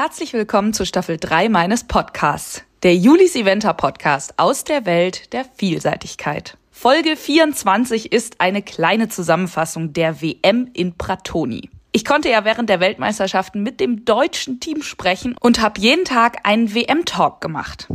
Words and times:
Herzlich 0.00 0.32
willkommen 0.32 0.72
zu 0.74 0.86
Staffel 0.86 1.16
3 1.16 1.48
meines 1.48 1.82
Podcasts, 1.82 2.62
der 2.84 2.94
Julis 2.94 3.34
Eventer 3.34 3.74
Podcast 3.74 4.32
aus 4.36 4.62
der 4.62 4.86
Welt 4.86 5.32
der 5.32 5.44
Vielseitigkeit. 5.44 6.56
Folge 6.70 7.16
24 7.16 8.12
ist 8.12 8.40
eine 8.40 8.62
kleine 8.62 9.08
Zusammenfassung 9.08 9.92
der 9.94 10.22
WM 10.22 10.70
in 10.72 10.96
Pratoni. 10.96 11.68
Ich 11.90 12.04
konnte 12.04 12.30
ja 12.30 12.44
während 12.44 12.70
der 12.70 12.78
Weltmeisterschaften 12.78 13.64
mit 13.64 13.80
dem 13.80 14.04
deutschen 14.04 14.60
Team 14.60 14.82
sprechen 14.82 15.34
und 15.40 15.60
habe 15.60 15.80
jeden 15.80 16.04
Tag 16.04 16.46
einen 16.46 16.72
WM-Talk 16.72 17.40
gemacht. 17.40 17.88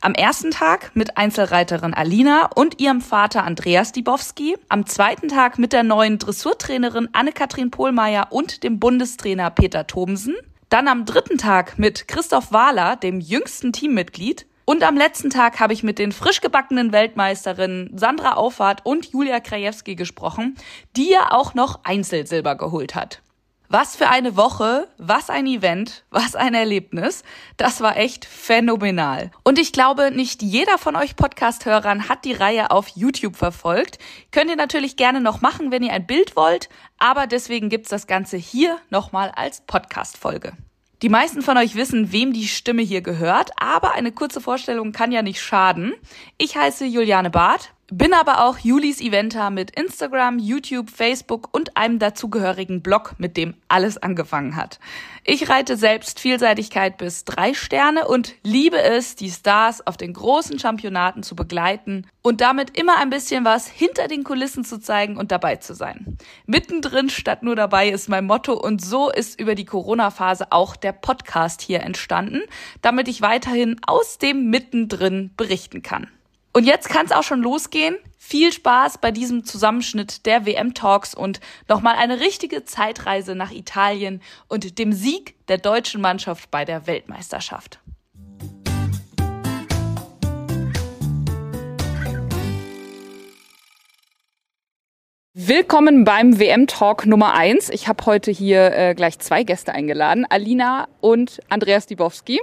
Am 0.00 0.14
ersten 0.14 0.52
Tag 0.52 0.92
mit 0.94 1.16
Einzelreiterin 1.16 1.94
Alina 1.94 2.48
und 2.54 2.80
ihrem 2.80 3.00
Vater 3.00 3.42
Andreas 3.42 3.90
Dibowski. 3.90 4.56
Am 4.68 4.86
zweiten 4.86 5.26
Tag 5.26 5.58
mit 5.58 5.72
der 5.72 5.82
neuen 5.82 6.18
Dressurtrainerin 6.18 7.08
Anne-Kathrin 7.12 7.72
Pohlmeier 7.72 8.28
und 8.30 8.62
dem 8.62 8.78
Bundestrainer 8.78 9.50
Peter 9.50 9.88
Thomsen. 9.88 10.36
Dann 10.70 10.86
am 10.86 11.04
dritten 11.04 11.36
Tag 11.36 11.80
mit 11.80 12.06
Christoph 12.06 12.52
Wahler, 12.52 12.94
dem 12.94 13.18
jüngsten 13.18 13.72
Teammitglied. 13.72 14.46
Und 14.64 14.84
am 14.84 14.96
letzten 14.96 15.28
Tag 15.28 15.58
habe 15.58 15.72
ich 15.72 15.82
mit 15.82 15.98
den 15.98 16.12
frisch 16.12 16.40
gebackenen 16.40 16.92
Weltmeisterinnen 16.92 17.90
Sandra 17.98 18.34
Auffahrt 18.34 18.86
und 18.86 19.06
Julia 19.06 19.40
Krajewski 19.40 19.96
gesprochen, 19.96 20.56
die 20.96 21.10
ja 21.10 21.32
auch 21.32 21.54
noch 21.54 21.80
Einzelsilber 21.82 22.54
geholt 22.54 22.94
hat. 22.94 23.20
Was 23.72 23.94
für 23.94 24.08
eine 24.08 24.36
Woche, 24.36 24.88
was 24.98 25.30
ein 25.30 25.46
Event, 25.46 26.02
was 26.10 26.34
ein 26.34 26.54
Erlebnis. 26.54 27.22
Das 27.56 27.80
war 27.80 27.96
echt 27.96 28.24
phänomenal. 28.24 29.30
Und 29.44 29.60
ich 29.60 29.70
glaube, 29.72 30.10
nicht 30.10 30.42
jeder 30.42 30.76
von 30.76 30.96
euch 30.96 31.14
Podcast-Hörern 31.14 32.08
hat 32.08 32.24
die 32.24 32.32
Reihe 32.32 32.72
auf 32.72 32.88
YouTube 32.88 33.36
verfolgt. 33.36 34.00
Könnt 34.32 34.50
ihr 34.50 34.56
natürlich 34.56 34.96
gerne 34.96 35.20
noch 35.20 35.40
machen, 35.40 35.70
wenn 35.70 35.84
ihr 35.84 35.92
ein 35.92 36.04
Bild 36.04 36.34
wollt, 36.34 36.68
aber 36.98 37.28
deswegen 37.28 37.68
gibt's 37.68 37.90
das 37.90 38.08
Ganze 38.08 38.38
hier 38.38 38.76
nochmal 38.90 39.30
als 39.36 39.60
Podcast-Folge. 39.60 40.54
Die 41.02 41.08
meisten 41.08 41.40
von 41.40 41.56
euch 41.56 41.76
wissen, 41.76 42.10
wem 42.10 42.32
die 42.32 42.48
Stimme 42.48 42.82
hier 42.82 43.02
gehört, 43.02 43.52
aber 43.56 43.92
eine 43.92 44.10
kurze 44.10 44.40
Vorstellung 44.40 44.90
kann 44.90 45.12
ja 45.12 45.22
nicht 45.22 45.40
schaden. 45.40 45.94
Ich 46.38 46.56
heiße 46.56 46.86
Juliane 46.86 47.30
Barth, 47.30 47.72
bin 47.92 48.14
aber 48.14 48.44
auch 48.44 48.58
Julis 48.58 49.00
Eventer 49.00 49.50
mit 49.50 49.72
Instagram, 49.72 50.38
YouTube, 50.38 50.90
Facebook 50.90 51.48
und 51.52 51.76
einem 51.76 51.98
dazugehörigen 51.98 52.82
Blog, 52.82 53.14
mit 53.18 53.36
dem 53.36 53.54
alles 53.68 53.98
angefangen 53.98 54.54
hat. 54.54 54.78
Ich 55.24 55.48
reite 55.48 55.76
selbst 55.76 56.20
Vielseitigkeit 56.20 56.98
bis 56.98 57.24
drei 57.24 57.52
Sterne 57.52 58.06
und 58.06 58.34
liebe 58.42 58.80
es, 58.80 59.16
die 59.16 59.30
Stars 59.30 59.86
auf 59.86 59.96
den 59.96 60.12
großen 60.12 60.58
Championaten 60.58 61.22
zu 61.22 61.34
begleiten 61.34 62.06
und 62.22 62.40
damit 62.40 62.78
immer 62.78 62.98
ein 62.98 63.10
bisschen 63.10 63.44
was 63.44 63.66
hinter 63.66 64.08
den 64.08 64.24
Kulissen 64.24 64.64
zu 64.64 64.78
zeigen 64.78 65.16
und 65.16 65.32
dabei 65.32 65.56
zu 65.56 65.74
sein. 65.74 66.16
Mittendrin 66.46 67.10
statt 67.10 67.42
nur 67.42 67.56
dabei 67.56 67.88
ist 67.88 68.08
mein 68.08 68.26
Motto 68.26 68.54
und 68.54 68.84
so 68.84 69.10
ist 69.10 69.40
über 69.40 69.54
die 69.54 69.64
Corona-Phase 69.64 70.52
auch 70.52 70.76
der 70.76 70.92
Podcast 70.92 71.60
hier 71.60 71.80
entstanden, 71.80 72.42
damit 72.82 73.08
ich 73.08 73.20
weiterhin 73.20 73.80
aus 73.86 74.18
dem 74.18 74.48
Mittendrin 74.48 75.30
berichten 75.36 75.82
kann. 75.82 76.08
Und 76.52 76.64
jetzt 76.64 76.88
kann 76.88 77.06
es 77.06 77.12
auch 77.12 77.22
schon 77.22 77.42
losgehen. 77.42 77.96
Viel 78.18 78.52
Spaß 78.52 78.98
bei 78.98 79.10
diesem 79.12 79.44
Zusammenschnitt 79.44 80.26
der 80.26 80.46
WM-Talks 80.46 81.14
und 81.14 81.40
nochmal 81.68 81.96
eine 81.96 82.20
richtige 82.20 82.64
Zeitreise 82.64 83.34
nach 83.34 83.50
Italien 83.50 84.20
und 84.48 84.78
dem 84.78 84.92
Sieg 84.92 85.36
der 85.48 85.58
deutschen 85.58 86.00
Mannschaft 86.00 86.50
bei 86.50 86.64
der 86.64 86.86
Weltmeisterschaft. 86.86 87.80
Willkommen 95.42 96.04
beim 96.04 96.38
WM-Talk 96.38 97.06
Nummer 97.06 97.32
1. 97.32 97.70
Ich 97.70 97.88
habe 97.88 98.04
heute 98.04 98.30
hier 98.30 98.76
äh, 98.76 98.94
gleich 98.94 99.18
zwei 99.20 99.42
Gäste 99.42 99.72
eingeladen, 99.72 100.26
Alina 100.28 100.86
und 101.00 101.40
Andreas 101.48 101.86
Dibowski. 101.86 102.42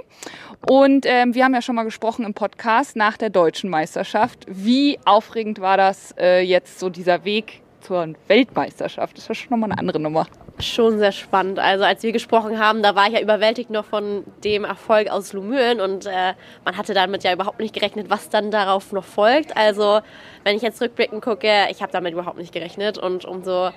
Und 0.68 1.06
ähm, 1.06 1.32
wir 1.32 1.44
haben 1.44 1.54
ja 1.54 1.62
schon 1.62 1.76
mal 1.76 1.84
gesprochen 1.84 2.24
im 2.24 2.34
Podcast 2.34 2.96
nach 2.96 3.16
der 3.16 3.30
deutschen 3.30 3.70
Meisterschaft. 3.70 4.46
Wie 4.48 4.98
aufregend 5.04 5.60
war 5.60 5.76
das 5.76 6.12
äh, 6.18 6.40
jetzt 6.40 6.80
so 6.80 6.88
dieser 6.88 7.24
Weg 7.24 7.62
zur 7.80 8.14
Weltmeisterschaft? 8.26 9.16
Das 9.16 9.28
war 9.28 9.34
schon 9.34 9.50
nochmal 9.50 9.70
eine 9.70 9.78
andere 9.78 10.00
Nummer. 10.00 10.26
Schon 10.60 10.98
sehr 10.98 11.12
spannend. 11.12 11.58
Also 11.58 11.84
als 11.84 12.02
wir 12.02 12.12
gesprochen 12.12 12.58
haben, 12.58 12.82
da 12.82 12.94
war 12.94 13.06
ich 13.06 13.14
ja 13.14 13.20
überwältigt 13.20 13.70
noch 13.70 13.84
von 13.84 14.24
dem 14.44 14.64
Erfolg 14.64 15.08
aus 15.10 15.32
Lumüren 15.32 15.80
und 15.80 16.06
äh, 16.06 16.34
man 16.64 16.76
hatte 16.76 16.94
damit 16.94 17.24
ja 17.24 17.32
überhaupt 17.32 17.60
nicht 17.60 17.74
gerechnet, 17.74 18.10
was 18.10 18.28
dann 18.28 18.50
darauf 18.50 18.92
noch 18.92 19.04
folgt. 19.04 19.56
Also 19.56 20.00
wenn 20.44 20.56
ich 20.56 20.62
jetzt 20.62 20.80
rückblickend 20.80 21.22
gucke, 21.22 21.66
ich 21.70 21.82
habe 21.82 21.92
damit 21.92 22.12
überhaupt 22.12 22.38
nicht 22.38 22.52
gerechnet 22.52 22.98
und 22.98 23.24
umso 23.24 23.70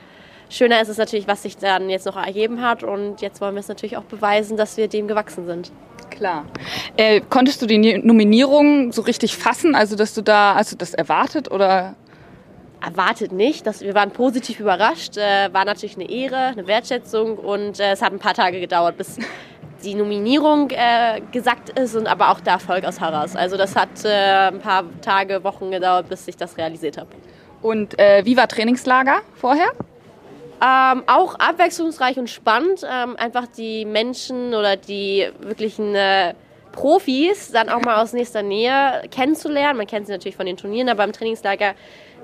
schöner 0.49 0.81
ist 0.81 0.89
es 0.89 0.97
natürlich, 0.97 1.27
was 1.27 1.43
sich 1.43 1.57
dann 1.57 1.89
jetzt 1.89 2.05
noch 2.05 2.17
ergeben 2.17 2.61
hat 2.61 2.83
und 2.83 3.21
jetzt 3.21 3.41
wollen 3.41 3.55
wir 3.55 3.61
es 3.61 3.67
natürlich 3.67 3.97
auch 3.97 4.03
beweisen, 4.03 4.57
dass 4.57 4.77
wir 4.77 4.87
dem 4.87 5.07
gewachsen 5.07 5.45
sind. 5.45 5.71
Klar. 6.09 6.45
Äh, 6.97 7.21
konntest 7.29 7.61
du 7.61 7.65
die 7.65 7.97
Nominierung 7.97 8.91
so 8.91 9.01
richtig 9.01 9.37
fassen? 9.37 9.75
Also, 9.75 9.95
dass 9.95 10.13
du 10.13 10.21
da, 10.21 10.55
hast 10.55 10.71
du 10.71 10.75
das 10.75 10.93
erwartet 10.93 11.49
oder? 11.49 11.95
Erwartet 12.83 13.31
nicht. 13.31 13.67
Das, 13.67 13.81
wir 13.81 13.93
waren 13.93 14.11
positiv 14.11 14.59
überrascht. 14.59 15.17
Äh, 15.17 15.53
war 15.53 15.65
natürlich 15.65 15.95
eine 15.95 16.09
Ehre, 16.09 16.37
eine 16.37 16.67
Wertschätzung 16.67 17.37
und 17.37 17.79
äh, 17.79 17.91
es 17.91 18.01
hat 18.01 18.11
ein 18.11 18.19
paar 18.19 18.33
Tage 18.33 18.59
gedauert, 18.59 18.97
bis 18.97 19.17
die 19.83 19.95
Nominierung 19.95 20.69
äh, 20.71 21.21
gesagt 21.31 21.77
ist 21.77 21.95
und 21.95 22.07
aber 22.07 22.29
auch 22.31 22.39
der 22.39 22.53
Erfolg 22.53 22.85
aus 22.85 22.99
Harras. 22.99 23.35
Also 23.35 23.57
das 23.57 23.75
hat 23.75 23.89
äh, 24.03 24.47
ein 24.47 24.59
paar 24.59 24.83
Tage, 25.01 25.43
Wochen 25.43 25.71
gedauert, 25.71 26.09
bis 26.09 26.27
ich 26.27 26.37
das 26.37 26.57
realisiert 26.57 26.97
habe. 26.97 27.09
Und 27.61 27.99
äh, 27.99 28.25
wie 28.25 28.37
war 28.37 28.47
Trainingslager 28.47 29.21
vorher? 29.35 29.71
Ähm, 30.63 31.03
auch 31.07 31.35
abwechslungsreich 31.35 32.17
und 32.17 32.29
spannend. 32.29 32.85
Ähm, 32.89 33.15
einfach 33.17 33.47
die 33.47 33.85
Menschen 33.85 34.53
oder 34.53 34.75
die 34.75 35.27
wirklichen 35.39 35.95
äh, 35.95 36.33
Profis 36.71 37.51
dann 37.51 37.69
auch 37.69 37.81
mal 37.81 38.01
aus 38.01 38.13
nächster 38.13 38.43
Nähe 38.43 39.03
kennenzulernen. 39.11 39.77
Man 39.77 39.87
kennt 39.87 40.07
sie 40.07 40.11
natürlich 40.11 40.35
von 40.35 40.45
den 40.45 40.57
Turnieren, 40.57 40.89
aber 40.89 41.03
im 41.03 41.13
Trainingslager, 41.13 41.73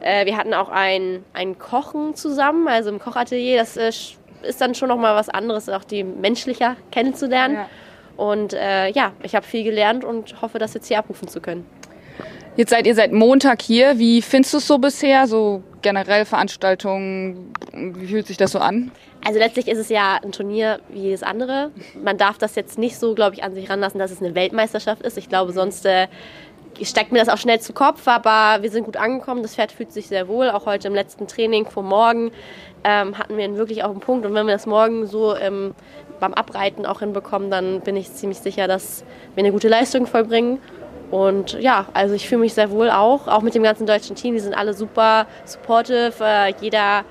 äh, 0.01 0.25
wir 0.25 0.37
hatten 0.37 0.53
auch 0.53 0.69
ein, 0.69 1.23
ein 1.33 1.57
Kochen 1.57 2.15
zusammen, 2.15 2.67
also 2.67 2.89
im 2.89 2.99
Kochatelier. 2.99 3.57
Das 3.57 3.77
äh, 3.77 3.89
ist 3.89 4.61
dann 4.61 4.75
schon 4.75 4.89
noch 4.89 4.97
mal 4.97 5.15
was 5.15 5.29
anderes, 5.29 5.69
auch 5.69 5.83
die 5.83 6.03
menschlicher 6.03 6.75
kennenzulernen. 6.91 7.55
Ja. 7.55 7.69
Und 8.17 8.53
äh, 8.53 8.89
ja, 8.89 9.13
ich 9.23 9.35
habe 9.35 9.45
viel 9.45 9.63
gelernt 9.63 10.03
und 10.03 10.41
hoffe, 10.41 10.59
das 10.59 10.73
jetzt 10.73 10.87
hier 10.87 10.99
abrufen 10.99 11.27
zu 11.27 11.39
können. 11.39 11.65
Jetzt 12.55 12.71
seid 12.71 12.87
ihr 12.87 12.95
seit 12.95 13.11
Montag 13.11 13.61
hier. 13.61 13.99
Wie 13.99 14.23
findest 14.23 14.55
du 14.55 14.57
es 14.57 14.67
so 14.67 14.79
bisher? 14.79 15.27
So 15.27 15.61
generell 15.83 16.25
Veranstaltungen, 16.25 17.53
wie 17.71 18.07
fühlt 18.07 18.25
sich 18.25 18.37
das 18.37 18.51
so 18.51 18.59
an? 18.59 18.91
Also 19.23 19.39
letztlich 19.39 19.67
ist 19.67 19.77
es 19.77 19.89
ja 19.89 20.19
ein 20.23 20.31
Turnier 20.31 20.79
wie 20.89 21.01
jedes 21.01 21.21
andere. 21.21 21.71
Man 22.03 22.17
darf 22.17 22.39
das 22.39 22.55
jetzt 22.55 22.79
nicht 22.79 22.97
so, 22.97 23.13
glaube 23.13 23.35
ich, 23.35 23.43
an 23.43 23.53
sich 23.53 23.69
ranlassen, 23.69 23.99
dass 23.99 24.09
es 24.09 24.21
eine 24.21 24.33
Weltmeisterschaft 24.33 25.03
ist. 25.03 25.17
Ich 25.19 25.29
glaube, 25.29 25.51
sonst 25.51 25.85
äh, 25.85 26.07
steckt 26.83 27.11
mir 27.11 27.19
das 27.19 27.29
auch 27.29 27.37
schnell 27.37 27.59
zu 27.59 27.73
Kopf, 27.73 28.07
aber 28.07 28.61
wir 28.61 28.69
sind 28.69 28.83
gut 28.83 28.97
angekommen. 28.97 29.41
Das 29.41 29.55
Pferd 29.55 29.71
fühlt 29.71 29.91
sich 29.91 30.07
sehr 30.07 30.27
wohl. 30.27 30.49
Auch 30.49 30.65
heute 30.65 30.87
im 30.87 30.93
letzten 30.93 31.27
Training 31.27 31.65
vor 31.65 31.83
morgen 31.83 32.31
ähm, 32.83 33.17
hatten 33.17 33.37
wir 33.37 33.55
wirklich 33.55 33.83
auch 33.83 33.91
einen 33.91 33.99
Punkt. 33.99 34.25
Und 34.25 34.33
wenn 34.33 34.45
wir 34.45 34.53
das 34.53 34.65
morgen 34.65 35.07
so 35.07 35.35
ähm, 35.35 35.73
beim 36.19 36.33
Abreiten 36.33 36.85
auch 36.85 36.99
hinbekommen, 36.99 37.49
dann 37.49 37.81
bin 37.81 37.95
ich 37.95 38.13
ziemlich 38.13 38.39
sicher, 38.39 38.67
dass 38.67 39.03
wir 39.35 39.43
eine 39.43 39.51
gute 39.51 39.67
Leistung 39.67 40.07
vollbringen. 40.07 40.59
Und 41.11 41.53
ja, 41.53 41.85
also 41.93 42.13
ich 42.13 42.27
fühle 42.27 42.41
mich 42.41 42.53
sehr 42.53 42.69
wohl 42.69 42.89
auch, 42.89 43.27
auch 43.27 43.41
mit 43.41 43.55
dem 43.55 43.63
ganzen 43.63 43.87
deutschen 43.87 44.15
Team. 44.15 44.33
Die 44.33 44.41
sind 44.41 44.53
alle 44.53 44.73
super 44.73 45.25
supportive. 45.45 46.13
Äh, 46.19 46.53
jeder 46.59 47.03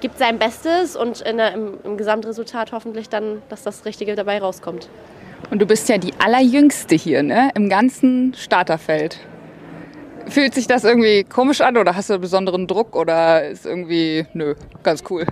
gibt 0.00 0.18
sein 0.18 0.38
Bestes 0.38 0.96
und 0.96 1.24
der, 1.24 1.52
im, 1.52 1.78
im 1.84 1.96
Gesamtresultat 1.96 2.72
hoffentlich 2.72 3.08
dann, 3.08 3.42
dass 3.48 3.62
das 3.62 3.84
Richtige 3.84 4.14
dabei 4.14 4.38
rauskommt. 4.38 4.88
Und 5.50 5.60
du 5.60 5.66
bist 5.66 5.88
ja 5.88 5.98
die 5.98 6.12
allerjüngste 6.18 6.94
hier, 6.94 7.22
ne? 7.22 7.50
Im 7.54 7.68
ganzen 7.68 8.34
Starterfeld. 8.34 9.18
Fühlt 10.26 10.54
sich 10.54 10.66
das 10.66 10.84
irgendwie 10.84 11.24
komisch 11.24 11.60
an 11.60 11.76
oder 11.76 11.94
hast 11.94 12.08
du 12.08 12.14
einen 12.14 12.22
besonderen 12.22 12.66
Druck 12.66 12.96
oder 12.96 13.46
ist 13.46 13.66
irgendwie, 13.66 14.26
nö, 14.32 14.54
ganz 14.82 15.04
cool? 15.10 15.26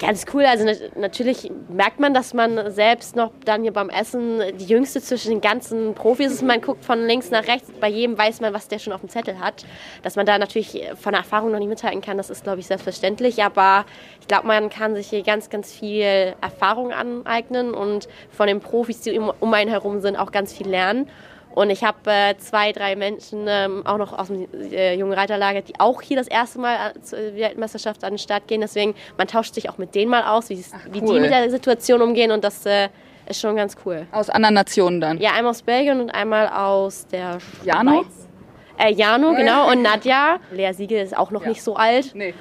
Ganz 0.00 0.24
cool. 0.34 0.44
Also 0.44 0.66
natürlich 0.96 1.50
merkt 1.68 2.00
man, 2.00 2.12
dass 2.12 2.34
man 2.34 2.72
selbst 2.72 3.14
noch 3.14 3.30
dann 3.44 3.62
hier 3.62 3.72
beim 3.72 3.88
Essen 3.88 4.40
die 4.58 4.64
Jüngste 4.64 5.00
zwischen 5.00 5.30
den 5.30 5.40
ganzen 5.40 5.94
Profis 5.94 6.32
ist. 6.32 6.42
Man 6.42 6.60
guckt 6.60 6.84
von 6.84 7.06
links 7.06 7.30
nach 7.30 7.46
rechts. 7.46 7.70
Bei 7.80 7.88
jedem 7.88 8.18
weiß 8.18 8.40
man, 8.40 8.52
was 8.52 8.66
der 8.66 8.80
schon 8.80 8.92
auf 8.92 9.00
dem 9.00 9.08
Zettel 9.08 9.38
hat. 9.38 9.64
Dass 10.02 10.16
man 10.16 10.26
da 10.26 10.38
natürlich 10.38 10.82
von 10.96 11.12
der 11.12 11.20
Erfahrung 11.20 11.52
noch 11.52 11.60
nicht 11.60 11.68
mithalten 11.68 12.00
kann, 12.00 12.16
das 12.16 12.30
ist, 12.30 12.42
glaube 12.42 12.58
ich, 12.58 12.66
selbstverständlich. 12.66 13.44
Aber 13.44 13.84
ich 14.20 14.26
glaube, 14.26 14.48
man 14.48 14.70
kann 14.70 14.96
sich 14.96 15.08
hier 15.08 15.22
ganz, 15.22 15.50
ganz 15.50 15.72
viel 15.72 16.34
Erfahrung 16.40 16.92
aneignen 16.92 17.72
und 17.72 18.08
von 18.30 18.48
den 18.48 18.60
Profis, 18.60 19.02
die 19.02 19.18
um 19.18 19.54
einen 19.54 19.70
herum 19.70 20.00
sind, 20.00 20.16
auch 20.16 20.32
ganz 20.32 20.52
viel 20.52 20.68
lernen. 20.68 21.08
Und 21.56 21.70
ich 21.70 21.82
habe 21.82 21.98
äh, 22.04 22.36
zwei, 22.36 22.70
drei 22.72 22.96
Menschen 22.96 23.46
ähm, 23.48 23.86
auch 23.86 23.96
noch 23.96 24.12
aus 24.12 24.26
dem 24.26 24.46
äh, 24.52 24.94
jungen 24.94 25.14
Reiterlager, 25.14 25.62
die 25.62 25.72
auch 25.80 26.02
hier 26.02 26.18
das 26.18 26.28
erste 26.28 26.58
Mal 26.58 26.92
äh, 26.94 27.00
zur 27.00 27.18
Weltmeisterschaft 27.18 28.04
an 28.04 28.12
den 28.12 28.18
Start 28.18 28.46
gehen. 28.46 28.60
Deswegen, 28.60 28.94
man 29.16 29.26
tauscht 29.26 29.54
sich 29.54 29.70
auch 29.70 29.78
mit 29.78 29.94
denen 29.94 30.10
mal 30.10 30.24
aus, 30.24 30.50
wie, 30.50 30.62
Ach, 30.70 30.78
wie 30.90 31.00
die 31.00 31.18
mit 31.18 31.30
der 31.30 31.50
Situation 31.50 32.02
umgehen. 32.02 32.30
Und 32.30 32.44
das 32.44 32.66
äh, 32.66 32.90
ist 33.26 33.40
schon 33.40 33.56
ganz 33.56 33.74
cool. 33.86 34.06
Aus 34.12 34.28
anderen 34.28 34.54
Nationen 34.54 35.00
dann? 35.00 35.18
Ja, 35.18 35.30
einmal 35.32 35.52
aus 35.52 35.62
Belgien 35.62 35.98
und 35.98 36.10
einmal 36.10 36.48
aus 36.48 37.06
der 37.06 37.38
Jano? 37.64 38.02
Schweiz. 38.02 38.28
Äh, 38.76 38.92
Jano, 38.92 39.32
genau. 39.34 39.70
Und 39.72 39.80
Nadja. 39.80 40.40
Lea 40.50 40.74
Siegel 40.74 41.02
ist 41.02 41.16
auch 41.16 41.30
noch 41.30 41.40
ja. 41.40 41.48
nicht 41.48 41.62
so 41.62 41.74
alt. 41.74 42.14
Nee. 42.14 42.34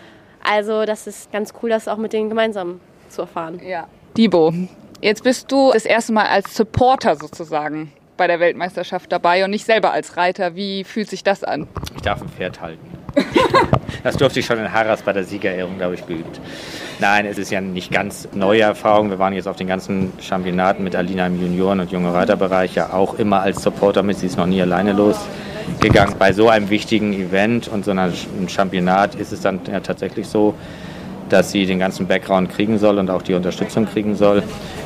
Also 0.44 0.84
das 0.84 1.08
ist 1.08 1.32
ganz 1.32 1.54
cool, 1.64 1.70
das 1.70 1.88
auch 1.88 1.96
mit 1.96 2.12
denen 2.12 2.28
gemeinsam 2.28 2.82
zu 3.08 3.22
erfahren. 3.22 3.62
Ja. 3.66 3.88
Dibo, 4.18 4.54
Jetzt 5.02 5.24
bist 5.24 5.52
du 5.52 5.72
das 5.72 5.86
erste 5.86 6.14
Mal 6.14 6.26
als 6.26 6.56
Supporter 6.56 7.16
sozusagen 7.16 7.94
bei 8.18 8.28
der 8.28 8.40
Weltmeisterschaft 8.40 9.12
dabei 9.12 9.44
und 9.44 9.52
nicht 9.52 9.66
selber 9.66 9.92
als 9.92 10.18
Reiter. 10.18 10.56
Wie 10.56 10.84
fühlt 10.84 11.10
sich 11.10 11.24
das 11.24 11.44
an? 11.44 11.68
Ich 11.96 12.02
darf 12.02 12.22
ein 12.22 12.30
Pferd 12.30 12.62
halten. 12.62 12.96
das 14.04 14.18
durfte 14.18 14.40
ich 14.40 14.46
schon 14.46 14.60
in 14.60 14.72
Harras 14.72 15.02
bei 15.02 15.14
der 15.14 15.24
Siegerehrung, 15.24 15.78
glaube 15.78 15.96
ich, 15.96 16.06
geübt. 16.06 16.40
Nein, 17.00 17.26
es 17.26 17.38
ist 17.38 17.52
ja 17.52 17.62
nicht 17.62 17.92
ganz 17.92 18.28
neue 18.34 18.62
Erfahrung. 18.62 19.10
Wir 19.10 19.20
waren 19.20 19.34
jetzt 19.34 19.48
auf 19.48 19.56
den 19.56 19.68
ganzen 19.68 20.14
Championaten 20.22 20.84
mit 20.84 20.96
Alina 20.96 21.28
im 21.28 21.40
Junioren- 21.40 21.80
und 21.80 21.92
junge 21.92 22.14
Reiterbereich 22.14 22.76
ja 22.76 22.94
auch 22.94 23.20
immer 23.20 23.42
als 23.42 23.62
Supporter 23.62 24.04
mit. 24.04 24.18
Sie 24.18 24.28
ist 24.28 24.38
noch 24.38 24.46
nie 24.46 24.62
alleine 24.62 24.94
losgegangen. 24.94 26.16
Bei 26.18 26.34
so 26.34 26.50
einem 26.50 26.70
wichtigen 26.70 27.14
Event 27.14 27.68
und 27.68 27.86
so 27.86 27.92
einem 27.92 28.14
Championat 28.48 29.16
ist 29.16 29.32
es 29.32 29.42
dann 29.42 29.60
ja 29.70 29.80
tatsächlich 29.80 30.28
so, 30.28 30.56
dass 31.30 31.52
sie 31.52 31.66
den 31.66 31.80
ganzen 31.80 32.08
Background 32.08 32.50
kriegen 32.52 32.78
soll 32.78 33.00
und 33.00 33.10
auch 33.10 33.22
die 33.22 33.34
Unterstützung 33.34 33.86
kriegen 33.86 34.16
soll. 34.16 34.44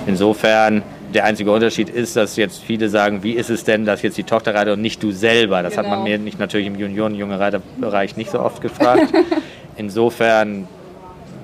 Insofern 0.07 0.83
der 1.13 1.25
einzige 1.25 1.51
Unterschied 1.51 1.89
ist, 1.89 2.15
dass 2.15 2.35
jetzt 2.35 2.61
viele 2.61 2.89
sagen, 2.89 3.23
wie 3.23 3.33
ist 3.33 3.49
es 3.49 3.63
denn, 3.63 3.85
dass 3.85 4.01
jetzt 4.01 4.17
die 4.17 4.23
Tochter 4.23 4.53
reitet 4.53 4.73
und 4.73 4.81
nicht 4.81 5.01
du 5.01 5.11
selber? 5.11 5.63
Das 5.63 5.73
genau. 5.73 5.83
hat 5.83 5.89
man 5.89 6.05
genau. 6.05 6.17
mir 6.17 6.23
nicht 6.23 6.39
natürlich 6.39 6.67
im 6.67 6.75
Junioren-, 6.75 7.15
junge 7.15 7.39
Reiterbereich 7.39 8.17
nicht 8.17 8.31
so 8.31 8.39
oft 8.39 8.61
gefragt. 8.61 9.13
Insofern, 9.77 10.67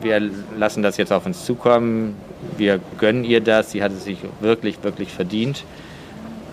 wir 0.01 0.21
lassen 0.57 0.83
das 0.83 0.97
jetzt 0.97 1.11
auf 1.11 1.25
uns 1.25 1.45
zukommen. 1.45 2.15
Wir 2.57 2.79
gönnen 2.99 3.23
ihr 3.23 3.41
das. 3.41 3.71
Sie 3.71 3.81
hat 3.81 3.91
es 3.91 4.03
sich 4.03 4.19
wirklich, 4.39 4.83
wirklich 4.83 5.09
verdient. 5.09 5.63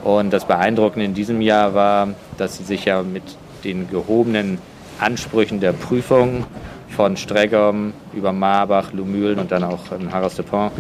Und 0.05 0.33
das 0.33 0.47
Beeindruckende 0.47 1.05
in 1.05 1.15
diesem 1.15 1.41
Jahr 1.41 1.75
war, 1.75 2.09
dass 2.39 2.57
sie 2.57 2.65
sich 2.65 2.87
ja 2.87 3.03
mit 3.03 3.23
den 3.65 3.89
gehobenen 3.89 4.59
Ansprüchen 4.99 5.61
der 5.61 5.73
Prüfung 5.73 6.45
von 6.93 7.17
Streggom 7.17 7.93
über 8.13 8.33
Marbach, 8.33 8.93
Lumülen 8.93 9.39
und 9.39 9.51
dann 9.51 9.65
auch 9.65 9.93
in 9.99 10.13
Harras 10.13 10.37
de 10.37 10.45
Pont 10.45 10.73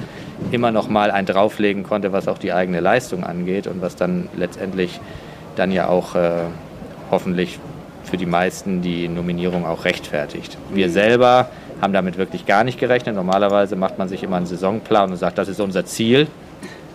immer 0.50 0.70
noch 0.70 0.88
mal 0.88 1.10
ein 1.10 1.26
drauflegen 1.26 1.82
konnte, 1.82 2.12
was 2.12 2.28
auch 2.28 2.38
die 2.38 2.52
eigene 2.52 2.80
Leistung 2.80 3.24
angeht 3.24 3.66
und 3.66 3.80
was 3.80 3.96
dann 3.96 4.28
letztendlich 4.36 5.00
dann 5.56 5.72
ja 5.72 5.88
auch 5.88 6.14
äh, 6.14 6.44
hoffentlich 7.10 7.58
für 8.04 8.16
die 8.16 8.26
meisten 8.26 8.82
die 8.82 9.08
Nominierung 9.08 9.64
auch 9.64 9.84
rechtfertigt. 9.84 10.58
Wir 10.72 10.88
mhm. 10.88 10.92
selber 10.92 11.48
haben 11.80 11.92
damit 11.92 12.18
wirklich 12.18 12.46
gar 12.46 12.64
nicht 12.64 12.78
gerechnet. 12.78 13.14
Normalerweise 13.14 13.76
macht 13.76 13.98
man 13.98 14.08
sich 14.08 14.22
immer 14.22 14.36
einen 14.36 14.46
Saisonplan 14.46 15.10
und 15.10 15.16
sagt, 15.16 15.38
das 15.38 15.48
ist 15.48 15.60
unser 15.60 15.84
Ziel. 15.84 16.26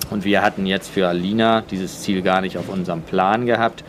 Und 0.09 0.23
wir 0.23 0.41
hatten 0.41 0.65
jetzt 0.65 0.89
für 0.89 1.07
Alina 1.07 1.63
dieses 1.69 2.01
Ziel 2.01 2.21
gar 2.21 2.41
nicht 2.41 2.57
auf 2.57 2.69
unserem 2.69 3.01
Plan 3.01 3.45
gehabt 3.45 3.83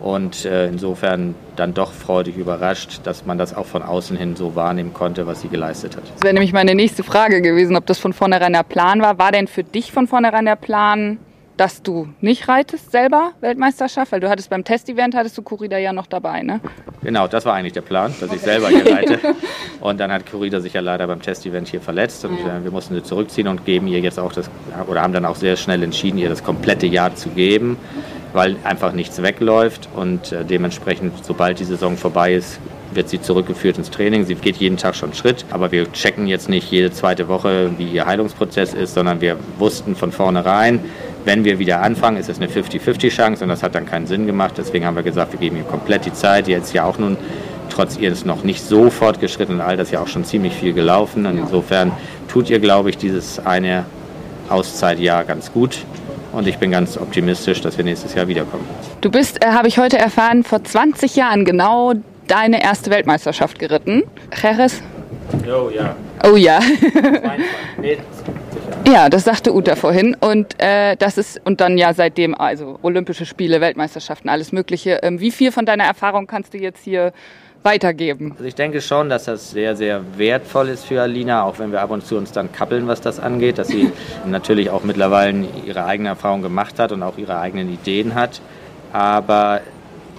und 0.00 0.46
äh, 0.46 0.66
insofern 0.66 1.34
dann 1.56 1.74
doch 1.74 1.92
freudig 1.92 2.36
überrascht, 2.36 3.00
dass 3.04 3.26
man 3.26 3.38
das 3.38 3.54
auch 3.54 3.66
von 3.66 3.82
außen 3.82 4.16
hin 4.16 4.34
so 4.34 4.56
wahrnehmen 4.56 4.94
konnte, 4.94 5.26
was 5.26 5.42
sie 5.42 5.48
geleistet 5.48 5.96
hat. 5.96 6.04
Das 6.14 6.22
wäre 6.22 6.34
nämlich 6.34 6.52
meine 6.52 6.74
nächste 6.74 7.04
Frage 7.04 7.42
gewesen, 7.42 7.76
ob 7.76 7.86
das 7.86 7.98
von 7.98 8.12
vornherein 8.12 8.54
der 8.54 8.62
Plan 8.62 9.02
war. 9.02 9.18
War 9.18 9.30
denn 9.30 9.46
für 9.46 9.62
dich 9.62 9.92
von 9.92 10.06
vornherein 10.06 10.46
der 10.46 10.56
Plan, 10.56 11.18
dass 11.58 11.82
du 11.82 12.08
nicht 12.22 12.48
reitest 12.48 12.90
selber 12.90 13.32
Weltmeisterschaft? 13.40 14.12
Weil 14.12 14.20
du 14.20 14.30
hattest 14.30 14.48
beim 14.48 14.64
Testevent, 14.64 15.14
hattest 15.14 15.36
du 15.36 15.42
Kurida 15.42 15.76
ja 15.76 15.92
noch 15.92 16.06
dabei, 16.06 16.42
ne? 16.42 16.60
Genau, 17.02 17.28
das 17.28 17.44
war 17.44 17.52
eigentlich 17.52 17.74
der 17.74 17.82
Plan, 17.82 18.14
dass 18.20 18.30
okay. 18.30 18.36
ich 18.36 18.42
selber 18.42 18.68
hier 18.68 18.86
reite. 18.90 19.18
und 19.80 20.00
dann 20.00 20.10
hat 20.10 20.30
Kurida 20.30 20.60
sich 20.60 20.72
ja 20.72 20.80
leider 20.80 21.06
beim 21.06 21.20
Testevent 21.20 21.68
hier 21.68 21.82
verletzt 21.82 22.24
und 22.24 22.38
ja. 22.40 22.56
äh, 22.56 22.64
wir 22.64 22.70
mussten 22.70 22.94
sie 22.94 23.02
zurückziehen 23.02 23.48
und 23.48 23.66
geben 23.66 23.86
ihr 23.86 24.00
jetzt 24.00 24.18
auch 24.18 24.32
das, 24.32 24.50
oder 24.86 25.02
haben 25.02 25.12
dann 25.12 25.26
auch 25.26 25.36
sehr 25.36 25.56
schnell 25.56 25.82
entschieden, 25.82 26.16
ihr 26.16 26.30
das 26.30 26.42
komplette 26.42 26.86
Jahr 26.86 27.14
zu 27.14 27.28
geben 27.28 27.76
weil 28.32 28.56
einfach 28.64 28.92
nichts 28.92 29.22
wegläuft 29.22 29.88
und 29.94 30.32
äh, 30.32 30.44
dementsprechend, 30.44 31.24
sobald 31.24 31.58
die 31.58 31.64
Saison 31.64 31.96
vorbei 31.96 32.34
ist, 32.34 32.60
wird 32.92 33.08
sie 33.08 33.20
zurückgeführt 33.20 33.78
ins 33.78 33.90
Training. 33.90 34.24
Sie 34.24 34.34
geht 34.34 34.56
jeden 34.56 34.76
Tag 34.76 34.96
schon 34.96 35.14
Schritt, 35.14 35.44
aber 35.50 35.70
wir 35.70 35.92
checken 35.92 36.26
jetzt 36.26 36.48
nicht 36.48 36.70
jede 36.70 36.90
zweite 36.90 37.28
Woche, 37.28 37.70
wie 37.78 37.86
ihr 37.86 38.06
Heilungsprozess 38.06 38.74
ist, 38.74 38.94
sondern 38.94 39.20
wir 39.20 39.36
wussten 39.58 39.94
von 39.94 40.10
vornherein, 40.10 40.80
wenn 41.24 41.44
wir 41.44 41.58
wieder 41.58 41.82
anfangen, 41.82 42.16
ist 42.16 42.28
es 42.28 42.38
eine 42.38 42.48
50-50 42.48 43.10
Chance 43.10 43.44
und 43.44 43.50
das 43.50 43.62
hat 43.62 43.74
dann 43.74 43.86
keinen 43.86 44.06
Sinn 44.06 44.26
gemacht. 44.26 44.54
Deswegen 44.56 44.86
haben 44.86 44.96
wir 44.96 45.02
gesagt, 45.02 45.32
wir 45.32 45.40
geben 45.40 45.56
ihr 45.56 45.64
komplett 45.64 46.06
die 46.06 46.12
Zeit. 46.12 46.48
Jetzt 46.48 46.72
ja 46.72 46.84
auch 46.84 46.98
nun 46.98 47.16
trotz 47.68 47.98
ihres 47.98 48.24
noch 48.24 48.42
nicht 48.42 48.62
so 48.62 48.90
fortgeschrittenen 48.90 49.60
Alters 49.60 49.90
ja 49.90 50.00
auch 50.00 50.08
schon 50.08 50.24
ziemlich 50.24 50.54
viel 50.54 50.72
gelaufen. 50.72 51.26
Und 51.26 51.38
insofern 51.38 51.92
tut 52.28 52.48
ihr, 52.48 52.58
glaube 52.58 52.90
ich, 52.90 52.96
dieses 52.96 53.38
eine 53.38 53.84
Auszeitjahr 54.48 55.24
ganz 55.24 55.52
gut. 55.52 55.78
Und 56.32 56.46
ich 56.46 56.58
bin 56.58 56.70
ganz 56.70 56.96
optimistisch, 56.96 57.60
dass 57.60 57.76
wir 57.76 57.84
nächstes 57.84 58.14
Jahr 58.14 58.28
wiederkommen. 58.28 58.64
Du 59.00 59.10
bist, 59.10 59.44
äh, 59.44 59.48
habe 59.48 59.68
ich 59.68 59.78
heute 59.78 59.98
erfahren, 59.98 60.44
vor 60.44 60.62
20 60.62 61.16
Jahren 61.16 61.44
genau 61.44 61.94
deine 62.28 62.62
erste 62.62 62.90
Weltmeisterschaft 62.90 63.58
geritten. 63.58 64.04
Jerez? 64.40 64.82
Oh 65.46 65.70
ja. 65.70 65.96
Oh 66.24 66.36
ja. 66.36 66.60
nee, 67.80 67.98
ja, 68.86 69.08
das 69.08 69.24
sagte 69.24 69.54
Uta 69.54 69.76
vorhin. 69.76 70.16
Und 70.20 70.60
äh, 70.60 70.96
das 70.96 71.18
ist, 71.18 71.40
und 71.44 71.60
dann 71.60 71.78
ja 71.78 71.92
seitdem, 71.94 72.34
also 72.34 72.78
Olympische 72.82 73.26
Spiele, 73.26 73.60
Weltmeisterschaften, 73.60 74.28
alles 74.28 74.52
Mögliche. 74.52 75.00
Ähm, 75.02 75.20
wie 75.20 75.30
viel 75.30 75.52
von 75.52 75.66
deiner 75.66 75.84
Erfahrung 75.84 76.26
kannst 76.26 76.54
du 76.54 76.58
jetzt 76.58 76.82
hier 76.82 77.12
weitergeben? 77.62 78.32
Also 78.32 78.44
ich 78.44 78.54
denke 78.54 78.80
schon, 78.80 79.08
dass 79.08 79.24
das 79.24 79.50
sehr, 79.50 79.76
sehr 79.76 80.02
wertvoll 80.16 80.68
ist 80.68 80.86
für 80.86 81.02
Alina, 81.02 81.42
auch 81.42 81.58
wenn 81.58 81.72
wir 81.72 81.80
ab 81.80 81.90
und 81.90 82.06
zu 82.06 82.16
uns 82.16 82.32
dann 82.32 82.52
kappeln, 82.52 82.86
was 82.86 83.00
das 83.00 83.20
angeht, 83.20 83.58
dass 83.58 83.68
sie 83.68 83.92
natürlich 84.26 84.70
auch 84.70 84.82
mittlerweile 84.82 85.46
ihre 85.66 85.84
eigene 85.84 86.10
Erfahrung 86.10 86.42
gemacht 86.42 86.78
hat 86.78 86.92
und 86.92 87.02
auch 87.02 87.18
ihre 87.18 87.38
eigenen 87.38 87.72
Ideen 87.72 88.14
hat. 88.14 88.40
Aber 88.92 89.60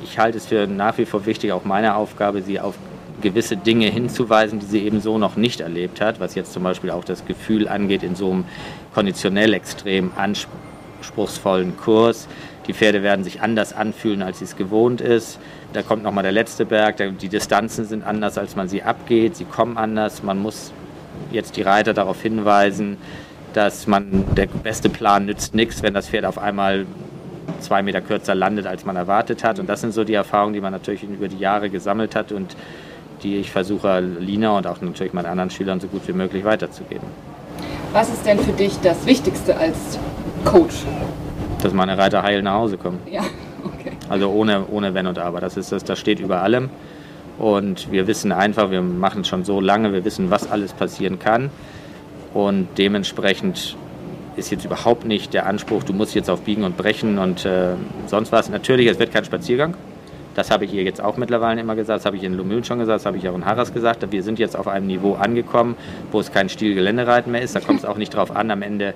ich 0.03 0.19
halte 0.19 0.37
es 0.37 0.47
für 0.47 0.67
nach 0.67 0.97
wie 0.97 1.05
vor 1.05 1.25
wichtig, 1.25 1.51
auch 1.51 1.65
meine 1.65 1.95
Aufgabe, 1.95 2.41
sie 2.41 2.59
auf 2.59 2.75
gewisse 3.21 3.55
Dinge 3.55 3.87
hinzuweisen, 3.87 4.59
die 4.59 4.65
sie 4.65 4.79
eben 4.79 4.99
so 4.99 5.17
noch 5.17 5.35
nicht 5.35 5.61
erlebt 5.61 6.01
hat, 6.01 6.19
was 6.19 6.35
jetzt 6.35 6.53
zum 6.53 6.63
Beispiel 6.63 6.89
auch 6.89 7.03
das 7.03 7.25
Gefühl 7.25 7.67
angeht 7.67 8.03
in 8.03 8.15
so 8.15 8.31
einem 8.31 8.45
konditionell 8.93 9.53
extrem 9.53 10.11
anspruchsvollen 10.15 11.77
Kurs. 11.77 12.27
Die 12.67 12.73
Pferde 12.73 13.03
werden 13.03 13.23
sich 13.23 13.41
anders 13.41 13.73
anfühlen, 13.73 14.21
als 14.21 14.39
sie 14.39 14.45
es 14.45 14.55
gewohnt 14.55 15.01
ist. 15.01 15.39
Da 15.73 15.81
kommt 15.81 16.03
nochmal 16.03 16.23
der 16.23 16.33
letzte 16.33 16.65
Berg. 16.65 16.97
Die 17.19 17.29
Distanzen 17.29 17.85
sind 17.85 18.03
anders, 18.03 18.37
als 18.37 18.55
man 18.55 18.67
sie 18.67 18.83
abgeht. 18.83 19.37
Sie 19.37 19.45
kommen 19.45 19.77
anders. 19.77 20.21
Man 20.21 20.39
muss 20.39 20.73
jetzt 21.31 21.55
die 21.55 21.61
Reiter 21.61 21.93
darauf 21.93 22.21
hinweisen, 22.21 22.97
dass 23.53 23.87
man 23.87 24.25
der 24.35 24.47
beste 24.47 24.89
Plan 24.89 25.25
nützt 25.25 25.55
nichts, 25.55 25.81
wenn 25.81 25.93
das 25.93 26.09
Pferd 26.09 26.25
auf 26.25 26.37
einmal 26.37 26.85
zwei 27.61 27.81
Meter 27.81 28.01
kürzer 28.01 28.35
landet, 28.35 28.65
als 28.67 28.85
man 28.85 28.95
erwartet 28.95 29.43
hat. 29.43 29.59
Und 29.59 29.69
das 29.69 29.81
sind 29.81 29.93
so 29.93 30.03
die 30.03 30.13
Erfahrungen, 30.13 30.53
die 30.53 30.61
man 30.61 30.73
natürlich 30.73 31.03
über 31.03 31.27
die 31.27 31.37
Jahre 31.37 31.69
gesammelt 31.69 32.15
hat 32.15 32.31
und 32.31 32.55
die 33.23 33.37
ich 33.37 33.51
versuche, 33.51 33.99
Lina 33.99 34.57
und 34.57 34.67
auch 34.67 34.81
natürlich 34.81 35.13
meinen 35.13 35.27
anderen 35.27 35.51
Schülern 35.51 35.79
so 35.79 35.87
gut 35.87 36.07
wie 36.07 36.13
möglich 36.13 36.43
weiterzugeben. 36.43 37.07
Was 37.93 38.09
ist 38.09 38.25
denn 38.25 38.39
für 38.39 38.53
dich 38.53 38.79
das 38.81 39.05
Wichtigste 39.05 39.55
als 39.55 39.99
Coach? 40.43 40.83
Dass 41.61 41.73
meine 41.73 41.97
Reiter 41.97 42.23
heil 42.23 42.41
nach 42.41 42.53
Hause 42.53 42.77
kommen. 42.77 42.99
Ja. 43.09 43.21
Also 44.11 44.29
ohne, 44.29 44.67
ohne 44.69 44.93
Wenn 44.93 45.07
und 45.07 45.17
Aber. 45.17 45.39
Das, 45.39 45.55
ist, 45.55 45.71
das, 45.71 45.85
das 45.85 45.97
steht 45.97 46.19
über 46.19 46.41
allem. 46.41 46.69
Und 47.39 47.89
wir 47.93 48.07
wissen 48.07 48.33
einfach, 48.33 48.69
wir 48.69 48.81
machen 48.81 49.21
es 49.21 49.29
schon 49.29 49.45
so 49.45 49.61
lange, 49.61 49.93
wir 49.93 50.03
wissen, 50.03 50.29
was 50.29 50.51
alles 50.51 50.73
passieren 50.73 51.17
kann. 51.17 51.49
Und 52.33 52.67
dementsprechend 52.77 53.77
ist 54.35 54.51
jetzt 54.51 54.65
überhaupt 54.65 55.05
nicht 55.05 55.33
der 55.33 55.45
Anspruch, 55.45 55.83
du 55.83 55.93
musst 55.93 56.13
jetzt 56.13 56.29
auf 56.29 56.41
Biegen 56.41 56.65
und 56.65 56.75
Brechen 56.75 57.19
und 57.19 57.45
äh, 57.45 57.75
sonst 58.05 58.33
was. 58.33 58.49
Natürlich, 58.49 58.87
es 58.87 58.99
wird 58.99 59.13
kein 59.13 59.23
Spaziergang. 59.23 59.75
Das 60.35 60.51
habe 60.51 60.65
ich 60.65 60.73
ihr 60.73 60.83
jetzt 60.83 61.01
auch 61.01 61.15
mittlerweile 61.15 61.61
immer 61.61 61.75
gesagt, 61.75 61.99
das 61.99 62.05
habe 62.05 62.17
ich 62.17 62.23
in 62.23 62.33
Lumülen 62.33 62.65
schon 62.65 62.79
gesagt, 62.79 62.97
das 62.99 63.05
habe 63.05 63.17
ich 63.17 63.29
auch 63.29 63.35
in 63.35 63.45
Harras 63.45 63.73
gesagt. 63.73 64.05
Wir 64.11 64.23
sind 64.23 64.39
jetzt 64.39 64.57
auf 64.57 64.67
einem 64.67 64.87
Niveau 64.87 65.13
angekommen, 65.13 65.75
wo 66.11 66.19
es 66.19 66.33
kein 66.33 66.49
Stilgeländereiten 66.49 67.31
mehr 67.31 67.41
ist. 67.41 67.55
Da 67.55 67.61
kommt 67.61 67.79
es 67.79 67.85
auch 67.85 67.97
nicht 67.97 68.13
darauf 68.13 68.35
an, 68.35 68.51
am 68.51 68.61
Ende, 68.61 68.93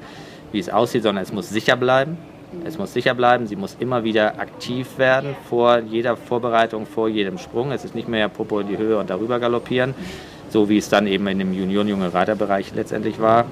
wie 0.52 0.60
es 0.60 0.70
aussieht, 0.70 1.04
sondern 1.04 1.24
es 1.24 1.32
muss 1.32 1.50
sicher 1.50 1.78
bleiben. 1.78 2.18
Es 2.64 2.78
muss 2.78 2.94
sicher 2.94 3.14
bleiben, 3.14 3.48
sie 3.48 3.56
muss 3.56 3.76
immer 3.80 4.04
wieder 4.04 4.40
aktiv 4.40 4.98
werden 4.98 5.36
vor 5.50 5.80
jeder 5.80 6.16
Vorbereitung, 6.16 6.86
vor 6.86 7.10
jedem 7.10 7.38
Sprung. 7.38 7.72
Es 7.72 7.84
ist 7.84 7.96
nicht 7.96 8.08
mehr 8.08 8.30
Popo 8.30 8.60
in 8.60 8.68
die 8.68 8.78
Höhe 8.78 8.98
und 8.98 9.10
darüber 9.10 9.40
galoppieren, 9.40 9.94
so 10.50 10.70
wie 10.70 10.78
es 10.78 10.90
dann 10.90 11.08
eben 11.08 11.28
in 11.28 11.40
dem 11.40 11.54
Junioren-Junge 11.54 12.14
Reiterbereich 12.14 12.74
letztendlich 12.76 13.20
war. 13.20 13.46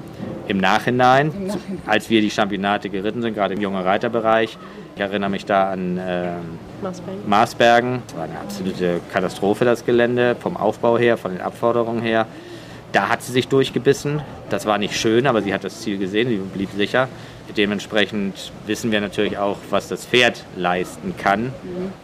Im 0.47 0.57
Nachhinein, 0.57 1.31
Im 1.31 1.47
Nachhinein, 1.47 1.81
als 1.85 2.09
wir 2.09 2.21
die 2.21 2.29
Championate 2.29 2.89
geritten 2.89 3.21
sind, 3.21 3.33
gerade 3.33 3.53
im 3.53 3.61
jungen 3.61 3.81
Reiterbereich, 3.81 4.57
ich 4.95 5.01
erinnere 5.01 5.29
mich 5.29 5.45
da 5.45 5.71
an 5.71 5.97
äh, 5.97 6.33
Marsbergen. 6.81 7.29
Marsbergen. 7.29 8.03
Das 8.07 8.17
war 8.17 8.23
eine 8.25 8.39
absolute 8.39 8.99
Katastrophe, 9.11 9.65
das 9.65 9.85
Gelände, 9.85 10.35
vom 10.39 10.55
Aufbau 10.55 10.97
her, 10.97 11.17
von 11.17 11.31
den 11.31 11.41
Abforderungen 11.41 12.01
her. 12.01 12.27
Da 12.91 13.09
hat 13.09 13.23
sie 13.23 13.31
sich 13.31 13.47
durchgebissen. 13.47 14.21
Das 14.51 14.67
war 14.67 14.77
nicht 14.77 14.95
schön, 14.95 15.25
aber 15.25 15.41
sie 15.41 15.51
hat 15.51 15.63
das 15.63 15.81
Ziel 15.81 15.97
gesehen, 15.97 16.29
sie 16.29 16.35
blieb 16.37 16.69
sicher. 16.77 17.07
Dementsprechend 17.57 18.51
wissen 18.65 18.91
wir 18.91 19.01
natürlich 19.01 19.37
auch, 19.37 19.57
was 19.69 19.87
das 19.87 20.05
Pferd 20.05 20.43
leisten 20.55 21.13
kann 21.17 21.51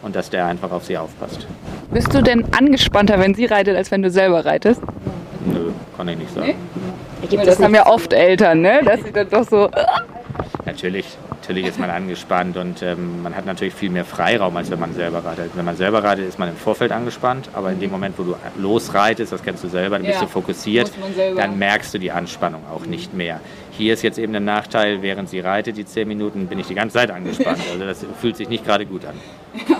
und 0.02 0.14
dass 0.14 0.30
der 0.30 0.46
einfach 0.46 0.70
auf 0.70 0.84
sie 0.84 0.96
aufpasst. 0.98 1.46
Bist 1.90 2.14
du 2.14 2.22
denn 2.22 2.44
angespannter, 2.52 3.18
wenn 3.18 3.34
sie 3.34 3.46
reitet, 3.46 3.76
als 3.76 3.90
wenn 3.90 4.02
du 4.02 4.10
selber 4.10 4.44
reitest? 4.44 4.80
Nö, 5.46 5.72
kann 5.96 6.08
ich 6.08 6.18
nicht 6.18 6.34
sagen. 6.34 6.54
Nee? 7.22 7.36
Das, 7.36 7.44
das 7.56 7.58
haben 7.62 7.74
ja 7.74 7.86
oft 7.86 8.12
Eltern, 8.12 8.60
ne? 8.60 8.80
dass 8.84 9.02
sie 9.02 9.12
dann 9.12 9.28
doch 9.28 9.48
so. 9.48 9.70
Natürlich, 10.66 11.06
natürlich 11.32 11.66
ist 11.66 11.78
man 11.78 11.90
angespannt 11.90 12.56
und 12.56 12.82
ähm, 12.82 13.22
man 13.22 13.34
hat 13.34 13.46
natürlich 13.46 13.74
viel 13.74 13.90
mehr 13.90 14.04
Freiraum, 14.04 14.56
als 14.56 14.70
wenn 14.70 14.78
man 14.78 14.92
selber 14.94 15.24
reitet. 15.24 15.50
Wenn 15.54 15.64
man 15.64 15.76
selber 15.76 16.04
reitet, 16.04 16.28
ist 16.28 16.38
man 16.38 16.48
im 16.48 16.56
Vorfeld 16.56 16.92
angespannt, 16.92 17.48
aber 17.54 17.72
in 17.72 17.80
dem 17.80 17.90
Moment, 17.90 18.18
wo 18.18 18.22
du 18.22 18.36
losreitest, 18.56 19.32
das 19.32 19.42
kennst 19.42 19.64
du 19.64 19.68
selber, 19.68 19.96
dann 19.96 20.06
bist 20.06 20.20
Ja, 20.20 20.26
du 20.26 20.30
fokussiert, 20.30 20.92
dann 21.36 21.58
merkst 21.58 21.92
du 21.94 21.98
die 21.98 22.12
Anspannung 22.12 22.62
auch 22.74 22.86
nicht 22.86 23.14
mehr. 23.14 23.40
Hier 23.80 23.94
ist 23.94 24.02
jetzt 24.02 24.18
eben 24.18 24.32
der 24.32 24.42
Nachteil, 24.42 25.00
während 25.00 25.30
sie 25.30 25.40
reitet, 25.40 25.78
die 25.78 25.86
zehn 25.86 26.06
Minuten, 26.06 26.48
bin 26.48 26.58
ich 26.58 26.66
die 26.66 26.74
ganze 26.74 26.98
Zeit 26.98 27.10
angespannt. 27.10 27.60
Also 27.72 27.86
das 27.86 28.04
fühlt 28.20 28.36
sich 28.36 28.46
nicht 28.46 28.66
gerade 28.66 28.84
gut 28.84 29.06
an. 29.06 29.14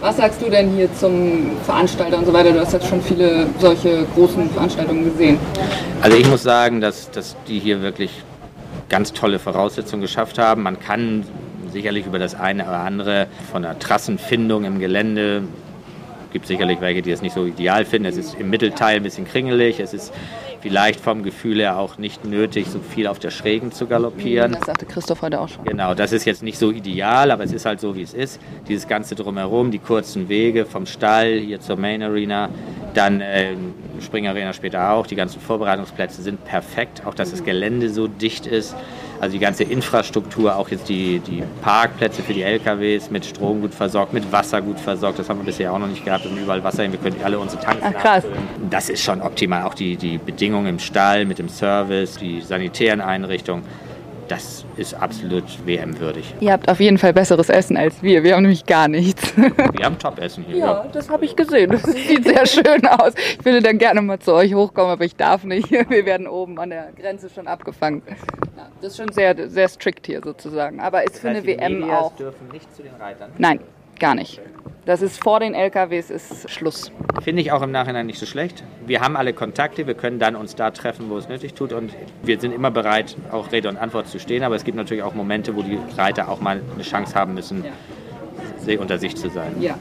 Was 0.00 0.16
sagst 0.16 0.42
du 0.42 0.50
denn 0.50 0.70
hier 0.70 0.92
zum 0.92 1.52
Veranstalter 1.64 2.18
und 2.18 2.26
so 2.26 2.32
weiter? 2.32 2.50
Du 2.50 2.58
hast 2.58 2.72
jetzt 2.72 2.88
schon 2.88 3.00
viele 3.00 3.46
solche 3.60 4.04
großen 4.16 4.50
Veranstaltungen 4.50 5.04
gesehen. 5.04 5.38
Also 6.02 6.16
ich 6.16 6.28
muss 6.28 6.42
sagen, 6.42 6.80
dass, 6.80 7.12
dass 7.12 7.36
die 7.46 7.60
hier 7.60 7.80
wirklich 7.80 8.10
ganz 8.88 9.12
tolle 9.12 9.38
Voraussetzungen 9.38 10.02
geschafft 10.02 10.38
haben. 10.38 10.64
Man 10.64 10.80
kann 10.80 11.24
sicherlich 11.72 12.06
über 12.06 12.18
das 12.18 12.34
eine 12.34 12.64
oder 12.64 12.80
andere 12.80 13.28
von 13.52 13.62
der 13.62 13.78
Trassenfindung 13.78 14.64
im 14.64 14.80
Gelände, 14.80 15.44
gibt 16.32 16.48
sicherlich 16.48 16.80
welche, 16.80 17.02
die 17.02 17.12
es 17.12 17.22
nicht 17.22 17.34
so 17.34 17.44
ideal 17.44 17.84
finden. 17.84 18.08
Es 18.08 18.16
ist 18.16 18.34
im 18.36 18.50
Mittelteil 18.50 18.96
ein 18.96 19.04
bisschen 19.04 19.28
kringelig, 19.28 19.78
es 19.78 19.94
ist 19.94 20.12
vielleicht 20.60 21.00
vom 21.00 21.22
Gefühl 21.22 21.58
her 21.58 21.78
auch 21.78 21.98
nicht 21.98 22.24
nötig, 22.24 22.66
so 22.66 22.80
viel 22.80 23.06
auf 23.06 23.18
der 23.18 23.30
Schrägen 23.30 23.72
zu 23.72 23.86
galoppieren. 23.86 24.52
Das 24.52 24.66
sagte 24.66 24.86
Christoph 24.86 25.22
heute 25.22 25.40
auch 25.40 25.48
schon. 25.48 25.64
Genau, 25.64 25.94
das 25.94 26.12
ist 26.12 26.24
jetzt 26.24 26.42
nicht 26.42 26.58
so 26.58 26.70
ideal, 26.70 27.30
aber 27.30 27.44
es 27.44 27.52
ist 27.52 27.66
halt 27.66 27.80
so, 27.80 27.96
wie 27.96 28.02
es 28.02 28.14
ist. 28.14 28.40
Dieses 28.68 28.88
ganze 28.88 29.14
Drumherum, 29.14 29.70
die 29.70 29.78
kurzen 29.78 30.28
Wege 30.28 30.64
vom 30.66 30.86
Stall 30.86 31.38
hier 31.38 31.60
zur 31.60 31.76
Main 31.76 32.02
Arena, 32.02 32.48
dann 32.94 33.20
äh, 33.20 33.54
Spring 34.00 34.26
Arena 34.26 34.52
später 34.52 34.90
auch, 34.90 35.06
die 35.06 35.16
ganzen 35.16 35.40
Vorbereitungsplätze 35.40 36.22
sind 36.22 36.44
perfekt, 36.44 37.02
auch 37.04 37.14
dass 37.14 37.30
das 37.30 37.44
Gelände 37.44 37.90
so 37.90 38.08
dicht 38.08 38.46
ist. 38.46 38.74
Also 39.20 39.32
die 39.32 39.38
ganze 39.38 39.64
Infrastruktur, 39.64 40.56
auch 40.56 40.68
jetzt 40.68 40.88
die, 40.88 41.18
die 41.18 41.42
Parkplätze 41.62 42.22
für 42.22 42.32
die 42.32 42.42
LKWs 42.42 43.10
mit 43.10 43.24
Strom 43.24 43.60
gut 43.60 43.74
versorgt, 43.74 44.12
mit 44.12 44.30
Wasser 44.30 44.62
gut 44.62 44.78
versorgt. 44.78 45.18
Das 45.18 45.28
haben 45.28 45.40
wir 45.40 45.44
bisher 45.46 45.72
auch 45.72 45.78
noch 45.78 45.88
nicht 45.88 46.04
gehabt. 46.04 46.24
Und 46.26 46.36
überall 46.36 46.62
Wasser 46.62 46.82
hin. 46.84 46.92
Wir 46.92 47.00
können 47.00 47.16
alle 47.24 47.38
unsere 47.38 47.60
Tanks 47.62 47.82
Ach, 47.84 47.92
krass. 47.92 48.24
nachfüllen. 48.24 48.70
Das 48.70 48.88
ist 48.88 49.02
schon 49.02 49.20
optimal. 49.20 49.64
Auch 49.64 49.74
die, 49.74 49.96
die 49.96 50.18
Bedingungen 50.18 50.68
im 50.68 50.78
Stall 50.78 51.24
mit 51.24 51.38
dem 51.38 51.48
Service, 51.48 52.16
die 52.16 52.40
sanitären 52.40 53.00
Einrichtungen. 53.00 53.64
Das 54.28 54.66
ist 54.76 54.94
absolut 54.94 55.44
WM-würdig. 55.66 56.34
Ihr 56.40 56.52
habt 56.52 56.68
auf 56.68 56.80
jeden 56.80 56.98
Fall 56.98 57.14
besseres 57.14 57.48
Essen 57.48 57.78
als 57.78 58.02
wir. 58.02 58.22
Wir 58.22 58.34
haben 58.34 58.42
nämlich 58.42 58.66
gar 58.66 58.86
nichts. 58.86 59.34
Wir 59.36 59.84
haben 59.84 59.98
Top-Essen 59.98 60.44
hier. 60.44 60.58
Ja, 60.58 60.86
das 60.92 61.08
habe 61.08 61.24
ich 61.24 61.34
gesehen. 61.34 61.70
Das 61.70 61.82
sieht 61.82 62.24
sehr 62.24 62.44
schön 62.46 62.86
aus. 62.86 63.14
Ich 63.16 63.44
würde 63.44 63.62
dann 63.62 63.78
gerne 63.78 64.02
mal 64.02 64.18
zu 64.18 64.34
euch 64.34 64.54
hochkommen, 64.54 64.92
aber 64.92 65.04
ich 65.04 65.16
darf 65.16 65.44
nicht. 65.44 65.70
Wir 65.70 66.04
werden 66.04 66.26
oben 66.28 66.58
an 66.58 66.70
der 66.70 66.92
Grenze 66.92 67.30
schon 67.30 67.46
abgefangen. 67.46 68.02
Ja, 68.56 68.68
das 68.82 68.92
ist 68.92 68.96
schon 68.98 69.12
sehr, 69.12 69.48
sehr 69.48 69.68
strikt 69.68 70.06
hier 70.06 70.20
sozusagen. 70.22 70.80
Aber 70.80 71.04
ist 71.04 71.18
für 71.20 71.30
eine 71.30 71.44
WM 71.46 71.90
auch. 71.90 72.14
dürfen 72.16 72.48
nicht 72.52 72.74
zu 72.76 72.82
den 72.82 72.94
Reitern. 72.94 73.30
Nein, 73.38 73.60
gar 73.98 74.14
nicht. 74.14 74.40
Das 74.86 75.02
ist 75.02 75.22
vor 75.22 75.40
den 75.40 75.54
LKWs 75.54 76.08
ist 76.08 76.48
Schluss. 76.50 76.90
Finde 77.22 77.42
ich 77.42 77.52
auch 77.52 77.60
im 77.60 77.70
Nachhinein 77.70 78.06
nicht 78.06 78.18
so 78.18 78.24
schlecht. 78.24 78.64
Wir 78.86 79.00
haben 79.00 79.16
alle 79.16 79.34
Kontakte, 79.34 79.86
wir 79.86 79.92
können 79.92 80.18
dann 80.18 80.34
uns 80.34 80.54
da 80.54 80.70
treffen, 80.70 81.10
wo 81.10 81.18
es 81.18 81.28
nötig 81.28 81.52
tut 81.52 81.74
und 81.74 81.92
wir 82.22 82.40
sind 82.40 82.52
immer 82.54 82.70
bereit, 82.70 83.14
auch 83.30 83.52
Rede 83.52 83.68
und 83.68 83.76
Antwort 83.76 84.08
zu 84.08 84.18
stehen. 84.18 84.42
Aber 84.44 84.54
es 84.56 84.64
gibt 84.64 84.78
natürlich 84.78 85.02
auch 85.02 85.12
Momente, 85.14 85.54
wo 85.54 85.60
die 85.62 85.78
Reiter 85.98 86.30
auch 86.30 86.40
mal 86.40 86.62
eine 86.74 86.82
Chance 86.82 87.14
haben 87.14 87.34
müssen, 87.34 87.64
se- 88.60 88.78
unter 88.78 88.96
sich 88.98 89.14
zu 89.14 89.28
sein. 89.28 89.56
Ja. 89.60 89.74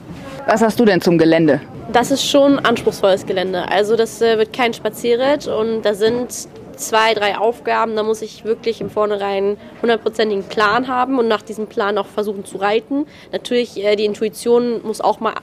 Was 0.45 0.61
hast 0.61 0.77
du 0.77 0.83
denn 0.83 0.99
zum 0.99 1.17
Gelände? 1.17 1.61
Das 1.93 2.11
ist 2.11 2.25
schon 2.29 2.59
anspruchsvolles 2.59 3.25
Gelände. 3.25 3.69
Also 3.71 3.95
das 3.95 4.21
äh, 4.21 4.37
wird 4.37 4.51
kein 4.51 4.73
Spazierritt 4.73 5.47
und 5.47 5.83
da 5.83 5.93
sind 5.93 6.49
zwei, 6.77 7.13
drei 7.13 7.37
Aufgaben. 7.37 7.95
Da 7.95 8.03
muss 8.03 8.21
ich 8.21 8.45
wirklich 8.45 8.81
im 8.81 8.89
Vornherein 8.89 9.57
hundertprozentigen 9.81 10.43
Plan 10.43 10.87
haben 10.87 11.19
und 11.19 11.27
nach 11.27 11.41
diesem 11.41 11.67
Plan 11.67 11.97
auch 11.97 12.07
versuchen 12.07 12.45
zu 12.45 12.57
reiten. 12.57 13.05
Natürlich, 13.31 13.83
äh, 13.83 13.95
die 13.95 14.05
Intuition 14.05 14.81
muss 14.83 15.01
auch 15.01 15.19
mal 15.19 15.33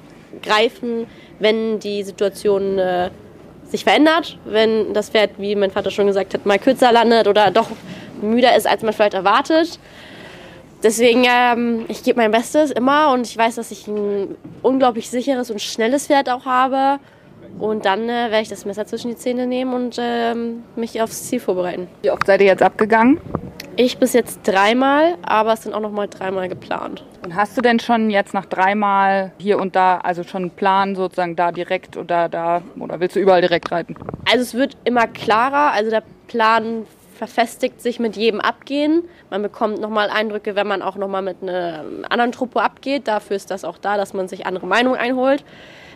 greifen, 0.43 1.07
wenn 1.39 1.79
die 1.79 2.03
Situation 2.03 2.79
äh, 2.79 3.11
sich 3.65 3.85
verändert, 3.85 4.39
wenn 4.45 4.95
das 4.95 5.11
Pferd, 5.11 5.31
wie 5.39 5.57
mein 5.57 5.71
Vater 5.71 5.91
schon 5.91 6.07
gesagt 6.07 6.35
hat, 6.35 6.47
mal 6.47 6.59
kürzer 6.59 6.93
landet 6.93 7.29
oder 7.29 7.51
doch 7.51 7.69
müder 8.21 8.57
ist, 8.57 8.67
als 8.67 8.83
man 8.83 8.93
vielleicht 8.93 9.15
erwartet. 9.15 9.79
Deswegen, 10.83 11.25
ähm, 11.27 11.87
ich 11.89 12.03
gebe 12.03 12.21
mein 12.21 12.31
Bestes 12.31 12.71
immer 12.71 13.13
und 13.13 13.27
ich 13.27 13.37
weiß, 13.37 13.55
dass 13.55 13.71
ich 13.71 13.89
ein 13.89 14.37
unglaublich 14.63 15.09
sicheres 15.09 15.51
und 15.51 15.63
schnelles 15.63 16.09
Pferd 16.09 16.29
auch 16.29 16.45
habe. 16.45 17.01
Und 17.59 17.85
dann 17.85 18.05
äh, 18.05 18.31
werde 18.31 18.41
ich 18.43 18.49
das 18.49 18.65
Messer 18.65 18.87
zwischen 18.87 19.11
die 19.11 19.17
Zähne 19.17 19.47
nehmen 19.47 19.75
und 19.75 19.97
ähm, 20.01 20.65
mich 20.77 21.01
aufs 21.01 21.25
Ziel 21.29 21.41
vorbereiten. 21.41 21.89
Wie 22.03 22.11
oft 22.11 22.27
seid 22.27 22.41
ihr 22.41 22.47
jetzt 22.47 22.63
abgegangen? 22.63 23.21
Ich 23.77 23.99
bis 23.99 24.13
jetzt 24.13 24.41
dreimal, 24.45 25.17
aber 25.23 25.55
es 25.55 25.65
sind 25.65 25.75
auch 25.75 25.81
noch 25.81 25.91
mal 25.91 26.07
dreimal 26.07 26.49
geplant. 26.49 27.05
Und 27.25 27.35
hast 27.35 27.57
du 27.57 27.61
denn 27.61 27.81
schon 27.81 28.09
jetzt 28.09 28.33
nach 28.33 28.47
dreimal 28.47 29.33
hier 29.39 29.59
und 29.59 29.75
da, 29.75 29.99
also 29.99 30.23
schon 30.23 30.43
einen 30.43 30.51
Plan 30.53 30.95
sozusagen 30.95 31.35
da 31.35 31.51
direkt 31.51 31.97
oder 31.97 32.29
da, 32.29 32.63
oder 32.79 33.01
willst 33.01 33.17
du 33.17 33.21
überall 33.21 33.41
direkt 33.41 33.73
reiten? 33.73 33.97
Also 34.31 34.43
es 34.43 34.55
wird 34.55 34.77
immer 34.85 35.09
klarer, 35.09 35.73
also 35.73 35.91
der 35.91 36.05
Plan 36.29 36.87
verfestigt 37.15 37.81
sich 37.81 37.99
mit 37.99 38.17
jedem 38.17 38.41
Abgehen. 38.41 39.05
Man 39.31 39.43
bekommt 39.43 39.81
nochmal 39.81 40.11
Eindrücke, 40.11 40.55
wenn 40.55 40.67
man 40.67 40.83
auch 40.83 40.97
nochmal 40.97 41.23
mit 41.23 41.43
einer 41.43 41.85
anderen 42.11 42.33
Truppe 42.33 42.63
abgeht. 42.63 43.09
Dafür 43.09 43.37
ist 43.37 43.51
das 43.51 43.65
auch 43.65 43.79
da, 43.79 43.97
dass 43.97 44.15
man 44.15 44.29
sich 44.29 44.47
andere 44.47 44.67
Meinungen 44.67 44.99
einholt. 44.99 45.45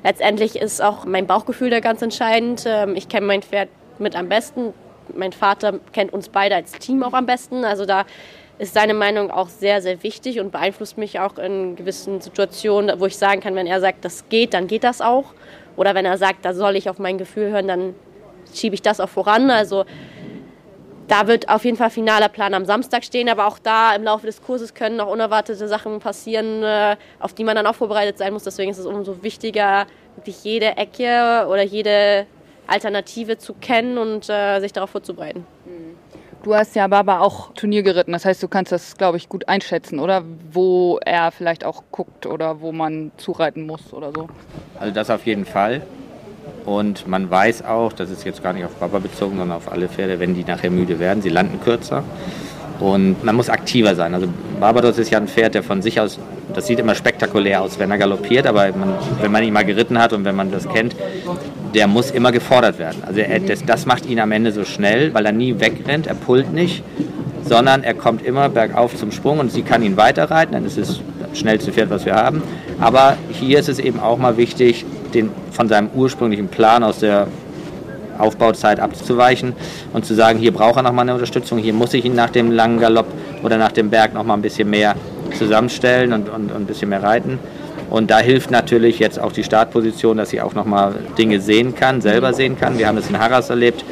Letztendlich 0.05 0.57
ist 0.57 0.83
auch 0.83 1.05
mein 1.05 1.27
Bauchgefühl 1.27 1.71
da 1.71 1.81
ganz 1.81 2.03
entscheidend. 2.03 2.65
Ähm, 2.67 2.95
Ich 2.97 3.09
kenne 3.09 3.27
mein 3.27 3.43
Pferd 3.43 3.69
mit 3.99 4.17
am 4.17 4.29
besten. 4.29 4.73
Mein 5.15 5.33
Vater 5.33 5.81
kennt 5.93 6.13
uns 6.13 6.29
beide 6.29 6.55
als 6.55 6.73
Team 6.73 7.03
auch 7.03 7.15
am 7.15 7.27
besten. 7.27 7.65
Also 7.65 7.87
da 7.87 8.05
ist 8.59 8.75
seine 8.75 8.95
Meinung 8.95 9.31
auch 9.31 9.49
sehr, 9.49 9.81
sehr 9.81 10.03
wichtig 10.03 10.41
und 10.41 10.51
beeinflusst 10.51 10.99
mich 10.99 11.21
auch 11.21 11.39
in 11.39 11.77
gewissen 11.77 12.21
Situationen, 12.21 13.01
wo 13.01 13.07
ich 13.07 13.17
sagen 13.17 13.41
kann, 13.41 13.55
wenn 13.55 13.67
er 13.67 13.81
sagt, 13.81 14.05
das 14.05 14.29
geht, 14.29 14.53
dann 14.55 14.67
geht 14.67 14.85
das 14.85 15.01
auch. 15.01 15.27
Oder 15.77 15.95
wenn 15.95 16.05
er 16.05 16.19
sagt, 16.19 16.45
da 16.45 16.55
soll 16.55 16.77
ich 16.77 16.91
auf 16.91 16.99
mein 16.99 17.19
Gefühl 17.19 17.51
hören, 17.51 17.69
dann 17.69 17.95
schiebe 18.53 18.75
ich 18.75 18.83
das 18.83 19.01
auch 19.01 19.09
voran. 19.09 19.51
Also 19.51 19.85
da 21.09 21.27
wird 21.27 21.49
auf 21.49 21.65
jeden 21.65 21.77
Fall 21.77 21.91
finaler 21.91 22.29
Plan 22.29 22.55
am 22.55 22.65
Samstag 22.65 23.03
stehen, 23.03 23.29
aber 23.29 23.47
auch 23.47 23.59
da 23.59 23.95
im 23.95 24.05
Laufe 24.05 24.27
des 24.27 24.43
Kurses 24.43 24.75
können 24.75 24.97
noch 24.97 25.09
unerwartete 25.09 25.67
Sachen 25.67 25.99
passieren, 25.99 26.63
äh, 26.63 26.97
auf 27.19 27.33
die 27.33 27.45
man 27.45 27.57
dann 27.57 27.67
auch 27.67 27.75
vorbereitet 27.75 28.19
sein 28.19 28.33
muss. 28.33 28.45
Deswegen 28.45 28.71
ist 28.71 28.79
es 28.79 28.87
umso 28.87 29.23
wichtiger, 29.23 29.87
wirklich 30.17 30.45
jede 30.45 30.77
Ecke 30.77 31.47
oder 31.49 31.63
jede 31.63 32.27
Alternative 32.67 33.39
zu 33.39 33.55
kennen 33.55 33.97
und 33.97 34.29
äh, 34.29 34.61
sich 34.61 34.73
darauf 34.73 34.91
vorzubereiten. 34.91 35.47
Du 36.43 36.55
hast 36.55 36.77
ja 36.77 36.87
Baba 36.87 37.19
auch 37.21 37.53
Turnier 37.55 37.83
geritten, 37.83 38.13
das 38.13 38.25
heißt, 38.25 38.43
du 38.43 38.49
kannst 38.49 38.71
das, 38.71 38.97
glaube 38.97 39.17
ich, 39.17 39.29
gut 39.29 39.49
einschätzen, 39.49 39.99
oder? 39.99 40.23
Wo 40.53 40.99
er 41.05 41.33
vielleicht 41.33 41.65
auch 41.65 41.83
guckt 41.91 42.27
oder 42.27 42.61
wo 42.61 42.71
man 42.71 43.11
zureiten 43.17 43.67
muss 43.67 43.93
oder 43.93 44.13
so. 44.13 44.29
Also 44.79 44.95
das 44.95 45.11
auf 45.11 45.27
jeden 45.27 45.45
Fall. 45.45 45.83
Und 46.69 47.09
man 47.09 47.31
weiß 47.31 47.65
auch, 47.65 47.95
das 47.95 48.11
ist 48.11 48.25
jetzt 48.25 48.43
gar 48.43 48.53
nicht 48.53 48.67
auf 48.67 48.75
Baba 48.75 48.99
bezogen, 48.99 49.39
sondern 49.39 49.57
auf 49.57 49.73
alle 49.73 49.89
Pferde, 49.89 50.21
wenn 50.21 50.35
die 50.35 50.45
nachher 50.45 50.71
müde 50.71 50.99
werden, 50.99 51.23
sie 51.23 51.31
landen 51.31 51.63
kürzer. 51.63 52.05
Und 52.81 53.25
man 53.25 53.35
muss 53.35 53.49
aktiver 53.49 53.95
sein. 53.95 54.15
Also 54.15 54.29
Barbados 54.61 54.99
ist 54.99 55.11
ja 55.11 55.19
ein 55.19 55.29
Pferd, 55.29 55.55
der 55.55 55.63
von 55.63 55.83
sich 55.83 56.01
aus, 56.01 56.19
das 56.55 56.67
sieht 56.67 56.79
immer 56.79 56.95
spektakulär 56.95 57.63
aus, 57.63 57.79
wenn 57.79 57.91
er 57.91 57.99
galoppiert, 57.99 58.47
aber 58.47 58.71
man, 58.73 58.95
wenn 59.21 59.33
man 59.33 59.43
ihn 59.43 59.53
mal 59.53 59.65
geritten 59.65 59.99
hat 59.99 60.13
und 60.13 60.25
wenn 60.25 60.37
man 60.37 60.51
das 60.51 60.69
kennt, 60.69 60.95
der 61.75 61.87
muss 61.87 62.11
immer 62.11 62.33
gefordert 62.33 62.79
werden. 62.79 63.03
Also 63.07 63.21
er, 63.21 63.41
das, 63.41 63.65
das 63.65 63.87
macht 63.87 64.07
ihn 64.07 64.21
am 64.21 64.33
Ende 64.33 64.53
so 64.53 64.65
schnell, 64.65 65.13
weil 65.13 65.27
er 65.27 65.33
nie 65.33 65.59
wegrennt, 65.59 66.07
er 66.07 66.15
pullt 66.15 66.53
nicht, 66.53 66.83
sondern 67.45 67.83
er 67.83 67.95
kommt 67.95 68.25
immer 68.25 68.49
bergauf 68.49 68.97
zum 68.97 69.11
Sprung 69.11 69.39
und 69.41 69.51
sie 69.51 69.63
kann 69.63 69.83
ihn 69.83 69.97
weiterreiten, 69.97 70.53
dann 70.53 70.65
ist 70.65 70.79
es 70.79 71.01
das 71.21 71.39
schnellste 71.39 71.73
Pferd, 71.73 71.91
was 71.91 72.07
wir 72.07 72.15
haben. 72.15 72.43
Aber 72.81 73.17
hier 73.33 73.59
ist 73.59 73.69
es 73.69 73.79
eben 73.79 74.01
auch 74.01 74.19
mal 74.19 74.37
wichtig, 74.37 74.85
den, 75.15 75.31
von 75.51 75.69
seinem 75.69 75.91
ursprünglichen 75.95 76.49
Plan 76.49 76.83
aus 76.85 77.01
der 77.01 77.29
Aufbauzeit 78.19 78.81
abzuweichen 78.81 79.55
und 79.93 80.05
zu 80.05 80.15
sagen, 80.15 80.39
hier 80.39 80.53
braucht 80.53 80.77
er 80.77 80.83
nochmal 80.83 81.05
eine 81.05 81.15
Unterstützung, 81.15 81.59
hier 81.59 81.73
muss 81.73 81.95
ich 81.95 82.05
ihn 82.05 82.15
nach 82.15 82.31
dem 82.31 82.51
langen 82.51 82.79
Galopp 82.79 83.07
oder 83.43 83.59
nach 83.59 83.73
dem 83.73 83.91
Berg 83.91 84.15
nochmal 84.15 84.37
ein 84.37 84.43
bisschen 84.43 84.71
mehr 84.71 84.95
zusammenstellen 85.37 86.13
und, 86.13 86.29
und, 86.29 86.51
und 86.51 86.57
ein 86.57 86.67
bisschen 86.67 86.89
mehr 86.89 87.03
reiten. 87.03 87.39
Und 87.91 88.11
da 88.11 88.19
hilft 88.19 88.51
natürlich 88.51 88.99
jetzt 88.99 89.19
auch 89.19 89.33
die 89.33 89.45
Startposition, 89.45 90.19
dass 90.19 90.31
sie 90.31 90.41
auch 90.43 90.55
nochmal 90.55 90.95
Dinge 91.17 91.41
sehen 91.41 91.75
kann, 91.75 92.01
selber 92.01 92.35
sehen 92.35 92.59
kann. 92.59 92.79
Wir 92.79 92.87
haben 92.87 92.97
das 92.97 93.09
in 93.09 93.19
Harras 93.19 93.49
erlebt, 93.49 93.85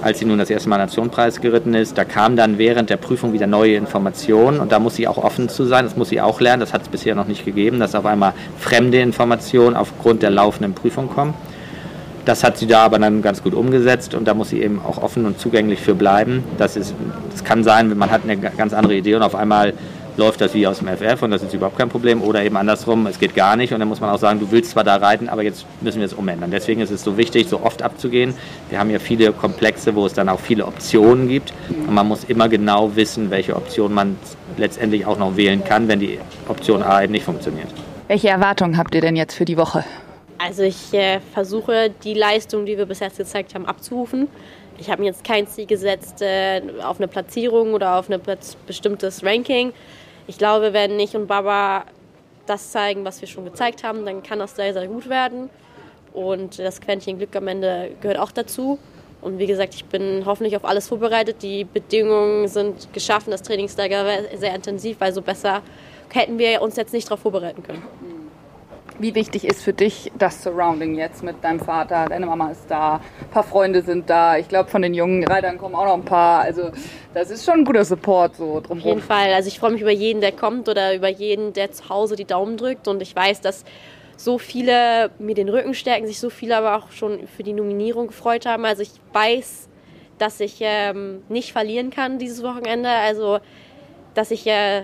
als 0.00 0.18
sie 0.18 0.24
nun 0.24 0.38
das 0.38 0.48
erste 0.48 0.68
Mal 0.68 0.78
Nationenpreis 0.78 1.40
geritten 1.40 1.74
ist. 1.74 1.98
Da 1.98 2.04
kam 2.04 2.36
dann 2.36 2.58
während 2.58 2.88
der 2.88 2.96
Prüfung 2.96 3.32
wieder 3.32 3.46
neue 3.46 3.76
Informationen 3.76 4.58
und 4.58 4.72
da 4.72 4.78
muss 4.78 4.96
sie 4.96 5.06
auch 5.06 5.18
offen 5.18 5.48
zu 5.48 5.64
sein, 5.64 5.84
das 5.84 5.96
muss 5.96 6.08
sie 6.08 6.20
auch 6.20 6.40
lernen, 6.40 6.60
das 6.60 6.72
hat 6.72 6.82
es 6.82 6.88
bisher 6.88 7.14
noch 7.14 7.26
nicht 7.26 7.44
gegeben, 7.44 7.78
dass 7.78 7.94
auf 7.94 8.06
einmal 8.06 8.32
fremde 8.58 9.00
Informationen 9.00 9.76
aufgrund 9.76 10.22
der 10.22 10.30
laufenden 10.30 10.74
Prüfung 10.74 11.08
kommen. 11.08 11.34
Das 12.24 12.44
hat 12.44 12.56
sie 12.56 12.66
da 12.66 12.84
aber 12.84 12.98
dann 12.98 13.20
ganz 13.20 13.42
gut 13.42 13.54
umgesetzt 13.54 14.14
und 14.14 14.26
da 14.26 14.34
muss 14.34 14.50
sie 14.50 14.62
eben 14.62 14.80
auch 14.80 15.02
offen 15.02 15.26
und 15.26 15.40
zugänglich 15.40 15.80
für 15.80 15.94
bleiben. 15.94 16.44
Das, 16.56 16.76
ist, 16.76 16.94
das 17.30 17.42
kann 17.42 17.64
sein, 17.64 17.96
man 17.98 18.10
hat 18.10 18.22
eine 18.22 18.36
ganz 18.36 18.72
andere 18.72 18.94
Idee 18.94 19.16
und 19.16 19.22
auf 19.22 19.34
einmal 19.34 19.74
läuft 20.16 20.40
das 20.40 20.54
wie 20.54 20.66
aus 20.66 20.78
dem 20.78 20.88
FF 20.88 21.22
und 21.22 21.30
das 21.30 21.42
ist 21.42 21.54
überhaupt 21.54 21.78
kein 21.78 21.88
Problem. 21.88 22.22
Oder 22.22 22.44
eben 22.44 22.56
andersrum, 22.56 23.06
es 23.06 23.18
geht 23.18 23.34
gar 23.34 23.56
nicht 23.56 23.72
und 23.72 23.80
dann 23.80 23.88
muss 23.88 24.00
man 24.00 24.10
auch 24.10 24.18
sagen, 24.18 24.40
du 24.40 24.50
willst 24.50 24.70
zwar 24.72 24.84
da 24.84 24.96
reiten, 24.96 25.28
aber 25.28 25.42
jetzt 25.42 25.66
müssen 25.80 25.98
wir 25.98 26.06
es 26.06 26.12
umändern. 26.12 26.50
Deswegen 26.50 26.80
ist 26.80 26.90
es 26.90 27.02
so 27.02 27.16
wichtig, 27.16 27.48
so 27.48 27.62
oft 27.62 27.82
abzugehen. 27.82 28.34
Wir 28.68 28.78
haben 28.78 28.90
ja 28.90 28.98
viele 28.98 29.32
Komplexe, 29.32 29.94
wo 29.94 30.06
es 30.06 30.12
dann 30.12 30.28
auch 30.28 30.40
viele 30.40 30.66
Optionen 30.66 31.28
gibt 31.28 31.52
und 31.68 31.94
man 31.94 32.06
muss 32.06 32.24
immer 32.24 32.48
genau 32.48 32.94
wissen, 32.94 33.30
welche 33.30 33.56
Option 33.56 33.92
man 33.94 34.16
letztendlich 34.56 35.06
auch 35.06 35.18
noch 35.18 35.36
wählen 35.36 35.64
kann, 35.64 35.88
wenn 35.88 36.00
die 36.00 36.18
Option 36.48 36.82
A 36.82 37.02
eben 37.02 37.12
nicht 37.12 37.24
funktioniert. 37.24 37.68
Welche 38.08 38.28
Erwartungen 38.28 38.76
habt 38.76 38.94
ihr 38.94 39.00
denn 39.00 39.16
jetzt 39.16 39.34
für 39.34 39.44
die 39.44 39.56
Woche? 39.56 39.84
Also 40.44 40.64
ich 40.64 40.92
äh, 40.92 41.20
versuche 41.20 41.90
die 42.02 42.14
Leistung, 42.14 42.66
die 42.66 42.76
wir 42.76 42.86
bis 42.86 42.98
jetzt 42.98 43.16
gezeigt 43.16 43.54
haben, 43.54 43.64
abzurufen. 43.64 44.26
Ich 44.76 44.90
habe 44.90 45.02
mir 45.02 45.08
jetzt 45.08 45.22
kein 45.22 45.46
Ziel 45.46 45.66
gesetzt 45.66 46.20
äh, 46.20 46.60
auf 46.82 46.98
eine 46.98 47.06
Platzierung 47.06 47.74
oder 47.74 47.96
auf 47.96 48.10
ein 48.10 48.20
bestimmtes 48.66 49.24
Ranking. 49.24 49.72
Ich 50.26 50.38
glaube, 50.38 50.72
wenn 50.72 50.98
ich 50.98 51.14
und 51.14 51.28
Baba 51.28 51.84
das 52.46 52.72
zeigen, 52.72 53.04
was 53.04 53.20
wir 53.20 53.28
schon 53.28 53.44
gezeigt 53.44 53.84
haben, 53.84 54.04
dann 54.04 54.24
kann 54.24 54.40
das 54.40 54.56
sehr, 54.56 54.72
sehr 54.72 54.88
gut 54.88 55.08
werden. 55.08 55.48
Und 56.12 56.58
das 56.58 56.80
Quäntchen 56.80 57.18
Glück 57.18 57.36
am 57.36 57.46
Ende 57.46 57.92
gehört 58.00 58.18
auch 58.18 58.32
dazu. 58.32 58.80
Und 59.20 59.38
wie 59.38 59.46
gesagt, 59.46 59.74
ich 59.74 59.84
bin 59.84 60.24
hoffentlich 60.26 60.56
auf 60.56 60.64
alles 60.64 60.88
vorbereitet. 60.88 61.36
Die 61.42 61.62
Bedingungen 61.62 62.48
sind 62.48 62.92
geschaffen, 62.92 63.30
das 63.30 63.42
Trainingslager 63.42 64.04
war 64.04 64.36
sehr 64.36 64.56
intensiv, 64.56 64.96
weil 64.98 65.12
so 65.12 65.22
besser 65.22 65.62
hätten 66.12 66.36
wir 66.38 66.60
uns 66.60 66.74
jetzt 66.74 66.92
nicht 66.92 67.06
darauf 67.06 67.20
vorbereiten 67.20 67.62
können. 67.62 68.11
Wie 68.98 69.14
wichtig 69.14 69.44
ist 69.44 69.62
für 69.62 69.72
dich 69.72 70.12
das 70.18 70.42
Surrounding 70.42 70.94
jetzt 70.94 71.22
mit 71.22 71.42
deinem 71.42 71.60
Vater? 71.60 72.06
Deine 72.08 72.26
Mama 72.26 72.50
ist 72.50 72.66
da, 72.68 72.96
ein 72.96 73.30
paar 73.30 73.42
Freunde 73.42 73.82
sind 73.82 74.08
da. 74.08 74.36
Ich 74.36 74.48
glaube, 74.48 74.70
von 74.70 74.82
den 74.82 74.94
jungen 74.94 75.24
Reitern 75.24 75.58
kommen 75.58 75.74
auch 75.74 75.84
noch 75.84 75.94
ein 75.94 76.04
paar. 76.04 76.40
Also 76.40 76.70
das 77.14 77.30
ist 77.30 77.44
schon 77.44 77.60
ein 77.60 77.64
guter 77.64 77.84
Support 77.84 78.36
so 78.36 78.60
drumherum. 78.60 78.78
Auf 78.78 78.84
jeden 78.84 79.00
Fall. 79.00 79.32
Also 79.32 79.48
ich 79.48 79.58
freue 79.58 79.72
mich 79.72 79.80
über 79.80 79.90
jeden, 79.90 80.20
der 80.20 80.32
kommt 80.32 80.68
oder 80.68 80.94
über 80.94 81.08
jeden, 81.08 81.52
der 81.52 81.72
zu 81.72 81.88
Hause 81.88 82.16
die 82.16 82.24
Daumen 82.24 82.56
drückt. 82.56 82.86
Und 82.88 83.02
ich 83.02 83.14
weiß, 83.14 83.40
dass 83.40 83.64
so 84.16 84.38
viele 84.38 85.10
mir 85.18 85.34
den 85.34 85.48
Rücken 85.48 85.74
stärken, 85.74 86.06
sich 86.06 86.20
so 86.20 86.30
viele 86.30 86.56
aber 86.56 86.76
auch 86.76 86.92
schon 86.92 87.26
für 87.26 87.42
die 87.42 87.52
Nominierung 87.52 88.08
gefreut 88.08 88.46
haben. 88.46 88.64
Also 88.64 88.82
ich 88.82 88.92
weiß, 89.12 89.68
dass 90.18 90.38
ich 90.40 90.58
ähm, 90.60 91.22
nicht 91.28 91.52
verlieren 91.52 91.90
kann 91.90 92.18
dieses 92.18 92.42
Wochenende. 92.42 92.88
Also 92.88 93.38
dass 94.14 94.30
ich 94.30 94.46
äh, 94.46 94.82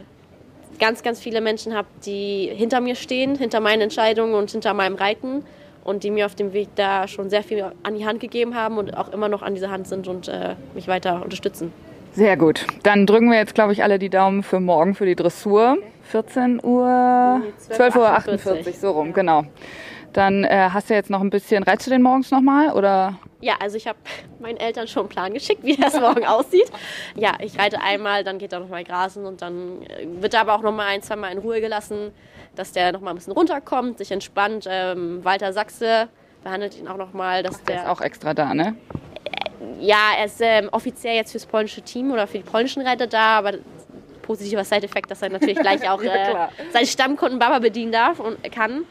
ganz, 0.78 1.02
ganz 1.02 1.20
viele 1.20 1.40
Menschen 1.40 1.75
habe, 1.75 1.88
die 2.04 2.50
hinter 2.54 2.80
mir 2.80 2.94
stehen, 2.94 3.37
hinter 3.37 3.60
meinen 3.60 3.82
Entscheidungen 3.82 4.34
und 4.34 4.50
hinter 4.50 4.75
meinem 4.75 4.96
Reiten 4.96 5.44
und 5.84 6.04
die 6.04 6.10
mir 6.10 6.26
auf 6.26 6.34
dem 6.34 6.52
Weg 6.52 6.68
da 6.75 7.08
schon 7.08 7.30
sehr 7.30 7.42
viel 7.42 7.64
an 7.82 7.94
die 7.96 8.04
Hand 8.04 8.20
gegeben 8.20 8.54
haben 8.54 8.78
und 8.78 8.96
auch 8.96 9.12
immer 9.12 9.28
noch 9.28 9.42
an 9.42 9.54
dieser 9.54 9.70
Hand 9.70 9.88
sind 9.88 10.06
und 10.08 10.28
äh, 10.28 10.54
mich 10.75 10.88
weiter 10.88 11.22
unterstützen. 11.22 11.72
Sehr 12.12 12.37
gut. 12.37 12.66
Dann 12.82 13.06
drücken 13.06 13.30
wir 13.30 13.38
jetzt, 13.38 13.54
glaube 13.54 13.72
ich, 13.72 13.82
alle 13.82 13.98
die 13.98 14.08
Daumen 14.08 14.42
für 14.42 14.60
morgen 14.60 14.94
für 14.94 15.06
die 15.06 15.14
Dressur. 15.14 15.78
14 16.04 16.60
Uhr, 16.64 17.42
12 17.68 17.96
Uhr 17.96 18.08
48, 18.08 18.78
so 18.78 18.92
rum, 18.92 19.12
genau. 19.12 19.44
Dann 20.12 20.44
äh, 20.44 20.70
hast 20.72 20.90
du 20.90 20.94
jetzt 20.94 21.10
noch 21.10 21.20
ein 21.20 21.30
bisschen, 21.30 21.62
reitest 21.62 21.86
du 21.86 21.90
den 21.90 22.02
morgens 22.02 22.30
nochmal 22.30 22.72
oder? 22.72 23.18
Ja, 23.40 23.56
also 23.60 23.76
ich 23.76 23.86
habe 23.86 23.98
meinen 24.40 24.56
Eltern 24.56 24.88
schon 24.88 25.02
einen 25.02 25.08
Plan 25.08 25.34
geschickt, 25.34 25.62
wie 25.62 25.76
das 25.76 25.98
morgen 26.00 26.24
aussieht. 26.26 26.70
Ja, 27.14 27.34
ich 27.40 27.58
reite 27.58 27.80
einmal, 27.80 28.24
dann 28.24 28.38
geht 28.38 28.52
er 28.52 28.60
nochmal 28.60 28.84
grasen 28.84 29.26
und 29.26 29.42
dann 29.42 29.82
äh, 29.82 30.06
wird 30.20 30.34
er 30.34 30.40
aber 30.40 30.54
auch 30.54 30.62
nochmal 30.62 30.88
ein, 30.88 31.02
zwei 31.02 31.16
Mal 31.16 31.30
in 31.32 31.38
Ruhe 31.38 31.60
gelassen, 31.60 32.12
dass 32.56 32.72
der 32.72 32.92
nochmal 32.92 33.12
ein 33.12 33.16
bisschen 33.16 33.32
runterkommt, 33.32 33.98
sich 33.98 34.10
entspannt. 34.10 34.66
Ähm, 34.68 35.24
Walter 35.24 35.52
Sachse 35.52 36.08
behandelt 36.42 36.76
ihn 36.78 36.88
auch 36.88 36.96
nochmal, 36.96 37.42
dass 37.42 37.56
Ach, 37.56 37.64
der, 37.64 37.76
der 37.76 37.84
ist 37.84 37.90
auch 37.90 38.00
extra 38.00 38.34
da, 38.34 38.54
ne? 38.54 38.74
Ja, 39.80 40.12
er 40.16 40.24
ist 40.24 40.40
ähm, 40.40 40.68
offiziell 40.72 41.16
jetzt 41.16 41.32
fürs 41.32 41.46
polnische 41.46 41.82
Team 41.82 42.10
oder 42.12 42.26
für 42.26 42.38
die 42.38 42.44
polnischen 42.44 42.82
Reiter 42.82 43.06
da, 43.06 43.38
aber 43.38 43.54
positiver 44.22 44.64
Side-Effekt, 44.64 45.10
dass 45.10 45.22
er 45.22 45.30
natürlich 45.30 45.58
gleich 45.58 45.88
auch 45.90 46.02
äh, 46.02 46.48
seinen 46.72 46.86
Stammkunden 46.86 47.38
Baba 47.38 47.58
bedienen 47.58 47.92
darf 47.92 48.20
und 48.20 48.42
kann. 48.52 48.84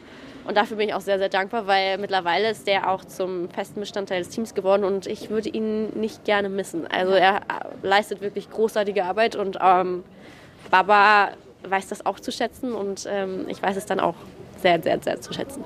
Und 0.48 0.56
dafür 0.56 0.78
bin 0.78 0.88
ich 0.88 0.94
auch 0.94 1.02
sehr, 1.02 1.18
sehr 1.18 1.28
dankbar, 1.28 1.66
weil 1.66 1.98
mittlerweile 1.98 2.48
ist 2.48 2.66
der 2.66 2.90
auch 2.90 3.04
zum 3.04 3.50
festen 3.50 3.80
Bestandteil 3.80 4.22
des 4.22 4.30
Teams 4.30 4.54
geworden 4.54 4.82
und 4.82 5.06
ich 5.06 5.28
würde 5.28 5.50
ihn 5.50 5.90
nicht 5.90 6.24
gerne 6.24 6.48
missen. 6.48 6.86
Also 6.86 7.12
er 7.12 7.42
leistet 7.82 8.22
wirklich 8.22 8.48
großartige 8.48 9.04
Arbeit 9.04 9.36
und 9.36 9.58
ähm, 9.62 10.04
Baba 10.70 11.32
weiß 11.64 11.88
das 11.88 12.06
auch 12.06 12.18
zu 12.18 12.32
schätzen 12.32 12.72
und 12.72 13.06
ähm, 13.10 13.44
ich 13.48 13.62
weiß 13.62 13.76
es 13.76 13.84
dann 13.84 14.00
auch 14.00 14.14
sehr, 14.62 14.82
sehr, 14.82 14.98
sehr 15.00 15.20
zu 15.20 15.34
schätzen. 15.34 15.64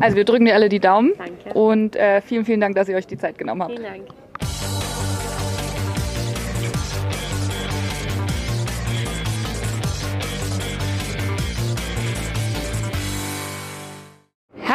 Also 0.00 0.16
wir 0.16 0.24
drücken 0.24 0.46
dir 0.46 0.54
alle 0.54 0.68
die 0.68 0.80
Daumen 0.80 1.12
Danke. 1.16 1.56
und 1.56 1.94
äh, 1.94 2.20
vielen, 2.20 2.44
vielen 2.44 2.60
Dank, 2.60 2.74
dass 2.74 2.88
ihr 2.88 2.96
euch 2.96 3.06
die 3.06 3.16
Zeit 3.16 3.38
genommen 3.38 3.62
habt. 3.62 3.74
Vielen 3.74 3.84
Dank. 3.84 4.23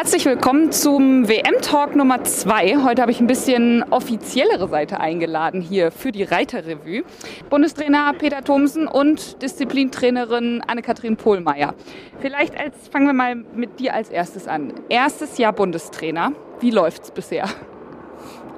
Herzlich 0.01 0.23
willkommen 0.23 0.71
zum 0.71 1.27
WM-Talk 1.27 1.93
Nummer 1.93 2.23
2. 2.23 2.85
Heute 2.85 3.01
habe 3.01 3.11
ich 3.11 3.19
ein 3.19 3.27
bisschen 3.27 3.83
offiziellere 3.91 4.69
Seite 4.69 5.01
eingeladen 5.01 5.59
hier 5.59 5.91
für 5.91 6.13
die 6.13 6.23
Reiterrevue. 6.23 7.03
Bundestrainer 7.49 8.13
Peter 8.17 8.41
Thomsen 8.41 8.87
und 8.87 9.41
Disziplintrainerin 9.41 10.63
Anne-Kathrin 10.65 11.17
Pohlmeier. 11.17 11.75
Vielleicht 12.21 12.57
als, 12.57 12.87
fangen 12.87 13.07
wir 13.07 13.13
mal 13.13 13.35
mit 13.35 13.81
dir 13.81 13.93
als 13.93 14.07
erstes 14.07 14.47
an. 14.47 14.73
Erstes 14.87 15.37
Jahr 15.37 15.51
Bundestrainer. 15.51 16.31
Wie 16.61 16.71
läuft 16.71 17.03
es 17.03 17.11
bisher? 17.11 17.49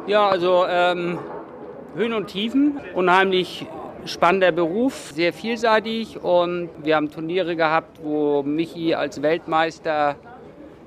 Ja, 0.06 0.30
also 0.30 0.68
ähm, 0.70 1.18
Höhen 1.96 2.14
und 2.14 2.28
Tiefen. 2.28 2.80
Unheimlich 2.94 3.66
spannender 4.06 4.52
Beruf, 4.52 5.10
sehr 5.16 5.34
vielseitig 5.34 6.24
und 6.24 6.70
wir 6.84 6.96
haben 6.96 7.10
Turniere 7.10 7.56
gehabt, 7.56 8.00
wo 8.04 8.44
Michi 8.44 8.94
als 8.94 9.24
Weltmeister 9.24 10.18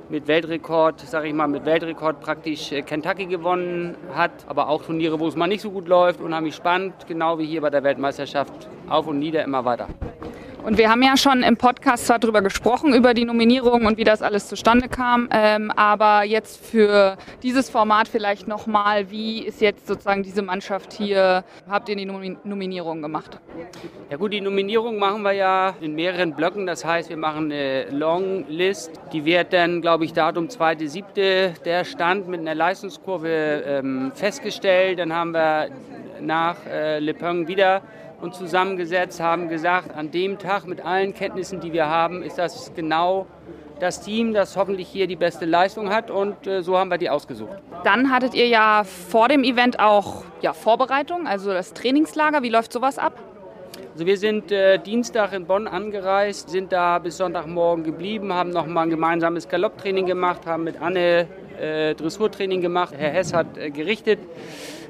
mit 0.08 0.26
Weltrekord, 0.28 1.00
sage 1.00 1.28
ich 1.28 1.34
mal, 1.34 1.48
mit 1.48 1.64
Weltrekord 1.64 2.20
praktisch 2.20 2.72
äh, 2.72 2.82
Kentucky 2.82 3.26
gewonnen 3.26 3.96
hat, 4.14 4.32
aber 4.46 4.68
auch 4.68 4.82
Turniere, 4.82 5.18
wo 5.18 5.26
es 5.26 5.36
mal 5.36 5.46
nicht 5.46 5.62
so 5.62 5.70
gut 5.70 5.88
läuft, 5.88 6.20
unheimlich 6.20 6.54
spannend, 6.54 6.94
genau 7.06 7.38
wie 7.38 7.46
hier 7.46 7.60
bei 7.60 7.70
der 7.70 7.82
Weltmeisterschaft, 7.82 8.68
auf 8.88 9.06
und 9.06 9.18
nieder 9.18 9.44
immer 9.44 9.64
weiter. 9.64 9.88
Und 10.64 10.78
wir 10.78 10.88
haben 10.88 11.02
ja 11.02 11.18
schon 11.18 11.42
im 11.42 11.58
Podcast 11.58 12.06
zwar 12.06 12.18
darüber 12.18 12.40
gesprochen, 12.40 12.94
über 12.94 13.12
die 13.12 13.26
Nominierung 13.26 13.84
und 13.84 13.98
wie 13.98 14.04
das 14.04 14.22
alles 14.22 14.48
zustande 14.48 14.88
kam, 14.88 15.28
ähm, 15.30 15.70
aber 15.70 16.24
jetzt 16.24 16.64
für 16.64 17.18
dieses 17.42 17.68
Format 17.68 18.08
vielleicht 18.08 18.48
nochmal, 18.48 19.10
wie 19.10 19.40
ist 19.40 19.60
jetzt 19.60 19.86
sozusagen 19.86 20.22
diese 20.22 20.40
Mannschaft 20.40 20.94
hier, 20.94 21.44
habt 21.68 21.90
ihr 21.90 21.96
die 21.96 22.06
Nominierung 22.06 23.02
gemacht? 23.02 23.38
Ja 24.08 24.16
gut, 24.16 24.32
die 24.32 24.40
Nominierung 24.40 24.98
machen 24.98 25.20
wir 25.20 25.32
ja 25.32 25.74
in 25.82 25.94
mehreren 25.94 26.32
Blöcken, 26.32 26.66
das 26.66 26.82
heißt, 26.82 27.10
wir 27.10 27.18
machen 27.18 27.52
eine 27.52 27.90
Long 27.90 28.46
List, 28.48 28.90
die 29.12 29.26
wird 29.26 29.52
dann, 29.52 29.82
glaube 29.82 30.06
ich, 30.06 30.14
Datum 30.14 30.46
2.7. 30.46 31.62
der 31.62 31.84
Stand 31.84 32.26
mit 32.26 32.40
einer 32.40 32.54
Leistungskurve 32.54 33.28
ähm, 33.66 34.12
festgestellt, 34.14 34.98
dann 34.98 35.12
haben 35.12 35.32
wir 35.32 35.68
nach 36.22 36.56
äh, 36.66 37.00
Le 37.00 37.12
Pen 37.12 37.48
wieder 37.48 37.82
uns 38.20 38.38
zusammengesetzt, 38.38 39.20
haben 39.20 39.48
gesagt, 39.48 39.94
an 39.94 40.10
dem 40.10 40.38
Tag 40.38 40.66
mit 40.66 40.84
allen 40.84 41.14
Kenntnissen, 41.14 41.60
die 41.60 41.72
wir 41.72 41.88
haben, 41.88 42.22
ist 42.22 42.38
das 42.38 42.72
genau 42.74 43.26
das 43.80 44.00
Team, 44.00 44.32
das 44.32 44.56
hoffentlich 44.56 44.88
hier 44.88 45.06
die 45.06 45.16
beste 45.16 45.44
Leistung 45.44 45.90
hat 45.90 46.10
und 46.10 46.46
äh, 46.46 46.62
so 46.62 46.78
haben 46.78 46.90
wir 46.90 46.98
die 46.98 47.10
ausgesucht. 47.10 47.58
Dann 47.82 48.10
hattet 48.10 48.34
ihr 48.34 48.46
ja 48.46 48.84
vor 48.84 49.28
dem 49.28 49.44
Event 49.44 49.80
auch 49.80 50.24
ja, 50.40 50.52
Vorbereitung, 50.52 51.26
also 51.26 51.52
das 51.52 51.74
Trainingslager. 51.74 52.42
Wie 52.42 52.48
läuft 52.50 52.72
sowas 52.72 52.98
ab? 52.98 53.20
Also 53.92 54.06
wir 54.06 54.16
sind 54.16 54.50
äh, 54.50 54.78
Dienstag 54.78 55.32
in 55.32 55.46
Bonn 55.46 55.68
angereist, 55.68 56.50
sind 56.50 56.72
da 56.72 56.98
bis 56.98 57.16
Sonntagmorgen 57.16 57.84
geblieben, 57.84 58.32
haben 58.32 58.50
nochmal 58.50 58.86
ein 58.86 58.90
gemeinsames 58.90 59.48
Galopptraining 59.48 60.06
gemacht, 60.06 60.46
haben 60.46 60.64
mit 60.64 60.80
Anne 60.80 61.28
äh, 61.60 61.94
Dressurtraining 61.94 62.60
gemacht. 62.60 62.94
Herr 62.96 63.10
Hess 63.10 63.32
hat 63.32 63.56
äh, 63.56 63.70
gerichtet. 63.70 64.18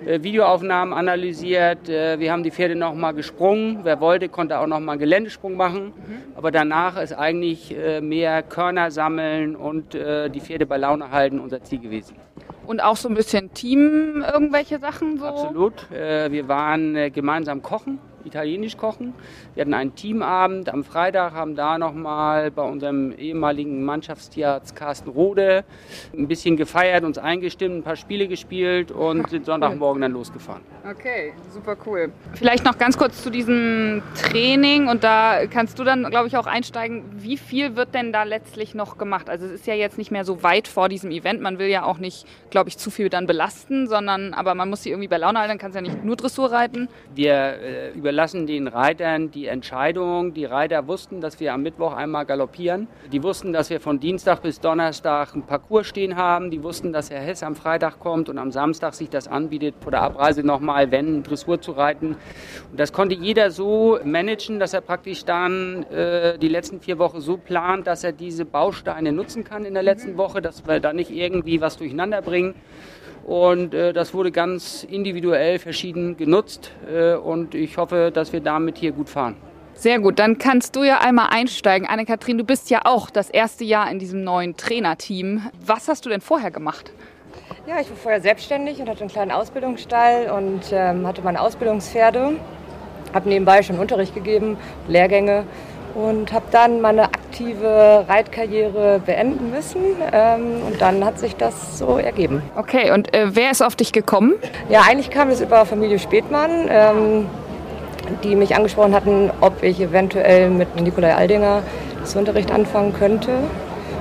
Äh, 0.07 0.23
Videoaufnahmen 0.23 0.93
analysiert. 0.93 1.89
Äh, 1.89 2.19
wir 2.19 2.33
haben 2.33 2.43
die 2.43 2.51
Pferde 2.51 2.77
noch 2.77 2.95
mal 2.95 3.13
gesprungen. 3.13 3.81
Wer 3.85 4.01
wollte, 4.01 4.29
konnte 4.29 4.59
auch 4.59 4.67
noch 4.67 4.81
mal 4.81 4.93
einen 4.93 5.01
Geländesprung 5.01 5.57
machen. 5.57 5.87
Mhm. 5.87 6.37
Aber 6.37 6.51
danach 6.51 7.01
ist 7.01 7.13
eigentlich 7.13 7.77
äh, 7.77 8.01
mehr 8.01 8.43
Körner 8.43 8.91
sammeln 8.91 9.57
und 9.57 9.95
die 9.95 10.41
Pferde 10.41 10.67
bei 10.67 10.77
Laune 10.77 11.11
halten 11.11 11.39
unser 11.39 11.63
Ziel 11.63 11.79
gewesen. 11.79 12.17
Und 12.67 12.83
auch 12.83 12.97
so 12.97 13.09
ein 13.09 13.15
bisschen 13.15 13.53
Team, 13.55 14.25
irgendwelche 14.33 14.79
Sachen 14.79 15.19
so? 15.19 15.27
Absolut. 15.27 15.87
Wir 15.91 16.49
waren 16.49 17.13
gemeinsam 17.13 17.63
kochen 17.63 17.99
italienisch 18.25 18.77
kochen. 18.77 19.15
Wir 19.55 19.63
hatten 19.63 19.75
einen 19.75 19.95
Teamabend 19.95 20.69
am 20.69 20.85
Freitag, 20.85 21.33
haben 21.33 21.57
da 21.57 21.79
nochmal 21.79 22.51
bei 22.51 22.63
unserem 22.63 23.13
ehemaligen 23.13 23.85
Mannschaftstierarzt 23.85 24.75
Carsten 24.77 25.11
Rode 25.11 25.65
ein 26.17 26.29
bisschen 26.29 26.57
gefeiert, 26.57 27.05
uns 27.05 27.19
eingestimmt, 27.19 27.77
ein 27.77 27.83
paar 27.83 27.97
Spiele 27.97 28.29
gespielt 28.29 28.91
und 28.91 29.31
sind 29.31 29.47
Sonntagmorgen 29.47 30.03
dann 30.03 30.13
losgefahren. 30.13 30.63
Okay, 30.89 31.33
super 31.51 31.77
cool. 31.87 32.13
Vielleicht 32.35 32.65
noch 32.65 32.79
ganz 32.79 32.99
kurz 32.99 33.23
zu 33.23 33.31
diesem 33.31 34.03
Training 34.21 34.89
und 34.89 35.03
da 35.03 35.47
kannst 35.47 35.79
du 35.79 35.85
dann, 35.85 36.05
glaube 36.11 36.29
ich, 36.29 36.37
auch 36.37 36.47
einsteigen. 36.47 37.05
Wie 37.13 37.37
viel 37.37 37.77
wird 37.77 37.95
denn 37.95 38.13
da 38.13 38.25
letztlich 38.25 38.75
noch 38.75 38.99
gemacht? 38.99 39.31
Also 39.31 39.47
es 39.47 39.53
ist 39.53 39.67
ja 39.67 39.75
jetzt 39.75 39.99
nicht 39.99 40.11
mehr 40.11 40.25
so 40.25 40.43
weit 40.43 40.69
vor 40.69 40.89
diesem 40.89 41.11
Event. 41.11 41.41
Man 41.41 41.59
will 41.59 41.69
ja 41.69 41.85
auch 41.85 41.99
nicht, 41.99 42.27
glaube 42.51 42.69
ich, 42.69 42.77
zu 42.77 42.91
viel 42.91 43.09
dann 43.09 43.27
belasten, 43.27 43.87
sondern 43.87 44.35
aber 44.35 44.55
man 44.55 44.69
muss 44.69 44.83
sie 44.83 44.91
irgendwie 44.91 45.09
bei 45.09 45.19
Laune 45.19 45.39
halten, 45.39 45.51
dann 45.51 45.59
kannst 45.59 45.77
du 45.79 45.83
ja 45.83 45.91
nicht 45.91 46.05
nur 46.05 46.17
Dressur 46.17 46.53
reiten. 46.53 46.89
Wir 47.15 47.35
äh, 47.35 47.91
überlassen 48.15 48.47
den 48.47 48.69
Reitern 48.69 49.33
die 49.33 49.47
Entscheidung. 49.47 50.35
Die 50.35 50.45
Reiter 50.45 50.87
wussten, 50.87 51.21
dass 51.21 51.41
wir 51.41 51.53
am 51.53 51.65
Mittwoch 51.65 51.95
einmal 51.95 52.25
galoppieren. 52.25 52.87
Die 53.11 53.25
wussten, 53.25 53.53
dass 53.53 53.71
wir 53.71 53.81
von 53.81 53.99
Dienstag 53.99 54.41
bis 54.41 54.61
Donnerstag 54.61 55.35
einen 55.35 55.43
Parcours 55.43 55.89
stehen 55.89 56.15
haben. 56.15 56.53
Die 56.53 56.63
wussten, 56.63 56.93
dass 56.93 57.11
Herr 57.11 57.19
Hess 57.19 57.43
am 57.43 57.57
Freitag 57.57 57.99
kommt 57.99 58.29
und 58.29 58.39
am 58.39 58.53
Samstag 58.53 58.95
sich 58.95 59.11
das 59.11 59.27
anbietet, 59.27 59.75
vor 59.81 59.91
der 59.91 60.03
Abreise 60.03 60.45
nochmal, 60.45 60.93
wenn 60.93 61.25
Dressur 61.25 61.61
zu 61.61 61.73
reiten. 61.73 62.15
Und 62.71 62.79
das 62.79 62.93
konnte 62.93 63.17
jeder 63.17 63.51
so 63.51 63.99
managen, 64.05 64.61
dass 64.61 64.75
er 64.75 64.81
praktisch 64.81 65.25
dann 65.25 65.83
äh, 65.91 66.39
die 66.39 66.47
letzten 66.47 66.79
vier 66.79 67.01
Wochen 67.01 67.21
so 67.21 67.37
plant, 67.37 67.89
dass 67.89 68.05
er 68.05 68.13
diese 68.13 68.45
Bausteine 68.45 69.11
nutzen 69.11 69.43
kann 69.43 69.65
in 69.65 69.75
der 69.75 69.83
letzten 69.83 70.17
Woche, 70.17 70.41
dass 70.41 70.65
wir 70.69 70.79
da 70.79 70.93
nicht 70.93 71.11
irgendwie 71.11 71.61
was 71.61 71.79
durcheinander 71.79 72.23
bringen. 72.23 72.55
Und 73.25 73.73
äh, 73.73 73.93
das 73.93 74.13
wurde 74.13 74.31
ganz 74.31 74.85
individuell 74.85 75.59
verschieden 75.59 76.17
genutzt. 76.17 76.71
Äh, 76.93 77.15
und 77.15 77.55
ich 77.55 77.77
hoffe, 77.79 78.11
dass 78.13 78.33
wir 78.33 78.41
damit 78.41 78.79
hier 78.79 78.93
gut 78.93 79.09
fahren. 79.09 79.37
Sehr 79.77 79.99
gut, 79.99 80.21
dann 80.21 80.39
kannst 80.39 80.77
du 80.77 80.85
ja 80.85 80.99
einmal 80.99 81.29
einsteigen. 81.31 81.89
Anne-Kathrin, 81.89 82.39
du 82.39 82.45
bist 82.45 82.71
ja 82.71 82.83
auch 82.85 83.11
das 83.11 83.29
erste 83.29 83.65
Jahr 83.65 83.91
in 83.91 83.99
diesem 83.99 84.23
neuen 84.23 84.57
Trainerteam. 84.57 85.43
Was 85.65 85.89
hast 85.89 86.07
du 86.07 86.11
denn 86.11 86.21
vorher 86.21 86.53
gemacht? 86.53 86.93
Ja, 87.67 87.81
ich 87.81 87.91
war 87.91 87.97
vorher 87.97 88.21
selbstständig 88.21 88.79
und 88.79 88.89
hatte 88.89 89.01
einen 89.01 89.11
kleinen 89.11 89.33
Ausbildungsstall 89.33 90.31
und 90.31 90.61
ähm, 90.71 91.07
hatte 91.07 91.23
meine 91.23 91.41
Ausbildungspferde. 91.41 92.37
Habe 93.13 93.29
nebenbei 93.29 93.63
schon 93.63 93.79
Unterricht 93.79 94.15
gegeben, 94.15 94.57
Lehrgänge 94.87 95.45
und 95.95 96.33
habe 96.33 96.47
dann 96.51 96.81
meine 96.81 97.05
aktive 97.05 98.05
Reitkarriere 98.09 99.01
beenden 99.05 99.51
müssen. 99.51 99.83
Ähm, 100.13 100.63
und 100.67 100.81
dann 100.81 101.05
hat 101.05 101.19
sich 101.19 101.37
das 101.37 101.79
so 101.79 101.99
ergeben. 101.99 102.43
Okay, 102.57 102.91
und 102.93 103.15
äh, 103.15 103.35
wer 103.35 103.51
ist 103.51 103.63
auf 103.63 103.77
dich 103.77 103.93
gekommen? 103.93 104.35
Ja, 104.69 104.83
eigentlich 104.89 105.11
kam 105.11 105.31
es 105.31 105.41
über 105.41 105.65
Familie 105.65 105.99
Spätmann, 105.99 106.69
ähm, 106.69 107.27
die 108.23 108.37
mich 108.37 108.55
angesprochen 108.57 108.95
hatten, 108.95 109.31
ob 109.41 109.63
ich 109.63 109.81
eventuell 109.81 110.51
mit 110.51 110.75
Nikolai 110.81 111.15
Aldinger 111.15 111.63
das 112.01 112.17
Unterricht 112.17 112.51
anfangen 112.51 112.93
könnte. 112.93 113.31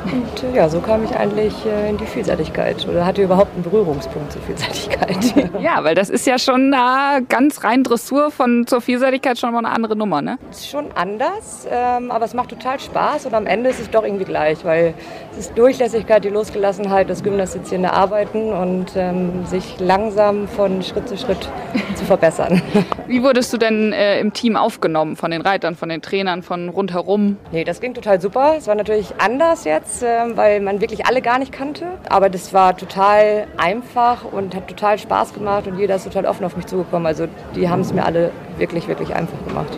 Und 0.05 0.43
äh, 0.43 0.55
ja, 0.55 0.69
so 0.69 0.79
kam 0.79 1.03
ich 1.03 1.15
eigentlich 1.15 1.53
äh, 1.65 1.89
in 1.89 1.97
die 1.97 2.05
Vielseitigkeit 2.05 2.87
oder 2.87 3.05
hatte 3.05 3.21
überhaupt 3.21 3.53
einen 3.53 3.63
Berührungspunkt 3.63 4.31
zur 4.31 4.41
Vielseitigkeit. 4.41 5.51
ja, 5.61 5.83
weil 5.83 5.95
das 5.95 6.09
ist 6.09 6.27
ja 6.27 6.37
schon 6.37 6.73
äh, 6.73 7.21
ganz 7.29 7.63
rein 7.63 7.83
Dressur 7.83 8.31
von 8.31 8.67
zur 8.67 8.81
Vielseitigkeit 8.81 9.37
schon 9.37 9.53
mal 9.53 9.59
eine 9.59 9.69
andere 9.69 9.95
Nummer, 9.95 10.21
ne? 10.21 10.37
Ist 10.51 10.69
schon 10.69 10.91
anders, 10.95 11.67
ähm, 11.71 12.11
aber 12.11 12.25
es 12.25 12.33
macht 12.33 12.49
total 12.49 12.79
Spaß 12.79 13.25
und 13.25 13.33
am 13.33 13.45
Ende 13.45 13.69
ist 13.69 13.79
es 13.79 13.89
doch 13.89 14.03
irgendwie 14.03 14.25
gleich, 14.25 14.65
weil 14.65 14.93
es 15.31 15.47
ist 15.47 15.57
Durchlässigkeit, 15.57 16.23
die 16.23 16.29
Losgelassenheit, 16.29 17.09
das 17.09 17.23
gymnastizierende 17.23 17.93
Arbeiten 17.93 18.51
und 18.51 18.93
ähm, 18.95 19.45
sich 19.45 19.79
langsam 19.79 20.47
von 20.47 20.81
Schritt 20.83 21.07
zu 21.07 21.17
Schritt 21.17 21.49
zu 21.95 22.05
verbessern. 22.05 22.61
Wie 23.07 23.23
wurdest 23.23 23.53
du 23.53 23.57
denn 23.57 23.93
im 23.93 24.33
Team 24.33 24.55
aufgenommen 24.55 25.15
von 25.15 25.31
den 25.31 25.41
Reitern, 25.41 25.75
von 25.75 25.89
den 25.89 26.01
Trainern, 26.01 26.41
von 26.41 26.69
rundherum? 26.69 27.37
Nee, 27.51 27.63
das 27.63 27.79
ging 27.79 27.93
total 27.93 28.19
super. 28.19 28.55
Es 28.57 28.67
war 28.67 28.75
natürlich 28.75 29.13
anders 29.19 29.65
jetzt 29.65 29.92
äh, 30.01 30.35
weil 30.35 30.61
man 30.61 30.81
wirklich 30.81 31.05
alle 31.05 31.21
gar 31.21 31.37
nicht 31.39 31.51
kannte. 31.51 31.85
Aber 32.09 32.29
das 32.29 32.53
war 32.53 32.75
total 32.75 33.47
einfach 33.57 34.23
und 34.23 34.55
hat 34.55 34.67
total 34.67 34.97
Spaß 34.97 35.33
gemacht 35.33 35.67
und 35.67 35.77
jeder 35.77 35.95
ist 35.95 36.05
total 36.05 36.25
offen 36.25 36.45
auf 36.45 36.55
mich 36.55 36.65
zugekommen. 36.65 37.05
Also 37.05 37.27
die 37.55 37.69
haben 37.69 37.81
es 37.81 37.93
mir 37.93 38.05
alle 38.05 38.31
wirklich, 38.57 38.87
wirklich 38.87 39.13
einfach 39.13 39.37
gemacht. 39.47 39.77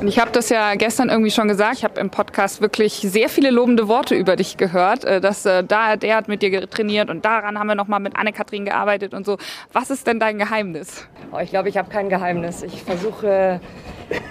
Und 0.00 0.08
ich 0.08 0.18
habe 0.18 0.30
das 0.32 0.48
ja 0.48 0.74
gestern 0.74 1.08
irgendwie 1.08 1.30
schon 1.30 1.48
gesagt. 1.48 1.76
Ich 1.76 1.84
habe 1.84 2.00
im 2.00 2.10
Podcast 2.10 2.60
wirklich 2.60 2.94
sehr 2.94 3.28
viele 3.28 3.50
lobende 3.50 3.88
Worte 3.88 4.14
über 4.14 4.36
dich 4.36 4.56
gehört. 4.56 5.04
Äh, 5.04 5.20
dass 5.20 5.46
äh, 5.46 5.62
da 5.64 5.96
der 5.96 6.16
hat 6.16 6.28
mit 6.28 6.42
dir 6.42 6.68
trainiert 6.68 7.08
und 7.08 7.24
daran 7.24 7.58
haben 7.58 7.68
wir 7.68 7.74
noch 7.74 7.88
mal 7.88 8.00
mit 8.00 8.16
Anne-Kathrin 8.16 8.64
gearbeitet 8.64 9.14
und 9.14 9.24
so. 9.24 9.38
Was 9.72 9.90
ist 9.90 10.06
denn 10.06 10.18
dein 10.18 10.38
Geheimnis? 10.38 11.06
Oh, 11.32 11.38
ich 11.38 11.50
glaube, 11.50 11.68
ich 11.68 11.76
habe 11.76 11.88
kein 11.88 12.08
Geheimnis. 12.08 12.62
Ich 12.62 12.82
versuche 12.82 13.60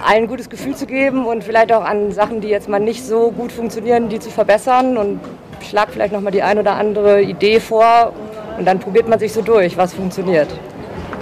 allen 0.06 0.26
ein 0.26 0.28
gutes 0.28 0.50
Gefühl 0.50 0.76
zu 0.76 0.86
geben 0.86 1.26
und 1.26 1.44
vielleicht 1.44 1.72
auch 1.72 1.84
an 1.84 2.12
Sachen, 2.12 2.42
die 2.42 2.48
jetzt 2.48 2.70
mal 2.70 2.80
nicht 2.80 3.04
so 3.06 3.32
gut 3.32 3.52
funktionieren, 3.52 4.10
die 4.10 4.20
zu 4.20 4.30
verbessern 4.30 4.98
und 4.98 5.15
schlag 5.62 5.90
vielleicht 5.92 6.14
noch 6.14 6.22
mal 6.22 6.32
die 6.32 6.44
ein 6.44 6.60
oder 6.60 6.74
andere 6.74 7.22
Idee 7.22 7.60
vor 7.60 8.14
und 8.58 8.66
dann 8.66 8.80
probiert 8.80 9.08
man 9.08 9.20
sich 9.20 9.34
so 9.34 9.42
durch, 9.42 9.76
was 9.78 9.94
funktioniert. 9.94 10.48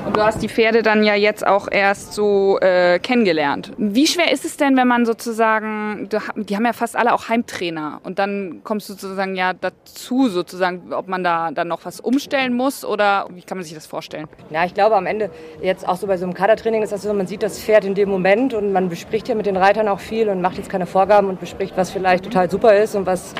Und 0.05 0.17
du 0.17 0.23
hast 0.23 0.41
die 0.41 0.49
Pferde 0.49 0.83
dann 0.83 1.03
ja 1.03 1.15
jetzt 1.15 1.47
auch 1.47 1.67
erst 1.71 2.13
so 2.13 2.59
äh, 2.59 2.99
kennengelernt. 2.99 3.71
Wie 3.77 4.05
schwer 4.05 4.31
ist 4.31 4.43
es 4.43 4.57
denn, 4.57 4.75
wenn 4.75 4.87
man 4.87 5.05
sozusagen, 5.05 6.09
die 6.35 6.55
haben 6.55 6.65
ja 6.65 6.73
fast 6.73 6.95
alle 6.95 7.13
auch 7.13 7.29
Heimtrainer 7.29 8.01
und 8.03 8.19
dann 8.19 8.61
kommst 8.63 8.89
du 8.89 8.93
sozusagen 8.93 9.35
ja 9.35 9.53
dazu, 9.53 10.27
sozusagen, 10.27 10.93
ob 10.93 11.07
man 11.07 11.23
da 11.23 11.51
dann 11.51 11.69
noch 11.69 11.85
was 11.85 12.01
umstellen 12.01 12.53
muss 12.53 12.83
oder 12.83 13.27
wie 13.31 13.41
kann 13.41 13.57
man 13.57 13.63
sich 13.63 13.73
das 13.73 13.85
vorstellen? 13.85 14.27
Ja, 14.49 14.65
ich 14.65 14.73
glaube 14.73 14.95
am 14.95 15.05
Ende, 15.05 15.29
jetzt 15.61 15.87
auch 15.87 15.95
so 15.95 16.05
bei 16.05 16.17
so 16.17 16.25
einem 16.25 16.33
Kadertraining 16.33 16.83
ist 16.83 16.91
das 16.91 17.03
so, 17.03 17.13
man 17.13 17.27
sieht 17.27 17.41
das 17.41 17.59
Pferd 17.59 17.85
in 17.85 17.95
dem 17.95 18.09
Moment 18.09 18.53
und 18.53 18.73
man 18.73 18.89
bespricht 18.89 19.29
ja 19.29 19.35
mit 19.35 19.45
den 19.45 19.57
Reitern 19.57 19.87
auch 19.87 20.01
viel 20.01 20.27
und 20.27 20.41
macht 20.41 20.57
jetzt 20.57 20.69
keine 20.69 20.85
Vorgaben 20.85 21.29
und 21.29 21.39
bespricht, 21.39 21.77
was 21.77 21.91
vielleicht 21.91 22.25
total 22.25 22.49
super 22.49 22.75
ist 22.75 22.95
und 22.95 23.05
was 23.05 23.33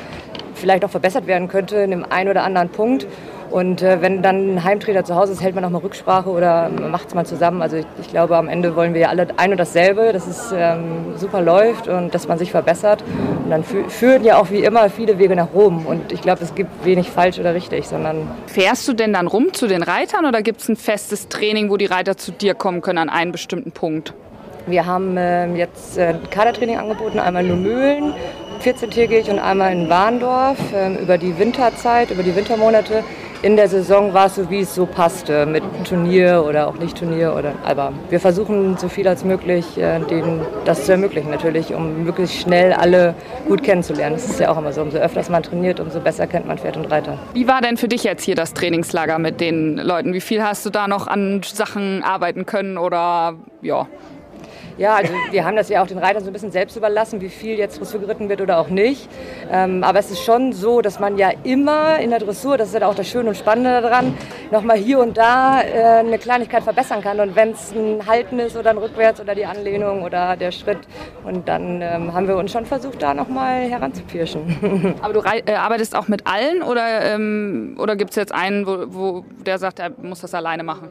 vielleicht 0.54 0.84
auch 0.84 0.90
verbessert 0.90 1.26
werden 1.26 1.48
könnte 1.48 1.76
in 1.76 1.90
dem 1.90 2.04
einen 2.10 2.30
oder 2.30 2.42
anderen 2.42 2.70
Punkt. 2.70 3.06
Und 3.50 3.82
äh, 3.82 4.00
wenn 4.00 4.22
dann 4.22 4.56
ein 4.56 4.64
Heimtrainer 4.64 5.04
zu 5.04 5.14
Hause 5.14 5.32
ist, 5.32 5.42
hält 5.42 5.54
man 5.54 5.64
auch 5.64 5.70
mal 5.70 5.78
Rücksprache 5.78 6.28
oder 6.28 6.68
macht 6.68 7.08
es 7.08 7.14
mal 7.14 7.26
zusammen. 7.26 7.62
Also 7.62 7.76
ich, 7.76 7.86
ich, 8.00 8.08
glaube, 8.08 8.36
am 8.36 8.48
Ende 8.48 8.76
wollen 8.76 8.94
wir 8.94 9.02
ja 9.02 9.08
alle 9.08 9.26
ein 9.36 9.52
und 9.52 9.58
dasselbe, 9.58 10.12
dass 10.12 10.26
es 10.26 10.52
ähm, 10.56 11.14
super 11.16 11.40
läuft 11.40 11.88
und 11.88 12.14
dass 12.14 12.28
man 12.28 12.38
sich 12.38 12.50
verbessert. 12.50 13.04
Und 13.44 13.50
dann 13.50 13.64
fü 13.64 13.84
führen 13.88 14.24
ja 14.24 14.38
auch 14.38 14.50
wie 14.50 14.64
immer 14.64 14.88
viele 14.90 15.18
Wege 15.18 15.36
nach 15.36 15.48
Rom. 15.54 15.86
Und 15.86 16.12
ich 16.12 16.22
glaube, 16.22 16.42
es 16.42 16.54
gibt 16.54 16.84
wenig 16.84 17.10
falsch 17.10 17.38
oder 17.38 17.54
richtig, 17.54 17.86
sondern... 17.86 18.28
Fährst 18.46 18.88
du 18.88 18.92
denn 18.92 19.12
dann 19.12 19.26
rum 19.26 19.52
zu 19.52 19.66
den 19.66 19.82
Reitern 19.82 20.24
oder 20.24 20.42
gibt 20.42 20.60
es 20.60 20.68
ein 20.68 20.76
festes 20.76 21.28
Training, 21.28 21.70
wo 21.70 21.76
die 21.76 21.86
Reiter 21.86 22.16
zu 22.16 22.32
dir 22.32 22.54
kommen 22.54 22.80
können 22.80 22.98
an 22.98 23.08
einen 23.08 23.32
bestimmten 23.32 23.72
Punkt? 23.72 24.14
Wir 24.66 24.86
haben 24.86 25.16
äh, 25.18 25.54
jetzt 25.56 25.98
äh, 25.98 26.14
Kadertraining 26.30 26.78
angeboten, 26.78 27.18
einmal 27.18 27.44
in 27.44 27.62
Mühlen 27.62 28.14
14-tägig 28.62 29.30
und 29.30 29.38
einmal 29.38 29.72
in 29.72 29.90
Warndorf 29.90 30.58
äh, 30.72 30.94
über 30.94 31.18
die 31.18 31.38
Winterzeit, 31.38 32.10
über 32.10 32.22
die 32.22 32.34
Wintermonate 32.34 33.04
in 33.44 33.56
der 33.56 33.68
Saison 33.68 34.14
war 34.14 34.26
es 34.26 34.36
so, 34.36 34.48
wie 34.48 34.60
es 34.60 34.74
so 34.74 34.86
passte, 34.86 35.44
mit 35.44 35.62
Turnier 35.86 36.42
oder 36.48 36.66
auch 36.66 36.78
nicht 36.78 36.96
Turnier. 36.96 37.34
Oder, 37.36 37.52
aber 37.62 37.92
wir 38.08 38.18
versuchen 38.18 38.78
so 38.78 38.88
viel 38.88 39.06
als 39.06 39.22
möglich, 39.22 39.76
äh, 39.76 40.00
denen 40.00 40.40
das 40.64 40.86
zu 40.86 40.92
ermöglichen 40.92 41.30
natürlich, 41.30 41.74
um 41.74 42.04
möglichst 42.04 42.36
schnell 42.36 42.72
alle 42.72 43.14
gut 43.46 43.62
kennenzulernen. 43.62 44.16
Das 44.16 44.24
ist 44.24 44.40
ja 44.40 44.50
auch 44.50 44.56
immer 44.56 44.72
so, 44.72 44.80
umso 44.80 44.96
öfter 44.96 45.22
man 45.30 45.42
trainiert, 45.42 45.78
umso 45.78 46.00
besser 46.00 46.26
kennt 46.26 46.46
man 46.46 46.56
Pferd 46.56 46.78
und 46.78 46.90
Reiter. 46.90 47.18
Wie 47.34 47.46
war 47.46 47.60
denn 47.60 47.76
für 47.76 47.88
dich 47.88 48.02
jetzt 48.02 48.24
hier 48.24 48.34
das 48.34 48.54
Trainingslager 48.54 49.18
mit 49.18 49.42
den 49.42 49.76
Leuten? 49.76 50.14
Wie 50.14 50.22
viel 50.22 50.42
hast 50.42 50.64
du 50.64 50.70
da 50.70 50.88
noch 50.88 51.06
an 51.06 51.42
Sachen 51.44 52.02
arbeiten 52.02 52.46
können 52.46 52.78
oder 52.78 53.34
ja? 53.60 53.86
Ja, 54.76 54.96
also 54.96 55.12
wir 55.30 55.44
haben 55.44 55.54
das 55.54 55.68
ja 55.68 55.82
auch 55.82 55.86
den 55.86 55.98
Reitern 55.98 56.24
so 56.24 56.30
ein 56.30 56.32
bisschen 56.32 56.50
selbst 56.50 56.76
überlassen, 56.76 57.20
wie 57.20 57.28
viel 57.28 57.56
jetzt 57.56 57.78
Dressur 57.78 58.00
geritten 58.00 58.28
wird 58.28 58.40
oder 58.40 58.58
auch 58.58 58.68
nicht. 58.68 59.08
Ähm, 59.48 59.84
aber 59.84 60.00
es 60.00 60.10
ist 60.10 60.24
schon 60.24 60.52
so, 60.52 60.80
dass 60.80 60.98
man 60.98 61.16
ja 61.16 61.30
immer 61.44 61.98
in 62.00 62.10
der 62.10 62.18
Dressur, 62.18 62.58
das 62.58 62.68
ist 62.68 62.80
ja 62.80 62.88
auch 62.88 62.94
das 62.96 63.06
Schöne 63.06 63.28
und 63.28 63.36
Spannende 63.36 63.80
daran, 63.80 64.18
nochmal 64.50 64.76
hier 64.76 64.98
und 64.98 65.16
da 65.16 65.62
äh, 65.62 66.00
eine 66.00 66.18
Kleinigkeit 66.18 66.64
verbessern 66.64 67.02
kann. 67.02 67.20
Und 67.20 67.36
wenn 67.36 67.52
es 67.52 67.72
ein 67.72 68.04
Halten 68.04 68.40
ist 68.40 68.56
oder 68.56 68.70
ein 68.70 68.78
Rückwärts 68.78 69.20
oder 69.20 69.36
die 69.36 69.46
Anlehnung 69.46 70.02
oder 70.02 70.36
der 70.36 70.50
Schritt. 70.50 70.78
Und 71.24 71.48
dann 71.48 71.80
ähm, 71.80 72.12
haben 72.12 72.26
wir 72.26 72.36
uns 72.36 72.50
schon 72.50 72.66
versucht, 72.66 73.00
da 73.00 73.14
nochmal 73.14 73.68
heranzupirschen. 73.70 74.94
Aber 75.02 75.12
du 75.12 75.20
äh, 75.20 75.54
arbeitest 75.54 75.94
auch 75.94 76.08
mit 76.08 76.26
allen 76.26 76.64
oder, 76.64 77.14
ähm, 77.14 77.76
oder 77.78 77.94
gibt 77.94 78.10
es 78.10 78.16
jetzt 78.16 78.34
einen, 78.34 78.66
wo, 78.66 78.86
wo 78.88 79.24
der 79.46 79.58
sagt, 79.58 79.78
er 79.78 79.92
muss 80.02 80.20
das 80.20 80.34
alleine 80.34 80.64
machen? 80.64 80.88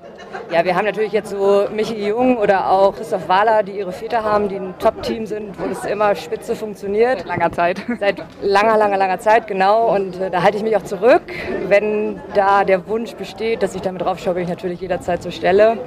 Ja, 0.52 0.64
wir 0.64 0.74
haben 0.76 0.86
natürlich 0.86 1.12
jetzt 1.12 1.32
so 1.32 1.66
Michi 1.74 2.08
Jung 2.08 2.38
oder 2.38 2.70
auch 2.70 2.96
Christoph 2.96 3.28
Wahler, 3.28 3.64
die 3.64 3.73
ihre 3.76 3.92
Väter 3.92 4.24
haben, 4.24 4.50
die 4.50 4.56
ein 4.56 4.74
Top-Team 4.80 5.26
sind, 5.26 5.60
wo 5.60 5.68
das 5.68 5.86
immer 5.86 6.16
spitze 6.16 6.56
funktioniert. 6.56 7.20
Seit 7.20 7.28
langer 7.28 7.52
Zeit. 7.52 7.82
Seit 8.00 8.24
langer, 8.42 8.78
langer, 8.78 8.98
langer 8.98 9.20
Zeit, 9.20 9.48
genau. 9.48 9.94
Und 9.96 10.20
äh, 10.20 10.30
da 10.30 10.44
halte 10.44 10.58
ich 10.58 10.64
mich 10.64 10.76
auch 10.78 10.84
zurück. 10.84 11.24
Wenn 11.68 12.20
da 12.34 12.64
der 12.64 12.88
Wunsch 12.88 13.14
besteht, 13.14 13.64
dass 13.64 13.76
ich 13.76 13.82
damit 13.82 14.02
drauf 14.02 14.20
schaue, 14.20 14.36
bin 14.36 14.44
ich 14.44 14.50
natürlich 14.50 14.82
jederzeit 14.82 15.22
zur 15.22 15.32
Stelle. 15.32 15.78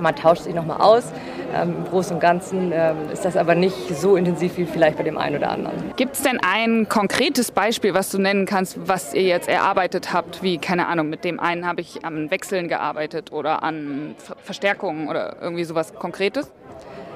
Man 0.00 0.14
tauscht 0.16 0.42
sich 0.42 0.54
nochmal 0.54 0.80
aus. 0.80 1.12
Ähm, 1.54 1.76
Im 1.78 1.84
Großen 1.84 2.14
und 2.14 2.20
Ganzen 2.20 2.72
ähm, 2.72 2.96
ist 3.12 3.24
das 3.24 3.36
aber 3.36 3.54
nicht 3.54 3.96
so 3.96 4.16
intensiv 4.16 4.56
wie 4.56 4.64
vielleicht 4.64 4.96
bei 4.96 5.04
dem 5.04 5.18
einen 5.18 5.36
oder 5.36 5.50
anderen. 5.50 5.94
Gibt 5.96 6.16
es 6.16 6.22
denn 6.22 6.40
ein 6.42 6.88
konkretes 6.88 7.50
Beispiel, 7.50 7.94
was 7.94 8.10
du 8.10 8.18
nennen 8.18 8.46
kannst, 8.46 8.88
was 8.88 9.14
ihr 9.14 9.22
jetzt 9.22 9.48
erarbeitet 9.48 10.12
habt? 10.12 10.42
Wie, 10.42 10.58
keine 10.58 10.88
Ahnung, 10.88 11.08
mit 11.08 11.24
dem 11.24 11.38
einen 11.38 11.66
habe 11.66 11.80
ich 11.80 12.04
an 12.04 12.30
Wechseln 12.30 12.68
gearbeitet 12.68 13.32
oder 13.32 13.62
an 13.62 14.16
Verstärkungen 14.42 15.08
oder 15.08 15.36
irgendwie 15.40 15.64
sowas 15.64 15.94
Konkretes? 15.94 16.50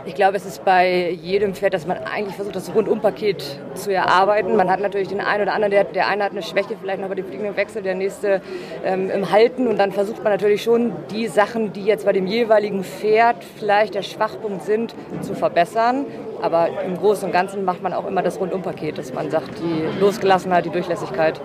Ich 0.09 0.15
glaube, 0.15 0.39
es 0.39 0.47
ist 0.47 0.65
bei 0.65 1.11
jedem 1.11 1.53
Pferd, 1.53 1.75
dass 1.75 1.87
man 1.87 1.99
eigentlich 1.99 2.35
versucht, 2.35 2.57
das 2.57 2.75
Rundumpaket 2.75 3.45
zu 3.75 3.93
erarbeiten. 3.93 4.57
Man 4.57 4.71
hat 4.71 4.81
natürlich 4.81 5.09
den 5.09 5.21
einen 5.21 5.43
oder 5.43 5.53
anderen, 5.53 5.71
der, 5.71 5.85
der 5.85 6.09
eine 6.09 6.25
hat 6.25 6.31
eine 6.31 6.43
Schwäche 6.43 6.77
vielleicht 6.81 7.03
noch 7.03 7.11
bei 7.11 7.15
dem 7.15 7.27
fliegenden 7.27 7.55
Wechsel, 7.59 7.83
der 7.83 7.95
nächste 7.95 8.41
ähm, 8.87 9.11
im 9.11 9.31
Halten. 9.31 9.69
Und 9.69 9.77
dann 9.77 9.93
versucht 9.93 10.25
man 10.25 10.33
natürlich 10.33 10.63
schon, 10.63 10.93
die 11.11 11.29
Sachen, 11.29 11.75
die 11.75 11.85
jetzt 11.85 12.07
bei 12.07 12.15
dem 12.15 12.27
jeweiligen 12.27 12.85
Pferd 12.85 13.45
vielleicht 13.59 13.95
der 13.95 14.01
Schwachpunkt 14.01 14.63
sind, 14.63 14.95
zu 15.21 15.35
verbessern. 15.35 16.07
Aber 16.41 16.71
im 16.87 16.97
Großen 16.97 17.27
und 17.27 17.33
Ganzen 17.33 17.67
macht 17.67 17.83
man 17.83 17.93
auch 17.93 18.07
immer 18.07 18.23
das 18.23 18.41
Rundumpaket, 18.41 18.97
dass 18.97 19.13
man 19.13 19.31
sagt, 19.31 19.59
die 19.59 20.01
Losgelassenheit, 20.01 20.65
die 20.65 20.71
Durchlässigkeit, 20.71 21.39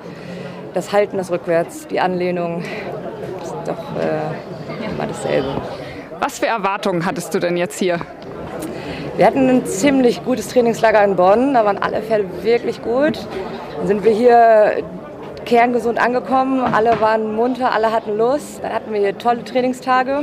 das 0.73 0.93
Halten, 0.93 1.17
das 1.17 1.32
Rückwärts, 1.32 1.88
die 1.88 1.99
Anlehnung, 1.99 2.63
das 3.41 3.49
ist 3.49 3.56
doch 3.67 3.99
äh, 3.99 4.89
immer 4.89 5.06
dasselbe. 5.06 5.49
Was 6.21 6.39
für 6.39 6.47
Erwartungen 6.47 7.06
hattest 7.06 7.34
du 7.34 7.39
denn 7.39 7.58
jetzt 7.58 7.78
hier? 7.78 7.99
Wir 9.15 9.28
hatten 9.28 9.47
ein 9.47 9.65
ziemlich 9.67 10.26
gutes 10.26 10.47
Trainingslager 10.47 11.04
in 11.04 11.15
Bonn, 11.15 11.54
da 11.54 11.65
waren 11.65 11.78
alle 11.78 12.02
Pferde 12.02 12.26
wirklich 12.41 12.82
gut. 12.82 13.19
Dann 13.78 13.86
sind 13.86 14.04
wir 14.04 14.12
hier 14.12 14.84
kerngesund 15.45 15.99
angekommen, 16.04 16.62
alle 16.62 16.99
waren 16.99 17.36
munter, 17.36 17.73
alle 17.73 17.91
hatten 17.91 18.17
Lust. 18.17 18.63
Dann 18.63 18.73
hatten 18.73 18.91
wir 18.91 19.02
hier 19.02 19.15
tolle 19.15 19.43
Trainingstage. 19.43 20.21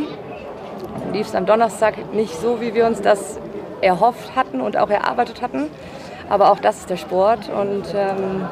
Lief 1.12 1.28
es 1.28 1.36
am 1.36 1.46
Donnerstag 1.46 2.12
nicht 2.14 2.34
so, 2.34 2.60
wie 2.60 2.74
wir 2.74 2.84
uns 2.86 3.00
das 3.00 3.38
erhofft 3.80 4.34
hatten 4.34 4.60
und 4.60 4.76
auch 4.76 4.90
erarbeitet 4.90 5.40
hatten. 5.40 5.70
Aber 6.28 6.50
auch 6.50 6.58
das 6.58 6.78
ist 6.78 6.90
der 6.90 6.96
Sport 6.96 7.48
und 7.48 7.84
ähm, 7.94 8.48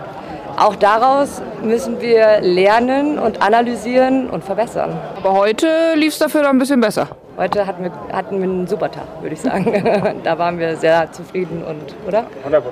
auch 0.56 0.76
daraus 0.76 1.42
müssen 1.64 2.00
wir 2.00 2.40
lernen 2.42 3.18
und 3.18 3.42
analysieren 3.42 4.30
und 4.30 4.44
verbessern. 4.44 4.96
Aber 5.16 5.32
heute 5.32 5.66
lief 5.96 6.12
es 6.12 6.20
dafür 6.20 6.42
dann 6.42 6.56
ein 6.56 6.58
bisschen 6.60 6.80
besser. 6.80 7.08
Heute 7.38 7.68
hatten 7.68 7.84
wir, 7.84 7.92
hatten 8.12 8.38
wir 8.38 8.48
einen 8.48 8.66
super 8.66 8.90
Tag, 8.90 9.06
würde 9.22 9.34
ich 9.34 9.40
sagen. 9.40 10.20
da 10.24 10.38
waren 10.38 10.58
wir 10.58 10.76
sehr 10.76 11.12
zufrieden 11.12 11.62
und, 11.62 11.94
oder? 12.04 12.26
100 12.38 12.64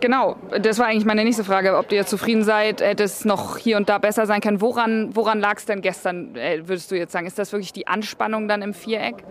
Genau, 0.00 0.36
das 0.62 0.78
war 0.78 0.86
eigentlich 0.86 1.04
meine 1.04 1.24
nächste 1.24 1.44
Frage. 1.44 1.76
Ob 1.76 1.92
ihr 1.92 2.06
zufrieden 2.06 2.42
seid, 2.42 2.80
hätte 2.80 3.02
es 3.02 3.26
noch 3.26 3.58
hier 3.58 3.76
und 3.76 3.90
da 3.90 3.98
besser 3.98 4.24
sein 4.24 4.40
können. 4.40 4.62
Woran, 4.62 5.14
woran 5.14 5.40
lag 5.40 5.58
es 5.58 5.66
denn 5.66 5.82
gestern, 5.82 6.34
äh, 6.36 6.66
würdest 6.66 6.90
du 6.90 6.96
jetzt 6.96 7.12
sagen? 7.12 7.26
Ist 7.26 7.38
das 7.38 7.52
wirklich 7.52 7.74
die 7.74 7.86
Anspannung 7.86 8.48
dann 8.48 8.62
im 8.62 8.72
Viereck? 8.72 9.24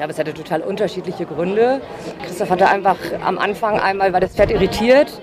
Glaube, 0.00 0.14
es 0.14 0.18
hatte 0.18 0.32
total 0.32 0.62
unterschiedliche 0.62 1.26
Gründe. 1.26 1.82
Christoph 2.24 2.48
hatte 2.48 2.66
einfach 2.66 2.96
am 3.22 3.36
Anfang 3.36 3.78
einmal 3.78 4.14
war 4.14 4.20
das 4.20 4.34
Pferd 4.34 4.50
irritiert 4.50 5.20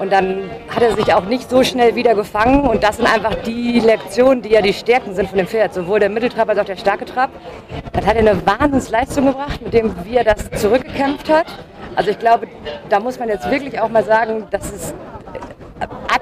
und 0.00 0.10
dann 0.10 0.48
hat 0.74 0.82
er 0.82 0.96
sich 0.96 1.12
auch 1.12 1.26
nicht 1.26 1.50
so 1.50 1.62
schnell 1.62 1.94
wieder 1.94 2.14
gefangen 2.14 2.62
und 2.62 2.82
das 2.82 2.96
sind 2.96 3.06
einfach 3.06 3.34
die 3.44 3.80
Lektionen, 3.80 4.40
die 4.40 4.48
ja 4.48 4.62
die 4.62 4.72
Stärken 4.72 5.14
sind 5.14 5.28
von 5.28 5.36
dem 5.36 5.46
Pferd, 5.46 5.74
sowohl 5.74 6.00
der 6.00 6.08
Mitteltrab 6.08 6.48
als 6.48 6.58
auch 6.58 6.64
der 6.64 6.78
starke 6.78 7.04
Trab. 7.04 7.28
Dann 7.92 8.06
hat 8.06 8.16
er 8.16 8.20
eine 8.20 8.46
Wahnsinnsleistung 8.46 9.26
gebracht, 9.26 9.60
mit 9.60 9.74
dem 9.74 9.94
wie 10.04 10.16
er 10.16 10.24
das 10.24 10.50
zurückgekämpft 10.58 11.28
hat. 11.28 11.46
Also 11.94 12.10
ich 12.10 12.18
glaube, 12.18 12.48
da 12.88 13.00
muss 13.00 13.18
man 13.18 13.28
jetzt 13.28 13.50
wirklich 13.50 13.78
auch 13.78 13.90
mal 13.90 14.04
sagen, 14.04 14.46
dass 14.50 14.72
es 14.72 14.94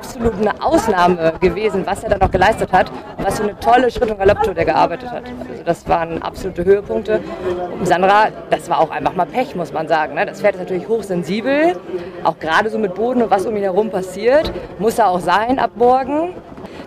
absolut 0.02 0.34
eine 0.34 0.62
Ausnahme 0.62 1.34
gewesen, 1.40 1.86
was 1.86 2.02
er 2.02 2.10
dann 2.10 2.18
noch 2.18 2.30
geleistet 2.30 2.72
hat 2.72 2.90
was 3.24 3.38
für 3.38 3.44
eine 3.44 3.58
tolle 3.60 3.90
Schritt- 3.90 4.10
und 4.10 4.18
Galopptour 4.18 4.54
der 4.54 4.64
gearbeitet 4.64 5.10
hat. 5.10 5.24
Also 5.48 5.62
das 5.64 5.88
waren 5.88 6.22
absolute 6.22 6.64
Höhepunkte. 6.64 7.20
Und 7.78 7.86
Sandra, 7.86 8.28
das 8.50 8.68
war 8.68 8.80
auch 8.80 8.90
einfach 8.90 9.14
mal 9.14 9.26
Pech, 9.26 9.54
muss 9.54 9.72
man 9.72 9.88
sagen. 9.88 10.14
Ne? 10.14 10.26
Das 10.26 10.40
Pferd 10.40 10.54
ist 10.54 10.60
natürlich 10.60 10.88
hochsensibel, 10.88 11.76
auch 12.24 12.38
gerade 12.38 12.70
so 12.70 12.78
mit 12.78 12.94
Boden 12.94 13.22
und 13.22 13.30
was 13.30 13.46
um 13.46 13.56
ihn 13.56 13.62
herum 13.62 13.90
passiert, 13.90 14.52
muss 14.78 14.98
er 14.98 15.08
auch 15.08 15.20
sein 15.20 15.58
ab 15.58 15.72
morgen. 15.76 16.34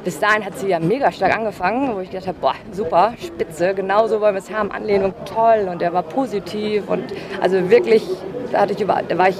Bis 0.03 0.19
dahin 0.19 0.45
hat 0.45 0.57
sie 0.57 0.67
ja 0.67 0.79
mega 0.79 1.11
stark 1.11 1.35
angefangen, 1.35 1.95
wo 1.95 1.99
ich 1.99 2.11
gedacht 2.11 2.27
habe, 2.27 2.37
boah, 2.39 2.53
super, 2.71 3.13
spitze, 3.17 3.73
genau 3.73 4.07
so 4.07 4.21
wollen 4.21 4.35
wir 4.35 4.39
es 4.39 4.51
haben, 4.51 4.71
Anlehnung 4.71 5.15
toll 5.25 5.67
und 5.71 5.81
der 5.81 5.93
war 5.93 6.03
positiv 6.03 6.87
und 6.87 7.05
also 7.41 7.71
wirklich, 7.71 8.07
da, 8.51 8.61
hatte 8.61 8.73
ich 8.73 8.81
über, 8.81 9.01
da 9.07 9.17
war 9.17 9.29
ich 9.29 9.37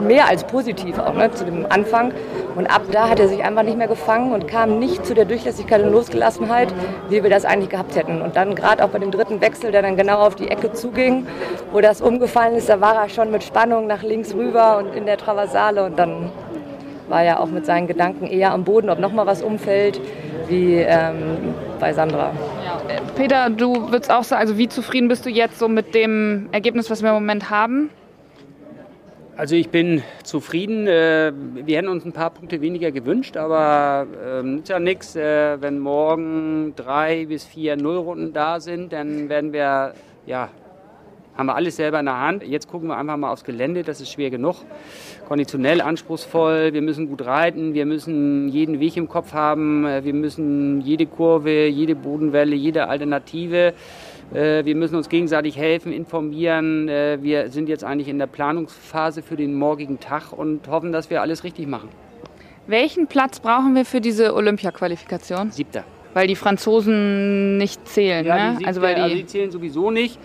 mehr 0.00 0.28
als 0.28 0.44
positiv 0.44 0.98
auch 0.98 1.14
ne, 1.14 1.30
zu 1.30 1.44
dem 1.44 1.66
Anfang. 1.68 2.12
Und 2.54 2.66
ab 2.66 2.82
da 2.90 3.08
hat 3.08 3.20
er 3.20 3.28
sich 3.28 3.42
einfach 3.44 3.62
nicht 3.62 3.76
mehr 3.76 3.88
gefangen 3.88 4.32
und 4.32 4.48
kam 4.48 4.78
nicht 4.78 5.04
zu 5.04 5.14
der 5.14 5.24
Durchlässigkeit 5.24 5.82
und 5.82 5.92
Losgelassenheit, 5.92 6.72
wie 7.08 7.22
wir 7.22 7.30
das 7.30 7.44
eigentlich 7.44 7.70
gehabt 7.70 7.96
hätten. 7.96 8.22
Und 8.22 8.36
dann 8.36 8.54
gerade 8.54 8.84
auch 8.84 8.88
bei 8.88 8.98
dem 8.98 9.10
dritten 9.10 9.40
Wechsel, 9.40 9.72
der 9.72 9.82
dann 9.82 9.96
genau 9.96 10.18
auf 10.18 10.34
die 10.34 10.48
Ecke 10.48 10.72
zuging, 10.72 11.26
wo 11.72 11.80
das 11.80 12.00
umgefallen 12.00 12.56
ist, 12.56 12.68
da 12.68 12.80
war 12.80 12.94
er 12.94 13.08
schon 13.08 13.30
mit 13.30 13.42
Spannung 13.42 13.86
nach 13.86 14.02
links 14.02 14.34
rüber 14.34 14.78
und 14.78 14.94
in 14.94 15.06
der 15.06 15.18
Traversale 15.18 15.84
und 15.84 15.98
dann 15.98 16.30
war 17.08 17.22
er 17.22 17.40
auch 17.40 17.46
mit 17.46 17.66
seinen 17.66 17.86
Gedanken 17.86 18.26
eher 18.26 18.52
am 18.52 18.64
Boden, 18.64 18.90
ob 18.90 18.98
nochmal 18.98 19.26
was 19.26 19.42
umfällt, 19.42 20.00
wie 20.48 20.76
ähm, 20.76 21.54
bei 21.78 21.92
Sandra. 21.92 22.32
Peter, 23.16 23.50
du 23.50 23.90
würdest 23.90 24.10
auch 24.10 24.24
sagen, 24.24 24.40
also 24.40 24.58
wie 24.58 24.68
zufrieden 24.68 25.08
bist 25.08 25.24
du 25.24 25.30
jetzt 25.30 25.58
so 25.58 25.68
mit 25.68 25.94
dem 25.94 26.48
Ergebnis, 26.52 26.90
was 26.90 27.02
wir 27.02 27.10
im 27.10 27.14
Moment 27.14 27.50
haben? 27.50 27.90
Also 29.38 29.54
ich 29.54 29.68
bin 29.68 30.02
zufrieden. 30.24 30.86
Äh, 30.86 31.30
wir 31.34 31.76
hätten 31.76 31.88
uns 31.88 32.06
ein 32.06 32.12
paar 32.12 32.30
Punkte 32.30 32.62
weniger 32.62 32.90
gewünscht, 32.90 33.36
aber 33.36 34.06
ähm, 34.26 34.60
ist 34.60 34.70
ja 34.70 34.80
nichts. 34.80 35.14
Äh, 35.14 35.60
wenn 35.60 35.78
morgen 35.78 36.72
drei 36.74 37.26
bis 37.26 37.44
vier 37.44 37.76
Nullrunden 37.76 38.32
da 38.32 38.60
sind, 38.60 38.94
dann 38.94 39.28
werden 39.28 39.52
wir, 39.52 39.92
ja, 40.24 40.48
haben 41.36 41.46
wir 41.46 41.54
alles 41.54 41.76
selber 41.76 42.00
in 42.00 42.06
der 42.06 42.18
Hand. 42.18 42.44
Jetzt 42.44 42.66
gucken 42.70 42.88
wir 42.88 42.96
einfach 42.96 43.18
mal 43.18 43.30
aufs 43.30 43.44
Gelände. 43.44 43.82
Das 43.82 44.00
ist 44.00 44.10
schwer 44.10 44.30
genug. 44.30 44.56
Konditionell 45.28 45.82
anspruchsvoll. 45.82 46.72
Wir 46.72 46.80
müssen 46.80 47.06
gut 47.06 47.26
reiten. 47.26 47.74
Wir 47.74 47.84
müssen 47.84 48.48
jeden 48.48 48.80
Weg 48.80 48.96
im 48.96 49.06
Kopf 49.06 49.34
haben. 49.34 49.84
Äh, 49.84 50.02
wir 50.02 50.14
müssen 50.14 50.80
jede 50.80 51.04
Kurve, 51.04 51.66
jede 51.66 51.94
Bodenwelle, 51.94 52.56
jede 52.56 52.88
Alternative 52.88 53.74
wir 54.32 54.74
müssen 54.74 54.96
uns 54.96 55.08
gegenseitig 55.08 55.56
helfen, 55.56 55.92
informieren. 55.92 56.88
Äh, 56.88 57.18
wir 57.22 57.50
sind 57.50 57.68
jetzt 57.68 57.84
eigentlich 57.84 58.08
in 58.08 58.18
der 58.18 58.26
Planungsphase 58.26 59.22
für 59.22 59.36
den 59.36 59.54
morgigen 59.54 60.00
Tag 60.00 60.32
und 60.32 60.68
hoffen, 60.68 60.92
dass 60.92 61.10
wir 61.10 61.22
alles 61.22 61.44
richtig 61.44 61.66
machen. 61.66 61.88
Welchen 62.66 63.06
Platz 63.06 63.38
brauchen 63.38 63.74
wir 63.74 63.84
für 63.84 64.00
diese 64.00 64.34
Olympia-Qualifikation? 64.34 65.52
Siebter. 65.52 65.84
Weil 66.14 66.26
die 66.26 66.34
Franzosen 66.34 67.58
nicht 67.58 67.86
zählen, 67.86 68.24
ja, 68.24 68.52
ne? 68.52 68.66
Also, 68.66 68.80
weil 68.80 68.94
die, 68.94 69.00
also 69.02 69.14
die 69.14 69.26
zählen 69.26 69.50
sowieso 69.50 69.90
nicht. 69.90 70.18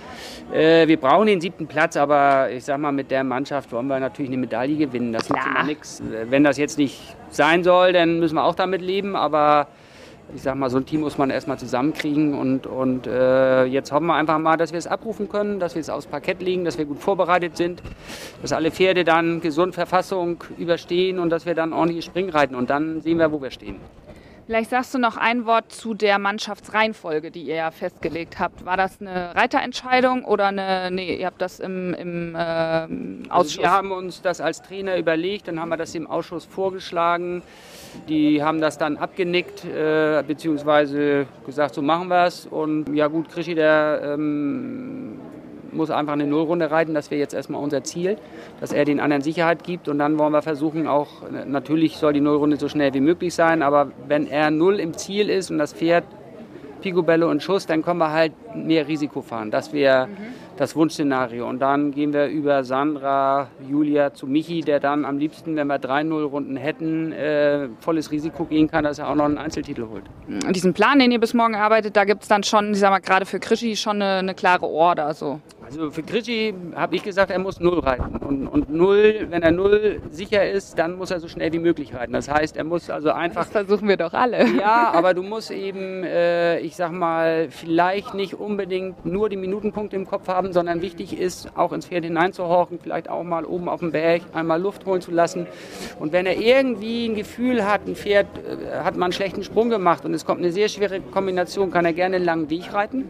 Äh, 0.52 0.88
wir 0.88 0.98
brauchen 0.98 1.28
den 1.28 1.42
siebten 1.42 1.68
Platz, 1.68 1.98
aber 1.98 2.50
ich 2.50 2.64
sag 2.64 2.80
mal, 2.80 2.94
mit 2.94 3.12
der 3.12 3.24
Mannschaft 3.24 3.72
wollen 3.74 3.88
wir 3.88 4.00
natürlich 4.00 4.32
eine 4.32 4.38
Medaille 4.38 4.78
gewinnen. 4.78 5.12
Das 5.12 5.24
ist 5.24 5.32
immer 5.32 5.64
nichts. 5.64 6.02
Wenn 6.30 6.44
das 6.44 6.58
jetzt 6.58 6.78
nicht 6.78 7.16
sein 7.30 7.64
soll, 7.64 7.94
dann 7.94 8.20
müssen 8.20 8.36
wir 8.36 8.46
auch 8.46 8.56
damit 8.56 8.82
leben, 8.82 9.16
aber 9.16 9.68
ich 10.36 10.42
sag 10.42 10.56
mal, 10.56 10.70
so 10.70 10.78
ein 10.78 10.86
Team 10.86 11.02
muss 11.02 11.18
man 11.18 11.30
erstmal 11.30 11.60
zusammenkriegen 11.60 12.34
und, 12.34 12.68
und 12.68 13.08
äh, 13.08 13.66
jetzt 13.66 13.92
hoffen 13.92 14.08
wir 14.08 14.16
einfach 14.16 14.40
mal, 14.40 14.58
dass 14.58 14.72
wir 14.72 14.80
es 14.80 14.88
abrufen 14.88 15.30
können, 15.30 15.60
dass 15.60 15.76
wir 15.76 15.82
es 15.82 15.90
aufs 15.90 16.08
Parkett 16.08 16.42
legen, 16.42 16.66
dass 16.66 16.78
wir 16.78 16.86
gut 16.86 17.00
vorbereitet 17.00 17.58
sind, 17.58 17.82
dass 18.42 18.54
alle 18.54 18.72
Pferde 18.72 19.04
dann 19.04 19.42
gesund 19.42 19.76
Verfassung 19.76 20.44
überstehen 20.58 21.20
und 21.20 21.30
dass 21.30 21.46
wir 21.46 21.56
dann 21.56 21.74
ordentliche 21.74 22.04
Springreiten 22.04 22.56
und 22.56 22.70
dann 22.70 23.02
sehen 23.02 23.18
wir, 23.18 23.32
wo 23.32 23.42
wir 23.42 23.52
stehen. 23.52 23.78
Vielleicht 24.52 24.72
sagst 24.72 24.94
du 24.94 24.98
noch 24.98 25.16
ein 25.16 25.46
Wort 25.46 25.72
zu 25.72 25.94
der 25.94 26.20
Mannschaftsreihenfolge, 26.20 27.32
die 27.32 27.44
ihr 27.44 27.56
ja 27.56 27.72
festgelegt 27.72 28.38
habt. 28.38 28.66
War 28.66 28.76
das 28.76 29.00
eine 29.00 29.34
Reiterentscheidung 29.34 30.26
oder 30.26 30.48
eine, 30.48 30.92
nee, 30.92 31.16
ihr 31.16 31.28
habt 31.28 31.42
das 31.42 31.62
im, 31.62 31.94
im 31.94 32.36
äh, 32.36 32.40
Ausschuss? 33.30 33.60
Also 33.60 33.62
wir 33.62 33.72
haben 33.72 33.92
uns 33.94 34.22
das 34.22 34.42
als 34.42 34.62
Trainer 34.62 34.98
überlegt, 34.98 35.48
dann 35.48 35.58
haben 35.58 35.70
wir 35.70 35.78
das 35.78 35.96
im 35.96 36.06
Ausschuss 36.06 36.44
vorgeschlagen. 36.44 37.44
Die 38.10 38.44
haben 38.44 38.60
das 38.60 38.78
dann 38.78 38.98
abgenickt, 38.98 39.64
äh, 39.64 40.22
beziehungsweise 40.28 41.28
gesagt, 41.46 41.74
so 41.76 41.82
machen 41.82 42.10
wir 42.10 42.26
es. 42.26 42.46
Und 42.46 42.94
ja 42.94 43.08
gut, 43.08 43.30
Krischi, 43.30 43.56
der 43.56 44.02
ähm, 44.04 45.18
muss 45.72 45.90
einfach 45.90 46.14
eine 46.14 46.28
Nullrunde 46.28 46.72
reiten. 46.72 46.94
Das 46.94 47.12
wäre 47.12 47.20
jetzt 47.20 47.34
erstmal 47.34 47.62
unser 47.62 47.84
Ziel, 47.84 48.18
dass 48.60 48.72
er 48.72 48.86
den 48.86 49.00
anderen 49.00 49.22
Sicherheit 49.22 49.64
gibt. 49.64 49.88
Und 49.88 50.00
dann 50.00 50.18
wollen 50.20 50.34
wir 50.34 50.42
versuchen, 50.42 50.88
auch 50.88 51.10
natürlich 51.46 51.98
soll 51.98 52.14
die 52.14 52.22
Nullrunde 52.22 52.58
so 52.58 52.68
schnell 52.68 52.94
wie 52.94 53.02
möglich 53.02 53.34
sein, 53.34 53.62
aber 53.62 53.92
wenn 54.08 54.28
er 54.28 54.52
null 54.52 54.80
im 54.80 54.94
Ziel 54.94 55.30
ist 55.30 55.52
und 55.52 55.58
das 55.58 55.74
Pferd 55.74 56.04
Picobello 56.82 57.30
und 57.30 57.42
Schuss, 57.42 57.66
dann 57.66 57.84
können 57.84 58.00
wir 58.00 58.12
halt 58.12 58.34
mehr 58.56 58.88
Risiko 58.88 59.22
fahren. 59.22 59.52
Das 59.52 59.72
wäre 59.72 60.08
mhm. 60.08 60.18
das 60.58 60.76
Wunschszenario. 60.76 61.48
Und 61.48 61.60
dann 61.60 61.92
gehen 61.92 62.12
wir 62.12 62.28
über 62.28 62.64
Sandra, 62.64 63.48
Julia 63.70 64.14
zu 64.14 64.28
Michi, 64.28 64.62
der 64.62 64.80
dann 64.80 65.06
am 65.06 65.18
liebsten, 65.18 65.56
wenn 65.56 65.68
wir 65.68 65.80
3-0-Runden 65.80 66.58
hätten, 66.58 67.12
äh, 67.14 67.70
volles 67.80 68.12
Risiko 68.12 68.46
gehen 68.46 68.70
kann, 68.70 68.84
dass 68.84 69.00
er 69.00 69.10
auch 69.10 69.16
noch 69.16 69.26
einen 69.26 69.38
Einzeltitel 69.38 69.88
holt. 69.90 70.04
Und 70.28 70.56
diesen 70.56 70.74
Plan, 70.74 71.00
den 71.00 71.12
ihr 71.12 71.20
bis 71.20 71.34
morgen 71.34 71.56
arbeitet, 71.56 71.96
da 71.96 72.04
gibt 72.04 72.24
es 72.24 72.28
dann 72.28 72.44
schon, 72.44 72.72
ich 72.72 72.80
sag 72.80 72.90
mal, 72.90 73.00
gerade 73.00 73.26
für 73.26 73.40
Krischi 73.40 73.76
schon 73.76 74.02
eine, 74.02 74.20
eine 74.20 74.34
klare 74.34 74.66
Order. 74.66 75.14
So. 75.14 75.40
Also 75.72 75.90
für 75.90 76.04
Krischi 76.04 76.54
habe 76.76 76.98
ich 76.98 77.04
gesagt, 77.04 77.32
er 77.32 77.40
muss 77.40 77.62
Null 77.62 77.80
reiten. 77.80 78.18
Und, 78.18 78.46
und 78.46 78.70
Null, 78.70 79.28
wenn 79.30 79.42
er 79.42 79.52
Null 79.52 80.02
sicher 80.12 80.50
ist, 80.50 80.78
dann 80.78 80.98
muss 80.98 81.12
er 81.12 81.22
so 81.22 81.30
schnell 81.30 81.54
wie 81.54 81.60
möglich 81.60 81.96
reiten. 81.96 82.12
Das 82.12 82.30
heißt, 82.30 82.58
er 82.58 82.66
muss 82.66 82.90
also 82.90 83.12
einfach... 83.12 83.44
Das 83.46 83.52
versuchen 83.52 83.88
wir 83.88 83.96
doch 83.96 84.12
alle. 84.14 84.46
Ja, 84.60 84.92
aber 84.94 85.14
du 85.14 85.24
musst 85.24 85.50
eben, 85.50 86.04
äh, 86.04 86.60
ich 86.60 86.76
sag 86.76 86.92
mal, 86.92 87.48
vielleicht 87.52 88.14
nicht 88.16 88.34
unbedingt 88.34 89.06
nur 89.06 89.30
die 89.30 89.38
Minutenpunkte 89.38 89.96
im 89.96 90.06
Kopf 90.06 90.28
haben, 90.28 90.52
sondern 90.52 90.82
wichtig 90.82 91.18
ist, 91.18 91.56
auch 91.56 91.72
ins 91.72 91.86
Pferd 91.86 92.04
hineinzuhorchen, 92.04 92.78
vielleicht 92.84 93.10
auch 93.10 93.24
mal 93.24 93.46
oben 93.46 93.70
auf 93.70 93.80
dem 93.80 93.94
Berg 93.94 94.24
einmal 94.34 94.62
Luft 94.62 94.86
holen 94.86 95.00
zu 95.00 95.12
lassen. 95.12 95.48
Und 96.02 96.12
wenn 96.12 96.26
er 96.26 96.38
irgendwie 96.38 97.06
ein 97.06 97.16
Gefühl 97.16 97.66
hat, 97.66 97.88
ein 97.88 97.96
Pferd 97.96 98.28
äh, 98.40 98.84
hat 98.84 98.98
mal 98.98 99.06
einen 99.06 99.14
schlechten 99.14 99.44
Sprung 99.44 99.70
gemacht 99.70 100.04
und 100.04 100.14
es 100.14 100.26
kommt 100.26 100.42
eine 100.42 100.52
sehr 100.52 100.68
schwere 100.68 101.00
Kombination, 101.00 101.72
kann 101.72 101.86
er 101.86 101.94
gerne 101.94 102.18
einen 102.18 102.26
langen 102.26 102.50
Weg 102.50 102.74
reiten. 102.74 102.98
Mhm. 102.98 103.06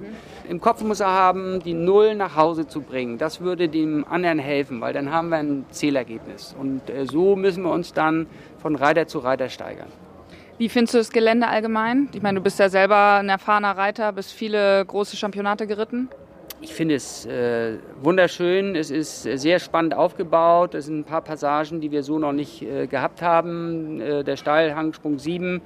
Im 0.52 0.60
Kopf 0.60 0.84
muss 0.84 1.00
er 1.00 1.08
haben, 1.08 1.62
die 1.63 1.74
Null 1.74 2.13
nach 2.15 2.36
Hause 2.36 2.51
zu 2.68 2.82
bringen. 2.82 3.18
Das 3.18 3.42
würde 3.42 3.70
dem 3.70 4.06
anderen 4.08 4.40
helfen, 4.40 4.82
weil 4.82 4.94
dann 4.94 5.12
haben 5.12 5.30
wir 5.30 5.38
ein 5.38 5.66
Zählergebnis. 5.70 6.56
Und 6.58 6.90
äh, 6.90 7.06
so 7.06 7.36
müssen 7.36 7.64
wir 7.64 7.72
uns 7.72 7.94
dann 7.94 8.28
von 8.58 8.76
Reiter 8.76 9.08
zu 9.08 9.20
Reiter 9.20 9.50
steigern. 9.50 9.88
Wie 10.58 10.70
findest 10.70 10.94
du 10.94 10.98
das 11.00 11.10
Gelände 11.10 11.48
allgemein? 11.48 12.10
Ich 12.14 12.22
meine, 12.22 12.38
du 12.38 12.44
bist 12.44 12.60
ja 12.60 12.70
selber 12.70 13.16
ein 13.16 13.30
erfahrener 13.30 13.76
Reiter, 13.76 14.12
bist 14.12 14.32
viele 14.32 14.86
große 14.86 15.18
Championate 15.18 15.66
geritten. 15.66 16.10
Ich 16.62 16.74
finde 16.76 16.95
es 16.95 17.26
äh, 17.26 17.78
wunderschön. 18.02 18.76
Es 18.76 18.91
ist 18.91 19.24
sehr 19.24 19.60
spannend 19.60 19.95
aufgebaut. 19.95 20.76
Es 20.76 20.86
sind 20.86 21.00
ein 21.00 21.04
paar 21.04 21.21
Passagen, 21.21 21.82
die 21.82 21.91
wir 21.91 22.04
so 22.04 22.19
noch 22.19 22.34
nicht 22.34 22.62
äh, 22.62 22.86
gehabt 22.86 23.24
haben. 23.24 24.00
Äh, 24.00 24.24
der 24.24 24.38
Steilhang 24.38 24.93
Sprung 24.93 25.17
7 25.17 25.62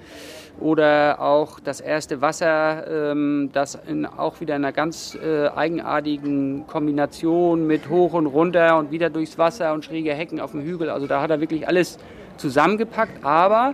oder 0.60 1.19
auch 1.19 1.60
das 1.60 1.81
erste 1.81 2.21
Wasser, 2.21 3.12
ähm, 3.12 3.49
das 3.51 3.77
in, 3.88 4.05
auch 4.05 4.39
wieder 4.39 4.55
in 4.55 4.63
einer 4.63 4.71
ganz 4.71 5.17
äh, 5.21 5.47
eigenartigen 5.49 6.65
Kombination 6.65 7.67
mit 7.67 7.89
hoch 7.89 8.13
und 8.13 8.25
runter 8.25 8.77
und 8.77 8.91
wieder 8.91 9.10
durchs 9.10 9.38
Wasser 9.38 9.73
und 9.73 9.84
schräge 9.84 10.13
Hecken 10.13 10.39
auf 10.39 10.51
dem 10.51 10.62
Hügel. 10.62 10.89
Also 10.89 11.08
da 11.08 11.21
hat 11.21 11.29
er 11.29 11.41
wirklich 11.41 11.67
alles 11.67 11.99
zusammengepackt, 12.38 13.24
aber 13.24 13.74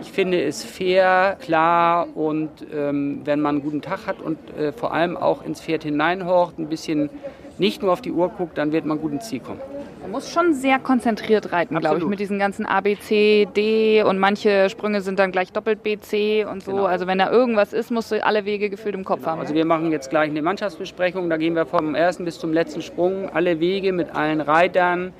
ich 0.00 0.12
finde 0.12 0.42
es 0.42 0.64
fair, 0.64 1.36
klar 1.40 2.06
und 2.14 2.50
ähm, 2.72 3.22
wenn 3.24 3.40
man 3.40 3.56
einen 3.56 3.64
guten 3.64 3.82
Tag 3.82 4.06
hat 4.06 4.20
und 4.20 4.38
äh, 4.56 4.72
vor 4.72 4.92
allem 4.92 5.16
auch 5.16 5.42
ins 5.42 5.60
Pferd 5.60 5.84
hineinhorcht, 5.84 6.58
ein 6.58 6.68
bisschen 6.68 7.10
nicht 7.58 7.82
nur 7.82 7.92
auf 7.92 8.00
die 8.00 8.12
Uhr 8.12 8.28
guckt, 8.28 8.58
dann 8.58 8.72
wird 8.72 8.84
man 8.84 9.00
gut 9.00 9.12
ins 9.12 9.28
Ziel 9.28 9.40
kommen. 9.40 9.60
Man 10.00 10.12
muss 10.12 10.30
schon 10.32 10.54
sehr 10.54 10.78
konzentriert 10.78 11.52
reiten, 11.52 11.78
glaube 11.78 11.98
ich, 11.98 12.04
mit 12.04 12.20
diesen 12.20 12.38
ganzen 12.38 12.64
A, 12.64 12.80
B, 12.80 12.96
C, 12.96 13.46
D 13.54 14.02
und 14.02 14.18
manche 14.18 14.70
Sprünge 14.70 15.00
sind 15.00 15.18
dann 15.18 15.32
gleich 15.32 15.52
doppelt 15.52 15.82
B, 15.82 15.98
C 15.98 16.44
und 16.44 16.62
so. 16.62 16.72
Genau. 16.72 16.84
Also 16.84 17.06
wenn 17.06 17.18
da 17.18 17.30
irgendwas 17.30 17.72
ist, 17.72 17.90
musst 17.90 18.12
du 18.12 18.24
alle 18.24 18.44
Wege 18.44 18.70
gefühlt 18.70 18.94
im 18.94 19.04
Kopf 19.04 19.20
genau. 19.20 19.32
haben. 19.32 19.40
Also 19.40 19.54
wir 19.54 19.64
machen 19.64 19.90
jetzt 19.90 20.08
gleich 20.08 20.30
eine 20.30 20.40
Mannschaftsbesprechung, 20.40 21.28
da 21.28 21.36
gehen 21.36 21.54
wir 21.54 21.66
vom 21.66 21.94
ersten 21.94 22.24
bis 22.24 22.38
zum 22.38 22.52
letzten 22.52 22.80
Sprung 22.80 23.28
alle 23.28 23.60
Wege 23.60 23.92
mit 23.92 24.14
allen 24.14 24.40
Reitern 24.40 25.12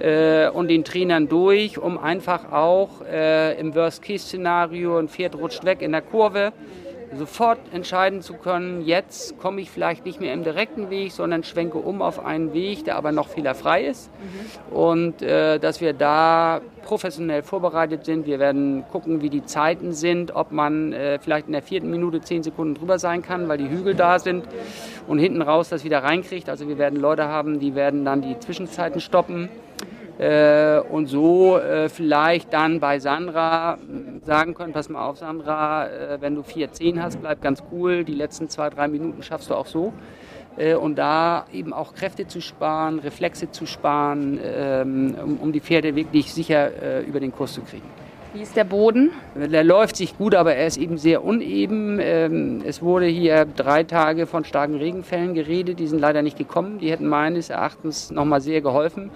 äh, 0.00 0.48
und 0.48 0.68
den 0.68 0.84
Trainern 0.84 1.28
durch, 1.28 1.78
um 1.78 1.98
einfach 1.98 2.52
auch 2.52 3.02
äh, 3.10 3.58
im 3.58 3.74
Worst-Case-Szenario 3.74 4.98
ein 4.98 5.08
Pferd 5.08 5.34
rutscht 5.34 5.64
weg 5.64 5.82
in 5.82 5.92
der 5.92 6.02
Kurve 6.02 6.52
sofort 7.16 7.58
entscheiden 7.72 8.22
zu 8.22 8.34
können, 8.34 8.82
jetzt 8.82 9.38
komme 9.38 9.60
ich 9.60 9.70
vielleicht 9.70 10.04
nicht 10.04 10.20
mehr 10.20 10.32
im 10.32 10.44
direkten 10.44 10.90
Weg, 10.90 11.12
sondern 11.12 11.44
schwenke 11.44 11.78
um 11.78 12.02
auf 12.02 12.24
einen 12.24 12.52
Weg, 12.52 12.84
der 12.84 12.96
aber 12.96 13.12
noch 13.12 13.28
fehlerfrei 13.28 13.84
ist. 13.84 14.10
Mhm. 14.10 14.74
Und 14.74 15.22
äh, 15.22 15.58
dass 15.58 15.80
wir 15.80 15.92
da 15.92 16.60
professionell 16.82 17.42
vorbereitet 17.42 18.04
sind. 18.04 18.26
Wir 18.26 18.38
werden 18.38 18.84
gucken, 18.90 19.22
wie 19.22 19.30
die 19.30 19.44
Zeiten 19.44 19.92
sind, 19.92 20.34
ob 20.34 20.52
man 20.52 20.92
äh, 20.92 21.18
vielleicht 21.18 21.46
in 21.46 21.52
der 21.52 21.62
vierten 21.62 21.90
Minute 21.90 22.20
zehn 22.20 22.42
Sekunden 22.42 22.74
drüber 22.74 22.98
sein 22.98 23.22
kann, 23.22 23.48
weil 23.48 23.58
die 23.58 23.68
Hügel 23.68 23.94
da 23.94 24.18
sind 24.18 24.44
und 25.06 25.18
hinten 25.18 25.42
raus 25.42 25.68
das 25.68 25.84
wieder 25.84 26.02
reinkriegt. 26.02 26.48
Also 26.48 26.68
wir 26.68 26.78
werden 26.78 27.00
Leute 27.00 27.28
haben, 27.28 27.60
die 27.60 27.74
werden 27.74 28.04
dann 28.04 28.22
die 28.22 28.38
Zwischenzeiten 28.38 29.00
stoppen. 29.00 29.48
Äh, 30.22 30.78
und 30.78 31.06
so 31.06 31.58
äh, 31.58 31.88
vielleicht 31.88 32.52
dann 32.52 32.78
bei 32.78 33.00
Sandra 33.00 33.76
sagen 34.24 34.54
können, 34.54 34.72
pass 34.72 34.88
mal 34.88 35.04
auf 35.04 35.18
Sandra, 35.18 35.88
äh, 35.88 36.20
wenn 36.20 36.36
du 36.36 36.42
4-10 36.42 37.02
hast, 37.02 37.20
bleib 37.20 37.42
ganz 37.42 37.60
cool, 37.72 38.04
die 38.04 38.14
letzten 38.14 38.48
zwei, 38.48 38.70
drei 38.70 38.86
Minuten 38.86 39.24
schaffst 39.24 39.50
du 39.50 39.54
auch 39.56 39.66
so. 39.66 39.92
Äh, 40.56 40.74
und 40.74 40.96
da 40.96 41.46
eben 41.52 41.72
auch 41.72 41.92
Kräfte 41.94 42.28
zu 42.28 42.40
sparen, 42.40 43.00
Reflexe 43.00 43.50
zu 43.50 43.66
sparen, 43.66 44.38
ähm, 44.44 45.38
um, 45.40 45.50
die 45.50 45.60
Pferde 45.60 45.96
wirklich 45.96 46.32
sicher 46.32 46.70
äh, 46.80 47.02
über 47.02 47.18
den 47.18 47.32
Kurs 47.32 47.54
zu 47.54 47.62
kriegen. 47.62 47.88
Wie 48.34 48.40
ist 48.40 48.56
der 48.56 48.64
Boden? 48.64 49.10
Der 49.34 49.62
läuft 49.62 49.96
sich 49.96 50.16
gut, 50.16 50.34
aber 50.34 50.54
er 50.54 50.66
ist 50.66 50.78
eben 50.78 50.96
sehr 50.96 51.22
uneben. 51.22 51.98
Ähm, 52.00 52.62
es 52.64 52.80
wurde 52.80 53.04
hier 53.04 53.44
drei 53.44 53.82
Tage 53.84 54.26
von 54.26 54.46
starken 54.46 54.76
Regenfällen 54.76 55.34
geredet. 55.34 55.78
Die 55.78 55.86
sind 55.86 55.98
leider 55.98 56.22
nicht 56.22 56.38
gekommen. 56.38 56.78
Die 56.78 56.90
hätten 56.90 57.06
meines 57.06 57.50
Erachtens 57.50 58.10
nochmal 58.10 58.40
sehr 58.40 58.62
geholfen. 58.62 59.10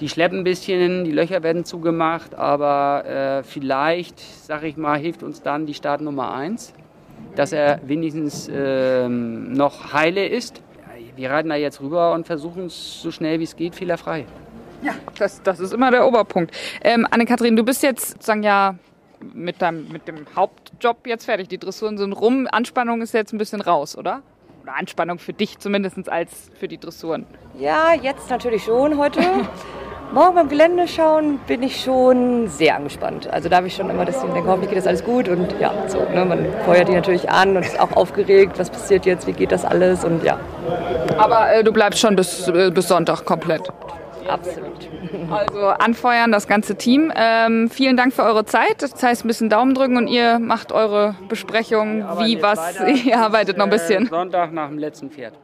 Die 0.00 0.08
schleppen 0.10 0.40
ein 0.40 0.44
bisschen, 0.44 1.04
die 1.04 1.12
Löcher 1.12 1.42
werden 1.42 1.64
zugemacht, 1.64 2.34
aber 2.34 3.06
äh, 3.06 3.42
vielleicht, 3.42 4.20
sag 4.20 4.64
ich 4.64 4.76
mal, 4.76 4.98
hilft 4.98 5.22
uns 5.22 5.40
dann 5.40 5.64
die 5.64 5.74
Start 5.74 6.02
Nummer 6.02 6.34
1, 6.34 6.74
dass 7.34 7.52
er 7.52 7.80
wenigstens 7.86 8.50
ähm, 8.54 9.54
noch 9.54 9.94
heile 9.94 10.26
ist. 10.26 10.60
Wir 11.16 11.30
reiten 11.30 11.48
da 11.48 11.56
jetzt 11.56 11.80
rüber 11.80 12.12
und 12.12 12.26
versuchen 12.26 12.66
es 12.66 13.00
so 13.00 13.10
schnell 13.10 13.38
wie 13.40 13.44
es 13.44 13.56
geht 13.56 13.74
fehlerfrei. 13.74 14.26
Ja, 14.82 14.94
das, 15.18 15.42
das 15.42 15.60
ist 15.60 15.72
immer 15.72 15.90
der 15.90 16.06
Oberpunkt. 16.06 16.54
Ähm, 16.82 17.06
Anne-Kathrin, 17.10 17.56
du 17.56 17.64
bist 17.64 17.82
jetzt 17.82 18.10
sozusagen 18.10 18.42
ja 18.42 18.74
mit, 19.34 19.62
deinem, 19.62 19.88
mit 19.88 20.08
dem 20.08 20.26
Hauptjob 20.34 21.06
jetzt 21.06 21.24
fertig. 21.24 21.48
Die 21.48 21.58
Dressuren 21.58 21.98
sind 21.98 22.12
rum. 22.12 22.48
Anspannung 22.50 23.02
ist 23.02 23.14
jetzt 23.14 23.32
ein 23.32 23.38
bisschen 23.38 23.60
raus, 23.60 23.96
oder? 23.96 24.22
Oder 24.62 24.76
Anspannung 24.76 25.18
für 25.18 25.32
dich 25.32 25.58
zumindest 25.58 26.08
als 26.08 26.50
für 26.58 26.68
die 26.68 26.78
Dressuren? 26.78 27.26
Ja, 27.58 27.94
jetzt 27.94 28.30
natürlich 28.30 28.64
schon 28.64 28.98
heute. 28.98 29.20
Morgen 30.12 30.34
beim 30.34 30.48
Gelände 30.50 30.86
schauen 30.88 31.38
bin 31.46 31.62
ich 31.62 31.80
schon 31.80 32.46
sehr 32.46 32.76
angespannt. 32.76 33.28
Also 33.28 33.48
da 33.48 33.56
habe 33.56 33.68
ich 33.68 33.74
schon 33.74 33.88
immer 33.88 34.04
das 34.04 34.20
denke, 34.20 34.44
hoffentlich 34.44 34.68
geht 34.68 34.78
das 34.78 34.86
alles 34.86 35.02
gut 35.02 35.26
und 35.26 35.58
ja, 35.58 35.72
so. 35.86 36.00
Ne, 36.00 36.26
man 36.26 36.46
feuert 36.66 36.88
die 36.88 36.92
natürlich 36.92 37.30
an 37.30 37.56
und 37.56 37.64
ist 37.64 37.80
auch 37.80 37.92
aufgeregt, 37.92 38.58
was 38.58 38.68
passiert 38.68 39.06
jetzt, 39.06 39.26
wie 39.26 39.32
geht 39.32 39.52
das 39.52 39.64
alles 39.64 40.04
und 40.04 40.22
ja. 40.22 40.38
Aber 41.16 41.54
äh, 41.54 41.64
du 41.64 41.72
bleibst 41.72 41.98
schon 41.98 42.14
bis, 42.14 42.46
äh, 42.46 42.70
bis 42.70 42.88
Sonntag 42.88 43.24
komplett. 43.24 43.62
Absolut. 44.28 44.88
Also 45.30 45.66
anfeuern 45.66 46.32
das 46.32 46.46
ganze 46.46 46.76
Team. 46.76 47.12
Ähm, 47.14 47.70
vielen 47.70 47.96
Dank 47.96 48.12
für 48.12 48.22
eure 48.22 48.44
Zeit. 48.44 48.82
Das 48.82 49.02
heißt, 49.02 49.24
ein 49.24 49.28
bisschen 49.28 49.50
Daumen 49.50 49.74
drücken 49.74 49.96
und 49.96 50.08
ihr 50.08 50.38
macht 50.38 50.72
eure 50.72 51.14
Besprechung, 51.28 52.04
wie 52.18 52.42
was. 52.42 52.80
Ihr 53.04 53.18
arbeitet 53.18 53.56
noch 53.56 53.64
ein 53.64 53.70
bisschen. 53.70 54.06
Sonntag 54.06 54.52
nach 54.52 54.68
dem 54.68 54.78
letzten 54.78 55.10
Pferd. 55.10 55.34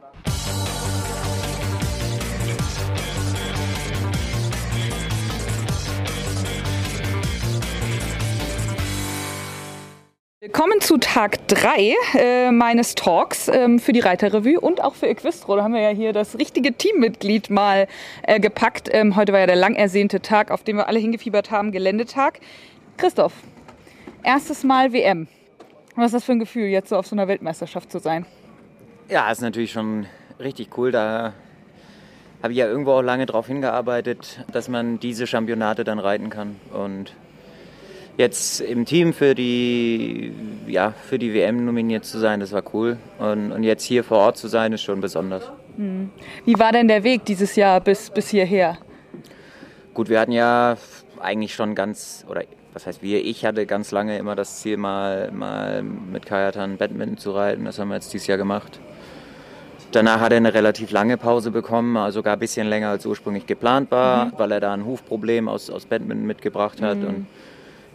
Willkommen 10.41 10.79
zu 10.79 10.97
Tag 10.97 11.49
3 11.49 11.95
äh, 12.17 12.51
meines 12.51 12.95
Talks 12.95 13.49
ähm, 13.49 13.77
für 13.77 13.91
die 13.91 13.99
Reiterrevue 13.99 14.57
und 14.57 14.81
auch 14.81 14.95
für 14.95 15.07
Equistro. 15.07 15.57
Da 15.57 15.63
haben 15.63 15.73
wir 15.73 15.81
ja 15.81 15.89
hier 15.89 16.13
das 16.13 16.39
richtige 16.39 16.71
Teammitglied 16.71 17.49
mal 17.49 17.89
äh, 18.23 18.39
gepackt. 18.39 18.87
Ähm, 18.89 19.17
heute 19.17 19.33
war 19.33 19.41
ja 19.41 19.47
der 19.47 19.57
lang 19.57 19.75
ersehnte 19.75 20.21
Tag, 20.21 20.49
auf 20.49 20.63
den 20.63 20.77
wir 20.77 20.87
alle 20.87 20.97
hingefiebert 20.97 21.51
haben, 21.51 21.73
Geländetag. 21.73 22.39
Christoph, 22.95 23.33
erstes 24.23 24.63
Mal 24.63 24.93
WM. 24.93 25.27
Was 25.97 26.05
ist 26.05 26.13
das 26.13 26.23
für 26.23 26.31
ein 26.31 26.39
Gefühl, 26.39 26.67
jetzt 26.67 26.87
so 26.87 26.95
auf 26.95 27.05
so 27.05 27.17
einer 27.17 27.27
Weltmeisterschaft 27.27 27.91
zu 27.91 27.99
sein? 27.99 28.25
Ja, 29.09 29.29
ist 29.29 29.41
natürlich 29.41 29.73
schon 29.73 30.05
richtig 30.39 30.69
cool. 30.77 30.93
Da 30.93 31.33
habe 32.41 32.53
ich 32.53 32.59
ja 32.59 32.65
irgendwo 32.65 32.93
auch 32.93 33.01
lange 33.01 33.25
darauf 33.25 33.47
hingearbeitet, 33.47 34.45
dass 34.53 34.69
man 34.69 35.01
diese 35.01 35.27
Championate 35.27 35.83
dann 35.83 35.99
reiten 35.99 36.29
kann. 36.29 36.55
Und 36.71 37.13
jetzt 38.19 38.59
im 38.59 38.85
Team 38.85 39.13
für 39.13 39.33
die, 39.33 40.33
ja, 40.67 40.93
für 41.07 41.17
die 41.17 41.33
WM 41.33 41.63
nominiert 41.63 42.03
zu 42.03 42.19
sein, 42.19 42.41
das 42.41 42.51
war 42.51 42.63
cool. 42.73 42.97
Und, 43.17 43.53
und 43.53 43.63
jetzt 43.63 43.83
hier 43.83 44.03
vor 44.03 44.17
Ort 44.17 44.37
zu 44.37 44.49
sein, 44.49 44.73
ist 44.73 44.83
schon 44.83 44.99
besonders. 44.99 45.49
Hm. 45.77 46.09
Wie 46.43 46.59
war 46.59 46.73
denn 46.73 46.89
der 46.89 47.03
Weg 47.03 47.23
dieses 47.23 47.55
Jahr 47.55 47.79
bis, 47.79 48.09
bis 48.09 48.29
hierher? 48.29 48.77
Gut, 49.93 50.09
wir 50.09 50.19
hatten 50.19 50.33
ja 50.33 50.75
eigentlich 51.21 51.55
schon 51.55 51.75
ganz, 51.75 52.25
oder 52.29 52.43
was 52.73 52.85
heißt 52.85 53.01
wir, 53.01 53.23
ich 53.23 53.45
hatte 53.45 53.65
ganz 53.65 53.91
lange 53.91 54.17
immer 54.17 54.35
das 54.35 54.59
Ziel, 54.59 54.75
mal, 54.75 55.31
mal 55.31 55.81
mit 55.81 56.25
Kajatan 56.25 56.75
Badminton 56.75 57.17
zu 57.17 57.31
reiten. 57.31 57.63
Das 57.63 57.79
haben 57.79 57.87
wir 57.87 57.95
jetzt 57.95 58.13
dieses 58.13 58.27
Jahr 58.27 58.37
gemacht. 58.37 58.81
Danach 59.93 60.19
hat 60.19 60.33
er 60.33 60.37
eine 60.37 60.53
relativ 60.53 60.91
lange 60.91 61.17
Pause 61.17 61.51
bekommen, 61.51 61.95
also 61.95 62.19
sogar 62.19 62.33
ein 62.33 62.39
bisschen 62.39 62.67
länger 62.67 62.89
als 62.89 63.05
ursprünglich 63.05 63.47
geplant 63.47 63.89
war, 63.91 64.25
mhm. 64.25 64.31
weil 64.37 64.51
er 64.51 64.59
da 64.59 64.73
ein 64.73 64.85
Hufproblem 64.85 65.47
aus, 65.47 65.69
aus 65.69 65.85
Badminton 65.85 66.27
mitgebracht 66.27 66.81
hat. 66.81 66.97
Mhm. 66.97 67.07
Und 67.07 67.27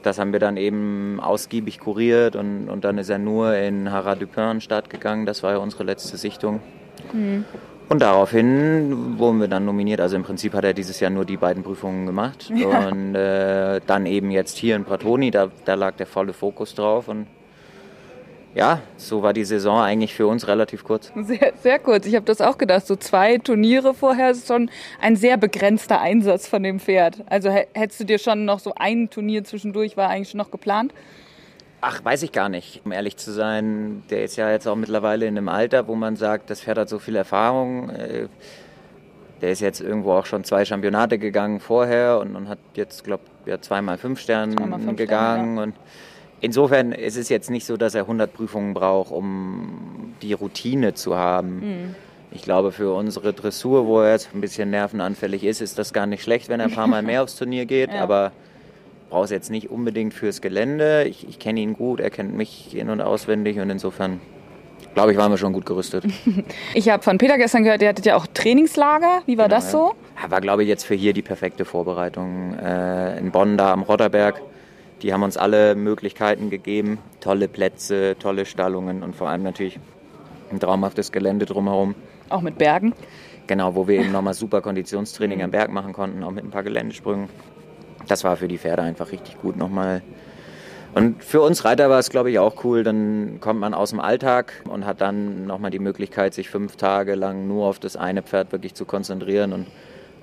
das 0.04 0.18
haben 0.18 0.32
wir 0.32 0.40
dann 0.40 0.56
eben 0.56 1.18
ausgiebig 1.20 1.80
kuriert 1.80 2.36
und, 2.36 2.68
und 2.68 2.84
dann 2.84 2.98
ist 2.98 3.08
er 3.08 3.18
nur 3.18 3.56
in 3.56 3.90
Harat 3.90 4.20
Dupin 4.20 4.60
Start 4.60 4.90
gegangen. 4.90 5.24
Das 5.26 5.42
war 5.42 5.52
ja 5.52 5.58
unsere 5.58 5.84
letzte 5.84 6.16
Sichtung. 6.16 6.60
Mhm. 7.12 7.44
Und 7.88 8.00
daraufhin 8.00 9.18
wurden 9.18 9.40
wir 9.40 9.48
dann 9.48 9.64
nominiert. 9.64 10.00
Also 10.00 10.16
im 10.16 10.22
Prinzip 10.22 10.54
hat 10.54 10.64
er 10.64 10.74
dieses 10.74 11.00
Jahr 11.00 11.10
nur 11.10 11.24
die 11.24 11.36
beiden 11.36 11.62
Prüfungen 11.62 12.06
gemacht. 12.06 12.50
Ja. 12.54 12.88
Und 12.88 13.14
äh, 13.14 13.80
dann 13.86 14.06
eben 14.06 14.30
jetzt 14.30 14.56
hier 14.56 14.76
in 14.76 14.84
Pratoni, 14.84 15.30
da, 15.30 15.50
da 15.64 15.74
lag 15.74 15.94
der 15.96 16.06
volle 16.06 16.32
Fokus 16.32 16.74
drauf. 16.74 17.08
Und 17.08 17.26
ja, 18.54 18.80
so 18.96 19.22
war 19.22 19.32
die 19.32 19.44
Saison 19.44 19.80
eigentlich 19.80 20.14
für 20.14 20.26
uns 20.26 20.46
relativ 20.46 20.84
kurz. 20.84 21.12
Sehr, 21.16 21.52
sehr 21.60 21.78
kurz. 21.78 22.06
Ich 22.06 22.14
habe 22.14 22.24
das 22.24 22.40
auch 22.40 22.56
gedacht. 22.56 22.86
So 22.86 22.96
zwei 22.96 23.38
Turniere 23.38 23.94
vorher 23.94 24.30
ist 24.30 24.46
schon 24.46 24.70
ein 25.00 25.16
sehr 25.16 25.36
begrenzter 25.36 26.00
Einsatz 26.00 26.46
von 26.46 26.62
dem 26.62 26.78
Pferd. 26.78 27.24
Also 27.26 27.50
hättest 27.50 28.00
du 28.00 28.04
dir 28.04 28.18
schon 28.18 28.44
noch 28.44 28.60
so 28.60 28.72
ein 28.76 29.10
Turnier 29.10 29.44
zwischendurch, 29.44 29.96
war 29.96 30.08
eigentlich 30.08 30.30
schon 30.30 30.38
noch 30.38 30.50
geplant? 30.50 30.94
Ach, 31.80 32.02
weiß 32.04 32.22
ich 32.22 32.32
gar 32.32 32.48
nicht, 32.48 32.80
um 32.84 32.92
ehrlich 32.92 33.16
zu 33.16 33.32
sein. 33.32 34.04
Der 34.08 34.24
ist 34.24 34.36
ja 34.36 34.50
jetzt 34.50 34.66
auch 34.66 34.76
mittlerweile 34.76 35.26
in 35.26 35.36
einem 35.36 35.48
Alter, 35.48 35.86
wo 35.88 35.94
man 35.96 36.16
sagt, 36.16 36.48
das 36.48 36.62
Pferd 36.62 36.78
hat 36.78 36.88
so 36.88 36.98
viel 36.98 37.16
Erfahrung. 37.16 37.90
Äh, 37.90 38.28
der 39.42 39.50
ist 39.50 39.60
jetzt 39.60 39.80
irgendwo 39.80 40.12
auch 40.12 40.24
schon 40.24 40.44
zwei 40.44 40.64
Championate 40.64 41.18
gegangen 41.18 41.60
vorher 41.60 42.18
und, 42.20 42.36
und 42.36 42.48
hat 42.48 42.60
jetzt, 42.74 43.04
glaube 43.04 43.24
ich, 43.44 43.50
ja, 43.50 43.60
zweimal 43.60 43.98
fünf 43.98 44.20
Sterne 44.20 44.54
gegangen. 44.54 44.96
Sterne, 44.96 45.56
ja. 45.56 45.62
und 45.64 45.74
insofern 46.44 46.92
ist 46.92 47.16
es 47.16 47.28
jetzt 47.28 47.50
nicht 47.50 47.66
so, 47.66 47.76
dass 47.76 47.94
er 47.94 48.02
100 48.02 48.32
Prüfungen 48.32 48.74
braucht, 48.74 49.10
um 49.12 50.14
die 50.22 50.32
Routine 50.32 50.94
zu 50.94 51.16
haben. 51.16 51.56
Mhm. 51.60 51.94
Ich 52.30 52.42
glaube, 52.42 52.72
für 52.72 52.92
unsere 52.94 53.32
Dressur, 53.32 53.86
wo 53.86 54.00
er 54.00 54.12
jetzt 54.12 54.30
ein 54.34 54.40
bisschen 54.40 54.70
nervenanfällig 54.70 55.44
ist, 55.44 55.60
ist 55.60 55.78
das 55.78 55.92
gar 55.92 56.06
nicht 56.06 56.22
schlecht, 56.22 56.48
wenn 56.48 56.60
er 56.60 56.66
ein 56.66 56.72
paar 56.74 56.86
Mal 56.88 57.02
mehr 57.02 57.22
aufs 57.24 57.36
Turnier 57.36 57.64
geht. 57.66 57.92
Ja. 57.92 58.00
Aber 58.02 58.32
brauche 59.10 59.24
es 59.24 59.30
jetzt 59.30 59.50
nicht 59.50 59.70
unbedingt 59.70 60.14
fürs 60.14 60.40
Gelände. 60.40 61.04
Ich, 61.04 61.28
ich 61.28 61.38
kenne 61.38 61.60
ihn 61.60 61.74
gut, 61.74 62.00
er 62.00 62.10
kennt 62.10 62.36
mich 62.36 62.76
in- 62.76 62.90
und 62.90 63.00
auswendig 63.00 63.58
und 63.60 63.70
insofern 63.70 64.20
glaube 64.94 65.12
ich, 65.12 65.18
waren 65.18 65.30
wir 65.30 65.38
schon 65.38 65.52
gut 65.52 65.66
gerüstet. 65.66 66.04
Ich 66.74 66.88
habe 66.88 67.02
von 67.02 67.18
Peter 67.18 67.36
gestern 67.38 67.62
gehört, 67.62 67.82
ihr 67.82 67.88
hattet 67.88 68.06
ja 68.06 68.16
auch 68.16 68.26
Trainingslager. 68.34 69.22
Wie 69.26 69.38
war 69.38 69.46
Genau, 69.46 69.56
das 69.56 69.70
so? 69.70 69.94
War, 70.28 70.40
glaube 70.40 70.62
ich, 70.64 70.68
jetzt 70.68 70.84
für 70.84 70.94
hier 70.94 71.12
die 71.12 71.22
perfekte 71.22 71.64
Vorbereitung. 71.64 72.54
Äh, 72.58 73.18
in 73.18 73.30
Bonn, 73.30 73.56
da 73.56 73.72
am 73.72 73.82
Rotterberg, 73.82 74.40
die 75.04 75.12
haben 75.12 75.22
uns 75.22 75.36
alle 75.36 75.74
Möglichkeiten 75.74 76.48
gegeben. 76.48 76.98
Tolle 77.20 77.46
Plätze, 77.46 78.16
tolle 78.18 78.46
Stallungen 78.46 79.02
und 79.02 79.14
vor 79.14 79.28
allem 79.28 79.42
natürlich 79.42 79.78
ein 80.50 80.58
traumhaftes 80.58 81.12
Gelände 81.12 81.44
drumherum. 81.44 81.94
Auch 82.30 82.40
mit 82.40 82.56
Bergen. 82.56 82.94
Genau, 83.46 83.74
wo 83.74 83.86
wir 83.86 84.00
eben 84.00 84.12
nochmal 84.12 84.32
super 84.32 84.62
Konditionstraining 84.62 85.42
am 85.42 85.50
Berg 85.50 85.70
machen 85.70 85.92
konnten, 85.92 86.24
auch 86.24 86.30
mit 86.30 86.42
ein 86.42 86.50
paar 86.50 86.62
Geländesprüngen. 86.62 87.28
Das 88.08 88.24
war 88.24 88.38
für 88.38 88.48
die 88.48 88.56
Pferde 88.56 88.80
einfach 88.80 89.12
richtig 89.12 89.38
gut 89.42 89.58
nochmal. 89.58 90.00
Und 90.94 91.22
für 91.22 91.42
uns 91.42 91.66
Reiter 91.66 91.90
war 91.90 91.98
es, 91.98 92.08
glaube 92.08 92.30
ich, 92.30 92.38
auch 92.38 92.64
cool. 92.64 92.82
Dann 92.82 93.40
kommt 93.40 93.60
man 93.60 93.74
aus 93.74 93.90
dem 93.90 94.00
Alltag 94.00 94.62
und 94.70 94.86
hat 94.86 95.02
dann 95.02 95.46
nochmal 95.46 95.70
die 95.70 95.80
Möglichkeit, 95.80 96.32
sich 96.32 96.48
fünf 96.48 96.76
Tage 96.76 97.14
lang 97.14 97.46
nur 97.46 97.66
auf 97.66 97.78
das 97.78 97.96
eine 97.96 98.22
Pferd 98.22 98.52
wirklich 98.52 98.72
zu 98.72 98.86
konzentrieren 98.86 99.52
und 99.52 99.66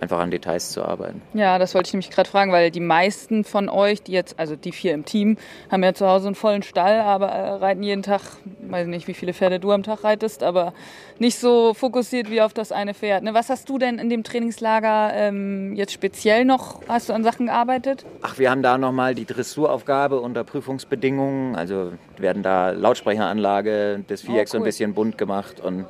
einfach 0.02 0.20
an 0.20 0.32
Details 0.32 0.72
zu 0.72 0.84
arbeiten. 0.84 1.22
Ja, 1.34 1.60
das 1.60 1.76
wollte 1.76 1.88
ich 1.88 1.94
nämlich 1.94 2.10
gerade 2.10 2.30
fragen, 2.30 2.52
weil 2.52 2.72
die 2.72 2.80
meisten 2.80 3.44
von 3.44 3.70
euch, 3.70 4.02
die 4.02 4.12
jetzt, 4.12 4.40
also 4.40 4.56
die 4.56 4.72
vier 4.72 4.94
im 4.94 5.06
Team, 5.06 5.38
haben 5.72 5.84
ja 5.84 5.94
zu 5.94 6.08
Hause 6.08 6.28
einen 6.28 6.36
vollen 6.36 6.64
Stall, 6.64 7.00
aber 7.02 7.28
äh, 7.28 7.50
reiten 7.52 7.84
jeden 7.84 8.02
Tag, 8.02 8.22
weiß 8.62 8.88
nicht, 8.88 9.08
wie 9.08 9.14
viele 9.14 9.34
Pferde 9.34 9.60
du 9.60 9.72
am 9.72 9.84
Tag 9.84 10.04
reitest, 10.04 10.42
aber 10.42 10.74
nicht 11.20 11.38
so 11.38 11.76
fokussiert 11.76 12.32
wie 12.32 12.42
auf 12.42 12.54
das 12.54 12.72
eine 12.72 12.96
Pferd. 12.96 13.24
Ne? 13.24 13.36
Was 13.36 13.50
hast 13.50 13.70
du 13.70 13.78
denn 13.78 14.00
in 14.00 14.10
dem 14.10 14.24
Trainingslager 14.24 15.12
ähm, 15.14 15.76
jetzt 15.76 15.94
speziell 15.94 16.46
noch, 16.46 16.82
hast 16.88 17.10
du 17.10 17.14
an 17.14 17.24
Sachen 17.24 17.46
gearbeitet? 17.46 18.04
Ach, 18.24 18.40
wir 18.40 18.50
haben 18.50 18.64
da 18.64 18.80
nochmal 18.80 19.14
die 19.14 19.26
Dressuraufgabe 19.26 20.20
unter 20.20 20.44
Prüfungsbedingungen. 20.44 21.56
Also 21.56 21.94
werden 22.18 22.42
da 22.42 22.72
Lautsprecheranlage 22.72 24.04
des 24.10 24.24
Vierecks 24.24 24.52
so 24.52 24.58
ein 24.58 24.62
cool. 24.62 24.66
bisschen 24.66 24.96
bunt 24.96 25.20
gemacht 25.20 25.60
und 25.60 25.86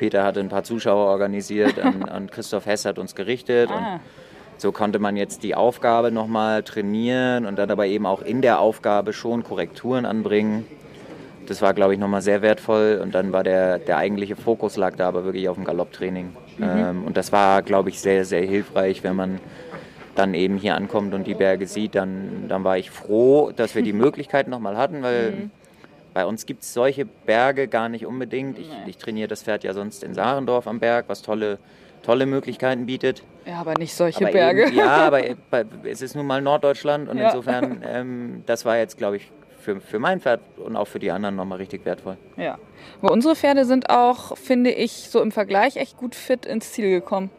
Peter 0.00 0.24
hat 0.24 0.38
ein 0.38 0.48
paar 0.48 0.64
Zuschauer 0.64 1.10
organisiert 1.10 1.76
und, 1.76 2.10
und 2.10 2.32
Christoph 2.32 2.64
Hess 2.64 2.86
hat 2.86 2.98
uns 2.98 3.14
gerichtet. 3.14 3.68
Ah. 3.70 3.96
Und 3.96 4.00
so 4.56 4.72
konnte 4.72 4.98
man 4.98 5.14
jetzt 5.14 5.42
die 5.42 5.54
Aufgabe 5.54 6.10
nochmal 6.10 6.62
trainieren 6.62 7.44
und 7.44 7.58
dann 7.58 7.70
aber 7.70 7.86
eben 7.86 8.06
auch 8.06 8.22
in 8.22 8.40
der 8.40 8.60
Aufgabe 8.60 9.12
schon 9.12 9.44
Korrekturen 9.44 10.06
anbringen. 10.06 10.66
Das 11.46 11.60
war, 11.60 11.74
glaube 11.74 11.92
ich, 11.92 12.00
nochmal 12.00 12.22
sehr 12.22 12.40
wertvoll. 12.40 12.98
Und 13.02 13.14
dann 13.14 13.32
war 13.32 13.44
der, 13.44 13.78
der 13.78 13.98
eigentliche 13.98 14.36
Fokus 14.36 14.78
lag 14.78 14.96
da 14.96 15.06
aber 15.06 15.24
wirklich 15.24 15.50
auf 15.50 15.56
dem 15.56 15.64
Galopptraining. 15.64 16.34
Ähm, 16.62 17.04
und 17.04 17.18
das 17.18 17.30
war, 17.30 17.60
glaube 17.60 17.90
ich, 17.90 18.00
sehr, 18.00 18.24
sehr 18.24 18.42
hilfreich, 18.42 19.02
wenn 19.02 19.16
man 19.16 19.38
dann 20.14 20.32
eben 20.32 20.56
hier 20.56 20.76
ankommt 20.76 21.12
und 21.12 21.26
die 21.26 21.34
Berge 21.34 21.66
sieht. 21.66 21.94
Dann, 21.94 22.46
dann 22.48 22.64
war 22.64 22.78
ich 22.78 22.90
froh, 22.90 23.52
dass 23.54 23.74
wir 23.74 23.82
die 23.82 23.92
Möglichkeit 24.04 24.48
nochmal 24.48 24.78
hatten, 24.78 25.02
weil 25.02 25.50
bei 26.20 26.26
uns 26.26 26.44
gibt 26.44 26.62
es 26.64 26.74
solche 26.74 27.06
Berge 27.06 27.66
gar 27.66 27.88
nicht 27.88 28.04
unbedingt. 28.04 28.58
Ich, 28.58 28.68
ich 28.86 28.98
trainiere 28.98 29.26
das 29.28 29.42
Pferd 29.42 29.64
ja 29.64 29.72
sonst 29.72 30.04
in 30.04 30.12
Saarendorf 30.12 30.66
am 30.66 30.78
Berg, 30.78 31.06
was 31.08 31.22
tolle, 31.22 31.58
tolle 32.02 32.26
Möglichkeiten 32.26 32.84
bietet. 32.84 33.22
Ja, 33.46 33.60
aber 33.60 33.72
nicht 33.78 33.94
solche 33.94 34.24
Aber 34.24 34.32
Berge. 34.32 34.66
Eben, 34.66 34.76
ja, 34.76 34.96
aber 35.06 35.22
es 35.84 36.02
ist 36.02 36.14
nun 36.14 36.26
mal 36.26 36.42
Norddeutschland 36.42 37.08
und 37.08 37.16
Ja. 37.16 37.28
insofern, 37.30 37.82
ähm, 37.86 38.42
das 38.44 38.66
war 38.66 38.76
jetzt, 38.76 38.98
glaube 38.98 39.16
ich, 39.16 39.32
für, 39.60 39.80
für 39.80 39.98
mein 39.98 40.20
Pferd 40.20 40.40
und 40.58 40.76
auch 40.76 40.88
für 40.88 40.98
die 40.98 41.10
anderen 41.10 41.36
nochmal 41.36 41.56
richtig 41.56 41.86
wertvoll. 41.86 42.18
Ja. 42.36 42.58
Aber 43.00 43.12
unsere 43.12 43.34
Pferde 43.34 43.64
sind 43.64 43.88
auch, 43.88 44.36
finde 44.36 44.72
ich, 44.72 44.92
so 44.92 45.22
im 45.22 45.32
Vergleich 45.32 45.76
echt 45.76 45.96
gut 45.96 46.14
fit 46.14 46.44
ins 46.44 46.72
Ziel 46.72 46.90
gekommen. 46.90 47.30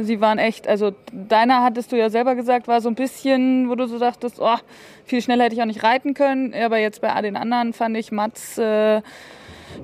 Sie 0.00 0.20
waren 0.20 0.38
echt, 0.38 0.68
also 0.68 0.92
deiner 1.12 1.62
hattest 1.64 1.90
du 1.90 1.96
ja 1.96 2.08
selber 2.08 2.36
gesagt, 2.36 2.68
war 2.68 2.80
so 2.80 2.88
ein 2.88 2.94
bisschen, 2.94 3.68
wo 3.68 3.74
du 3.74 3.86
so 3.86 3.98
dachtest, 3.98 4.38
oh, 4.40 4.56
viel 5.04 5.20
schneller 5.20 5.44
hätte 5.44 5.56
ich 5.56 5.60
auch 5.60 5.66
nicht 5.66 5.82
reiten 5.82 6.14
können. 6.14 6.54
Aber 6.54 6.78
jetzt 6.78 7.00
bei 7.00 7.20
den 7.20 7.36
anderen 7.36 7.72
fand 7.72 7.96
ich 7.96 8.12
Mats, 8.12 8.58
äh, 8.58 9.02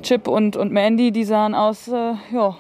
Chip 0.03 0.29
und, 0.29 0.57
und 0.57 0.73
Mandy, 0.73 1.11
die 1.11 1.25
sahen 1.25 1.55
aus, 1.55 1.89
äh, 1.89 2.15
ja, 2.33 2.57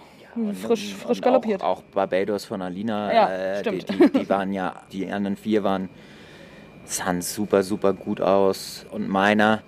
frisch, 0.67 0.95
frisch 0.95 1.19
Und 1.19 1.23
galoppiert. 1.23 1.63
Auch, 1.63 1.79
auch 1.79 1.83
Barbados 1.95 2.45
von 2.45 2.61
Alina, 2.61 3.13
Ja, 3.15 3.29
äh, 3.31 3.63
die, 3.63 3.81
stimmt. 3.81 4.15
die, 4.15 4.19
die 4.21 4.29
waren 4.29 4.53
ja, 4.53 4.83
die 4.93 5.11
anderen 5.11 5.37
vier 5.37 5.63
waren, 5.63 5.89
sahen 6.85 7.23
super, 7.23 7.63
super 7.63 7.93
gut 7.93 8.21
aus. 8.21 8.85
Und 8.91 9.09
meiner 9.09 9.63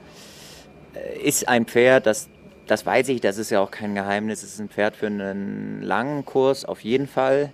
äh, 0.95 1.21
ist 1.21 1.49
ein 1.49 1.67
Pferd, 1.67 2.07
das, 2.07 2.29
das 2.67 2.85
weiß 2.85 3.09
ich, 3.11 3.21
das 3.21 3.39
ist 3.39 3.51
ja 3.51 3.61
auch 3.61 3.71
kein 3.71 3.95
Geheimnis, 3.95 4.43
es 4.43 4.55
ist 4.55 4.61
ein 4.61 4.69
Pferd 4.69 4.97
für 4.97 5.07
einen 5.07 5.83
langen 5.83 6.25
Kurs 6.25 6.65
auf 6.65 6.81
jeden 6.81 7.07
Fall. 7.07 7.53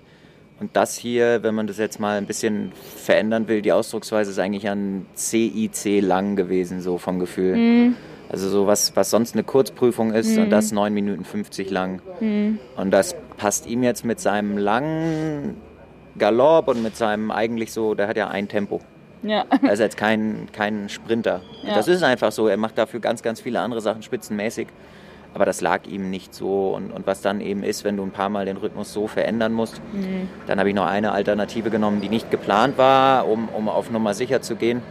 Und 0.62 0.76
das 0.76 0.96
hier, 0.96 1.42
wenn 1.42 1.56
man 1.56 1.66
das 1.66 1.76
jetzt 1.78 1.98
mal 1.98 2.16
ein 2.16 2.26
bisschen 2.26 2.70
verändern 2.96 3.48
will, 3.48 3.62
die 3.62 3.72
Ausdrucksweise 3.72 4.30
ist 4.30 4.38
eigentlich 4.38 4.68
ein 4.68 5.06
CIC 5.16 6.00
lang 6.00 6.36
gewesen, 6.36 6.80
so 6.80 6.98
vom 6.98 7.18
Gefühl. 7.18 7.56
Mhm. 7.56 7.96
Also 8.28 8.48
so 8.48 8.68
was, 8.68 8.94
was 8.94 9.10
sonst 9.10 9.34
eine 9.34 9.42
Kurzprüfung 9.42 10.12
ist 10.12 10.38
und 10.38 10.50
das 10.50 10.70
9 10.70 10.94
Minuten 10.94 11.24
50 11.24 11.68
lang. 11.68 12.00
Mhm. 12.20 12.60
Und 12.76 12.92
das 12.92 13.16
passt 13.38 13.66
ihm 13.66 13.82
jetzt 13.82 14.04
mit 14.04 14.20
seinem 14.20 14.56
langen 14.56 15.56
Galopp 16.16 16.68
und 16.68 16.80
mit 16.80 16.96
seinem 16.96 17.32
eigentlich 17.32 17.72
so, 17.72 17.96
der 17.96 18.06
hat 18.06 18.16
ja 18.16 18.28
ein 18.28 18.46
Tempo. 18.46 18.80
Ja. 19.24 19.44
Er 19.62 19.72
ist 19.72 19.80
jetzt 19.80 19.96
kein, 19.96 20.46
kein 20.52 20.88
Sprinter. 20.88 21.40
Ja. 21.64 21.74
Das 21.74 21.88
ist 21.88 22.04
einfach 22.04 22.30
so. 22.30 22.46
Er 22.46 22.56
macht 22.56 22.78
dafür 22.78 23.00
ganz, 23.00 23.20
ganz 23.24 23.40
viele 23.40 23.58
andere 23.58 23.80
Sachen 23.80 24.04
spitzenmäßig. 24.04 24.68
Aber 25.34 25.46
das 25.46 25.60
lag 25.62 25.86
ihm 25.86 26.10
nicht 26.10 26.34
so. 26.34 26.74
Und, 26.76 26.90
und 26.92 27.06
was 27.06 27.22
dann 27.22 27.40
eben 27.40 27.62
ist, 27.62 27.84
wenn 27.84 27.96
du 27.96 28.02
ein 28.02 28.10
paar 28.10 28.28
Mal 28.28 28.44
den 28.44 28.56
Rhythmus 28.58 28.92
so 28.92 29.06
verändern 29.06 29.52
musst, 29.52 29.80
Mhm. 29.92 30.28
dann 30.46 30.58
habe 30.58 30.68
ich 30.68 30.74
noch 30.74 30.86
eine 30.86 31.12
Alternative 31.12 31.70
genommen, 31.70 32.00
die 32.00 32.08
nicht 32.10 32.30
geplant 32.30 32.76
war, 32.78 33.26
um, 33.28 33.48
um 33.48 33.68
auf 33.68 33.90
Nummer 33.90 34.12
sicher 34.14 34.42
zu 34.42 34.56
gehen. 34.56 34.82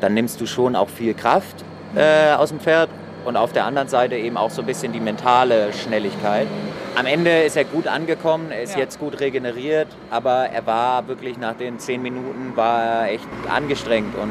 Dann 0.00 0.14
nimmst 0.14 0.40
du 0.40 0.46
schon 0.46 0.76
auch 0.76 0.88
viel 0.88 1.14
Kraft 1.14 1.64
äh, 1.96 2.32
aus 2.34 2.50
dem 2.50 2.60
Pferd 2.60 2.88
und 3.24 3.36
auf 3.36 3.52
der 3.52 3.64
anderen 3.66 3.88
Seite 3.88 4.16
eben 4.16 4.36
auch 4.36 4.50
so 4.50 4.62
ein 4.62 4.66
bisschen 4.66 4.92
die 4.92 5.00
mentale 5.00 5.72
Schnelligkeit. 5.72 6.46
Am 6.96 7.06
Ende 7.06 7.42
ist 7.42 7.56
er 7.56 7.64
gut 7.64 7.86
angekommen, 7.86 8.50
er 8.50 8.62
ist 8.62 8.74
Ja. 8.74 8.80
jetzt 8.80 8.98
gut 8.98 9.20
regeneriert, 9.20 9.88
aber 10.10 10.46
er 10.52 10.66
war 10.66 11.06
wirklich 11.08 11.38
nach 11.38 11.54
den 11.54 11.78
zehn 11.78 12.02
Minuten 12.02 12.52
war 12.56 12.82
er 12.82 13.12
echt 13.12 13.26
angestrengt 13.48 14.14
und 14.16 14.30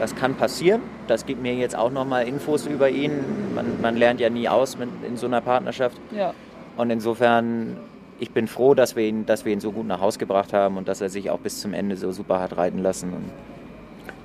das 0.00 0.16
kann 0.16 0.34
passieren. 0.34 0.80
Das 1.06 1.26
gibt 1.26 1.40
mir 1.42 1.54
jetzt 1.54 1.76
auch 1.76 1.90
nochmal 1.92 2.26
Infos 2.26 2.66
über 2.66 2.88
ihn. 2.88 3.12
Man, 3.54 3.80
man 3.80 3.96
lernt 3.96 4.18
ja 4.18 4.30
nie 4.30 4.48
aus 4.48 4.76
mit, 4.78 4.88
in 5.06 5.16
so 5.16 5.26
einer 5.26 5.40
Partnerschaft. 5.40 5.96
ja. 6.16 6.34
Und 6.76 6.88
insofern, 6.88 7.76
ich 8.20 8.30
bin 8.30 8.46
froh, 8.48 8.72
dass 8.74 8.96
wir, 8.96 9.04
ihn, 9.04 9.26
dass 9.26 9.44
wir 9.44 9.52
ihn 9.52 9.60
so 9.60 9.70
gut 9.70 9.86
nach 9.86 10.00
Haus 10.00 10.18
gebracht 10.18 10.52
haben 10.54 10.78
und 10.78 10.88
dass 10.88 11.00
er 11.02 11.10
sich 11.10 11.28
auch 11.28 11.38
bis 11.40 11.60
zum 11.60 11.74
Ende 11.74 11.96
so 11.96 12.10
super 12.10 12.40
hat 12.40 12.56
reiten 12.56 12.78
lassen. 12.78 13.12
Und 13.12 13.24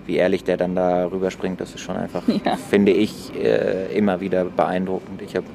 wie 0.05 0.15
ehrlich 0.15 0.43
der 0.45 0.55
dann 0.55 0.73
da 0.73 1.05
rüberspringt, 1.07 1.59
das 1.59 1.73
ist 1.75 1.81
schon 1.81 1.97
einfach, 1.97 2.23
Ja. 2.45 2.55
finde 2.55 2.93
ich, 2.93 3.33
äh, 3.35 3.93
immer 3.97 4.21
wieder 4.21 4.45
beeindruckend. 4.45 5.21
Ich 5.21 5.35
habe 5.35 5.47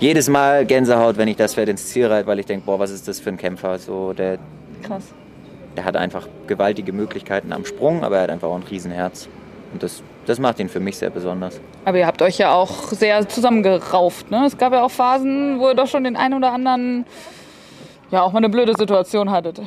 jedes 0.00 0.28
Mal 0.30 0.64
Gänsehaut, 0.64 1.18
wenn 1.18 1.28
ich 1.28 1.36
das 1.36 1.54
Pferd 1.54 1.68
ins 1.68 1.88
Ziel 1.88 2.06
reite, 2.06 2.26
weil 2.26 2.38
ich 2.38 2.46
denke, 2.46 2.64
boah, 2.64 2.78
was 2.78 2.90
ist 2.90 3.06
das 3.08 3.20
für 3.20 3.28
ein 3.30 3.36
Kämpfer? 3.36 3.78
So, 3.78 4.12
der, 4.14 4.38
Krass. 4.84 5.12
Der 5.78 5.84
hat 5.84 5.96
einfach 5.96 6.26
gewaltige 6.48 6.92
Möglichkeiten 6.92 7.52
am 7.52 7.64
Sprung, 7.64 8.02
aber 8.02 8.16
er 8.16 8.22
hat 8.24 8.30
einfach 8.30 8.48
auch 8.48 8.56
ein 8.56 8.64
Riesenherz. 8.64 9.28
Und 9.72 9.80
das, 9.80 10.02
das 10.26 10.40
macht 10.40 10.58
ihn 10.58 10.68
für 10.68 10.80
mich 10.80 10.98
sehr 10.98 11.10
besonders. 11.10 11.60
Aber 11.84 11.98
ihr 11.98 12.06
habt 12.08 12.20
euch 12.20 12.36
ja 12.36 12.52
auch 12.52 12.88
sehr 12.88 13.28
zusammengerauft. 13.28 14.28
Ne? 14.28 14.44
Es 14.44 14.58
gab 14.58 14.72
ja 14.72 14.82
auch 14.82 14.90
Phasen, 14.90 15.60
wo 15.60 15.68
ihr 15.68 15.76
doch 15.76 15.86
schon 15.86 16.02
den 16.02 16.16
einen 16.16 16.34
oder 16.34 16.50
anderen, 16.50 17.06
ja, 18.10 18.22
auch 18.22 18.32
mal 18.32 18.38
eine 18.38 18.48
blöde 18.48 18.72
Situation 18.76 19.30
hattet. 19.30 19.60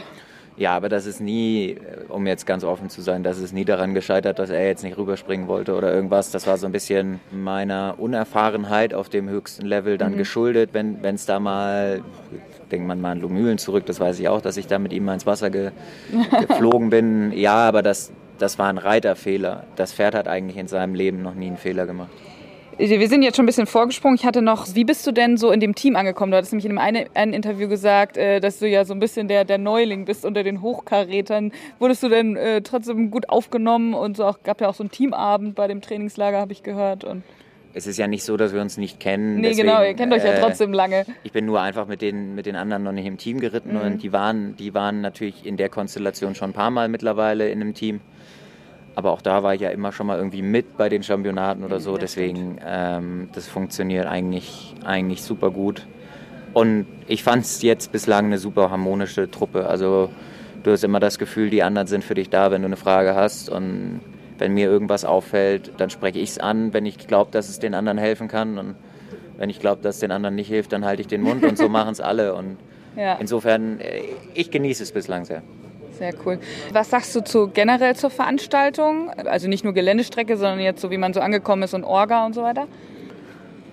Ja, 0.58 0.76
aber 0.76 0.90
das 0.90 1.06
ist 1.06 1.22
nie, 1.22 1.78
um 2.10 2.28
jetzt 2.28 2.46
ganz 2.46 2.66
offen 2.66 2.90
zu 2.90 3.02
sein, 3.02 3.24
das 3.24 3.38
ist 3.38 3.54
nie 3.54 3.64
daran 3.64 3.94
gescheitert, 3.94 4.38
dass 4.38 4.50
er 4.50 4.68
jetzt 4.68 4.84
nicht 4.84 4.98
rüberspringen 4.98 5.48
wollte 5.48 5.76
oder 5.76 5.94
irgendwas. 5.94 6.32
Das 6.32 6.46
war 6.46 6.58
so 6.58 6.66
ein 6.66 6.74
bisschen 6.74 7.22
meiner 7.32 7.96
Unerfahrenheit 8.00 8.94
auf 8.94 9.08
dem 9.08 9.30
höchsten 9.30 9.66
Level 9.66 9.98
dann 9.98 10.18
geschuldet, 10.18 10.72
wenn 10.74 11.00
es 11.06 11.26
da 11.26 11.40
mal, 11.40 12.02
denkt 12.72 12.88
man 12.88 13.02
mal 13.02 13.12
an 13.12 13.20
Lumülen 13.20 13.58
zurück, 13.58 13.86
das 13.86 14.00
weiß 14.00 14.20
ich 14.20 14.28
auch, 14.28 14.42
dass 14.42 14.58
ich 14.58 14.68
da 14.68 14.80
mit 14.80 14.94
ihm 14.94 15.06
mal 15.06 15.14
ins 15.14 15.26
Wasser 15.26 15.50
ge, 15.50 15.72
geflogen 16.48 16.90
bin. 16.90 17.32
Ja, 17.34 17.56
aber 17.56 17.82
das, 17.82 18.12
das 18.38 18.58
war 18.60 18.68
ein 18.68 18.78
Reiterfehler. 18.78 19.66
Das 19.76 19.94
Pferd 19.94 20.16
hat 20.16 20.28
eigentlich 20.28 20.58
in 20.58 20.68
seinem 20.68 20.96
Leben 20.96 21.22
noch 21.22 21.36
nie 21.36 21.48
einen 21.48 21.58
Fehler 21.58 21.86
gemacht. 21.86 22.10
Wir 22.78 23.08
sind 23.08 23.22
jetzt 23.22 23.36
schon 23.36 23.44
ein 23.44 23.48
bisschen 23.48 23.68
vorgesprungen. 23.68 24.16
Ich 24.16 24.26
hatte 24.26 24.42
noch, 24.42 24.74
wie 24.74 24.86
bist 24.86 25.06
du 25.06 25.12
denn 25.12 25.38
so 25.38 25.52
in 25.52 25.60
dem 25.60 25.76
Team 25.76 25.96
angekommen? 25.96 26.32
Du 26.32 26.38
hattest 26.38 26.54
nämlich 26.54 26.66
in 26.66 26.78
einem 26.80 27.06
einen, 27.14 27.34
Interview 27.34 27.68
gesagt, 27.68 28.18
äh, 28.18 28.40
dass 28.40 28.58
du 28.58 28.68
ja 28.68 28.86
so 28.86 28.94
ein 28.94 29.00
bisschen 29.00 29.28
der, 29.28 29.46
der 29.46 29.60
Neuling 29.60 30.06
bist 30.06 30.26
unter 30.26 30.42
den 30.42 30.62
Hochkarätern. 30.62 31.52
Wurdest 31.78 32.02
du 32.02 32.10
denn 32.10 32.38
äh, 32.38 32.62
trotzdem 32.62 33.12
gut 33.12 33.30
aufgenommen 33.30 33.94
und 33.94 34.18
so 34.18 34.26
auch, 34.26 34.42
gab 34.44 34.62
ja 34.62 34.70
auch 34.70 34.74
so 34.74 34.84
einen 34.84 34.90
Teamabend 34.90 35.54
bei 35.54 35.68
dem 35.68 35.82
Trainingslager, 35.82 36.40
habe 36.40 36.54
ich 36.54 36.64
gehört. 36.64 37.04
Und 37.04 37.24
Es 37.74 37.88
ist 37.88 37.98
ja 37.98 38.08
nicht 38.08 38.24
so, 38.24 38.36
dass 38.38 38.54
wir 38.54 38.62
uns 38.62 38.78
nicht 38.78 39.00
kennen. 39.00 39.36
nee, 39.36 39.50
deswegen, 39.50 39.68
genau, 39.68 39.82
ihr 39.84 39.94
kennt 39.94 40.14
euch 40.14 40.24
ja 40.24 40.34
äh, 40.34 40.40
trotzdem 40.42 40.74
lange. 40.74 41.06
Ich 41.24 41.32
bin 41.32 41.46
nur 41.46 41.62
einfach 41.62 41.88
mit 41.88 42.02
den, 42.02 42.36
mit 42.36 42.46
den 42.46 42.56
anderen 42.56 42.84
noch 42.84 42.92
nicht 42.92 43.06
im 43.06 43.18
Team 43.18 43.40
geritten 43.40 43.76
Mhm. 43.76 43.82
und 43.82 44.04
die 44.04 44.12
waren, 44.12 44.56
die 44.58 44.74
waren 44.74 45.02
natürlich 45.02 45.46
in 45.46 45.56
der 45.58 45.70
Konstellation 45.70 46.36
schon 46.36 46.50
ein 46.50 46.54
paar 46.54 46.70
Mal 46.72 46.90
mittlerweile 46.90 47.50
in 47.50 47.62
einem 47.62 47.74
Team. 47.74 48.02
Aber 48.94 49.12
auch 49.12 49.22
da 49.22 49.42
war 49.42 49.56
ich 49.56 49.62
ja 49.62 49.70
immer 49.70 49.94
schon 49.94 50.08
mal 50.08 50.18
irgendwie 50.18 50.42
mit 50.42 50.76
bei 50.78 50.90
den 50.90 51.02
Championaten 51.02 51.64
oder 51.64 51.80
so. 51.80 51.98
Deswegen, 51.98 52.60
ähm, 52.66 53.30
das 53.34 53.48
funktioniert 53.48 54.06
eigentlich, 54.06 54.76
eigentlich 54.84 55.24
super 55.24 55.50
gut. 55.50 55.88
Und 56.54 56.86
ich 57.08 57.24
fand 57.24 57.46
es 57.46 57.62
jetzt 57.62 57.94
bislang 57.94 58.26
eine 58.26 58.38
super 58.38 58.70
harmonische 58.70 59.32
Truppe. 59.32 59.66
Also 59.68 60.10
du 60.64 60.72
hast 60.72 60.84
immer 60.84 61.00
das 61.00 61.18
Gefühl, 61.20 61.50
die 61.50 61.64
anderen 61.64 61.88
sind 61.88 62.04
für 62.04 62.16
dich 62.16 62.30
da, 62.30 62.52
wenn 62.52 62.64
du 62.64 62.66
eine 62.66 62.76
Frage 62.76 63.16
hast. 63.16 63.50
Und 63.50 64.02
wenn 64.42 64.56
mir 64.56 64.66
irgendwas 64.68 65.06
auffällt, 65.06 65.72
dann 65.78 65.92
spreche 65.92 66.18
ich 66.18 66.32
es 66.32 66.38
an, 66.40 66.74
wenn 66.74 66.86
ich 66.88 66.98
glaube, 67.08 67.30
dass 67.32 67.48
es 67.48 67.60
den 67.60 67.76
anderen 67.76 68.00
helfen 68.00 68.28
kann. 68.28 68.58
Und 68.58 68.76
Wenn 69.38 69.50
ich 69.52 69.60
glaube, 69.60 69.82
dass 69.84 70.00
den 70.00 70.12
anderen 70.12 70.36
nicht 70.36 70.48
hilft, 70.48 70.74
dann 70.74 70.84
halte 70.84 71.02
ich 71.02 71.08
den 71.08 71.22
Mund 71.22 71.44
und 71.46 71.58
so 71.60 71.70
machen 71.78 71.92
es 71.92 72.02
alle. 72.02 72.34
Und 72.34 72.58
Ja. 72.98 73.18
insofern, 73.20 73.80
äh, 73.80 74.02
ich 74.34 74.50
genieße 74.52 74.82
es 74.84 74.92
bislang 74.92 75.26
sehr. 75.26 75.44
Sehr 76.00 76.14
cool. 76.26 76.40
Was 76.74 76.90
sagst 76.90 77.16
du 77.16 77.22
zu 77.24 77.50
generell 77.50 77.96
zur 77.96 78.10
Veranstaltung? 78.10 79.12
Also 79.12 79.48
nicht 79.48 79.64
nur 79.64 79.74
Geländestrecke, 79.74 80.36
sondern 80.38 80.60
jetzt 80.60 80.82
so, 80.82 80.90
wie 80.90 80.98
man 80.98 81.14
so 81.14 81.20
angekommen 81.20 81.62
ist 81.62 81.76
und 81.76 81.84
Orga 81.84 82.26
und 82.26 82.34
so 82.34 82.42
weiter? 82.42 82.68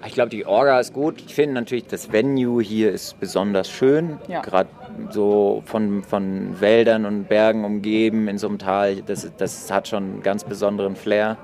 Ich 0.07 0.13
glaube, 0.13 0.29
die 0.29 0.45
Orga 0.45 0.79
ist 0.79 0.93
gut. 0.93 1.23
Ich 1.27 1.35
finde 1.35 1.55
natürlich, 1.55 1.87
das 1.87 2.13
Venue 2.13 2.63
hier 2.63 2.93
ist 2.93 3.19
besonders 3.19 3.71
schön. 3.71 4.19
Ja. 4.29 4.43
Gerade 4.43 4.69
so 5.11 5.63
von, 5.67 6.03
von 6.03 6.61
Wäldern 6.61 7.05
und 7.07 7.29
Bergen 7.29 7.65
umgeben 7.65 8.29
in 8.29 8.39
so 8.39 8.49
einem 8.49 8.59
Tal. 8.59 8.97
Das, 9.07 9.31
das 9.37 9.71
hat 9.71 9.89
schon 9.89 10.03
einen 10.05 10.23
ganz 10.23 10.45
besonderen 10.45 10.97
Flair. 10.97 11.37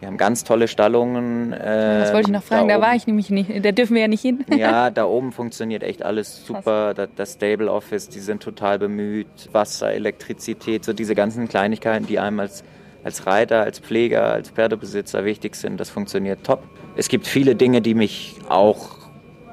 Wir 0.00 0.06
haben 0.06 0.16
ganz 0.16 0.44
tolle 0.44 0.68
Stallungen. 0.68 1.52
äh, 1.52 2.00
Das 2.00 2.12
wollte 2.12 2.28
ich 2.28 2.32
noch 2.32 2.44
fragen, 2.44 2.68
da, 2.68 2.76
oben- 2.76 2.84
war 2.84 2.94
ich 2.94 3.06
nämlich 3.08 3.30
nicht. 3.30 3.64
Da 3.64 3.72
dürfen 3.72 3.94
wir 3.94 4.02
ja 4.02 4.08
nicht 4.08 4.22
hin. 4.22 4.44
Ja, 4.56 4.90
da 4.92 5.04
oben 5.06 5.32
funktioniert 5.32 5.82
echt 5.82 6.04
alles 6.04 6.46
super. 6.46 6.94
Das, 6.94 7.08
das 7.16 7.32
Stable 7.32 7.70
Office, 7.72 8.08
die 8.08 8.20
sind 8.20 8.40
total 8.42 8.78
bemüht. 8.78 9.26
Wasser, 9.50 9.92
Elektrizität, 9.92 10.84
so 10.84 10.92
diese 10.92 11.16
ganzen 11.16 11.48
Kleinigkeiten, 11.48 12.06
die 12.06 12.20
einem 12.20 12.38
als, 12.38 12.62
als 13.02 13.26
Reiter, 13.26 13.62
als 13.64 13.80
Pfleger, 13.80 14.32
als 14.32 14.50
Pferdebesitzer 14.50 15.24
wichtig 15.24 15.56
sind, 15.56 15.80
das 15.80 15.90
funktioniert 15.90 16.44
top. 16.44 16.62
Es 16.94 17.08
gibt 17.08 17.26
viele 17.26 17.56
Dinge, 17.56 17.80
die 17.80 17.94
mich 17.94 18.36
auch, 18.48 18.97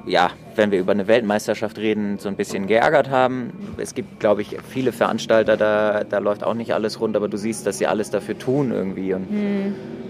ja, 0.06 0.30
wenn 0.54 0.70
wir 0.70 0.78
über 0.78 0.92
eine 0.92 1.06
Weltmeisterschaft 1.08 1.78
reden, 1.78 2.18
so 2.18 2.28
ein 2.28 2.36
bisschen 2.36 2.66
geärgert 2.66 3.10
haben. 3.10 3.52
Es 3.76 3.94
gibt, 3.94 4.20
glaube 4.20 4.42
ich, 4.42 4.56
viele 4.68 4.92
Veranstalter, 4.92 5.56
da, 5.56 6.04
da 6.04 6.18
läuft 6.18 6.44
auch 6.44 6.54
nicht 6.54 6.72
alles 6.72 7.00
rund, 7.00 7.16
aber 7.16 7.28
du 7.28 7.36
siehst, 7.36 7.66
dass 7.66 7.78
sie 7.78 7.86
alles 7.86 8.10
dafür 8.10 8.38
tun 8.38 8.72
irgendwie. 8.72 9.12
Und 9.12 9.26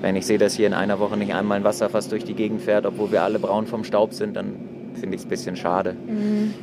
wenn 0.03 0.15
ich 0.17 0.27
sehe, 0.27 0.39
dass 0.39 0.55
hier 0.55 0.67
in 0.67 0.75
einer 0.75 0.99
Woche 0.99 1.17
nicht 1.17 1.35
einmal 1.35 1.59
ein 1.59 1.65
Wasserfass 1.65 2.09
durch 2.09 2.25
die 2.25 2.35
Gegend 2.35 2.63
fährt, 2.63 2.87
obwohl 2.87 3.11
wir 3.11 3.23
alle 3.23 3.39
braun 3.39 3.67
vom 3.67 3.85
Staub 3.85 4.13
sind, 4.13 4.37
dann 4.37 4.55
finde 4.97 5.15
ich 5.17 5.23
es 5.23 5.27
ein 5.27 5.31
bisschen 5.31 5.57
schade. 5.57 5.97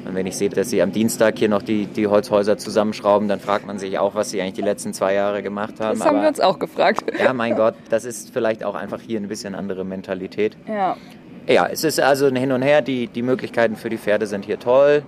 Und 0.05 0.15
wenn 0.15 0.25
ich 0.25 0.35
sehe, 0.37 0.49
dass 0.49 0.69
sie 0.69 0.81
am 0.81 0.91
Dienstag 0.91 1.37
hier 1.37 1.49
noch 1.49 1.61
die, 1.61 1.85
die 1.85 2.07
Holzhäuser 2.07 2.57
zusammenschrauben, 2.57 3.27
dann 3.27 3.39
fragt 3.39 3.65
man 3.65 3.77
sich 3.79 3.99
auch, 3.99 4.15
was 4.15 4.31
sie 4.31 4.41
eigentlich 4.41 4.53
die 4.53 4.61
letzten 4.61 4.93
zwei 4.93 5.13
Jahre 5.13 5.43
gemacht 5.43 5.79
haben. 5.79 5.97
Das 5.99 6.05
haben 6.07 6.15
Aber 6.15 6.23
wir 6.23 6.29
uns 6.29 6.39
auch 6.39 6.59
gefragt. 6.59 7.03
ja, 7.17 7.33
mein 7.33 7.55
Gott, 7.55 7.75
das 7.89 8.05
ist 8.05 8.31
vielleicht 8.31 8.63
auch 8.63 8.75
einfach 8.75 9.01
hier 9.01 9.19
ein 9.19 9.27
bisschen 9.27 9.55
andere 9.55 9.83
Mentalität. 9.85 10.57
Ja. 10.67 10.97
Ja, 11.47 11.67
es 11.71 11.83
ist 11.83 11.99
also 11.99 12.25
ein 12.27 12.35
Hin 12.35 12.51
und 12.51 12.61
Her. 12.61 12.81
Die, 12.81 13.07
die 13.07 13.21
Möglichkeiten 13.21 13.75
für 13.75 13.89
die 13.89 13.97
Pferde 13.97 14.27
sind 14.27 14.45
hier 14.45 14.59
toll. 14.59 15.03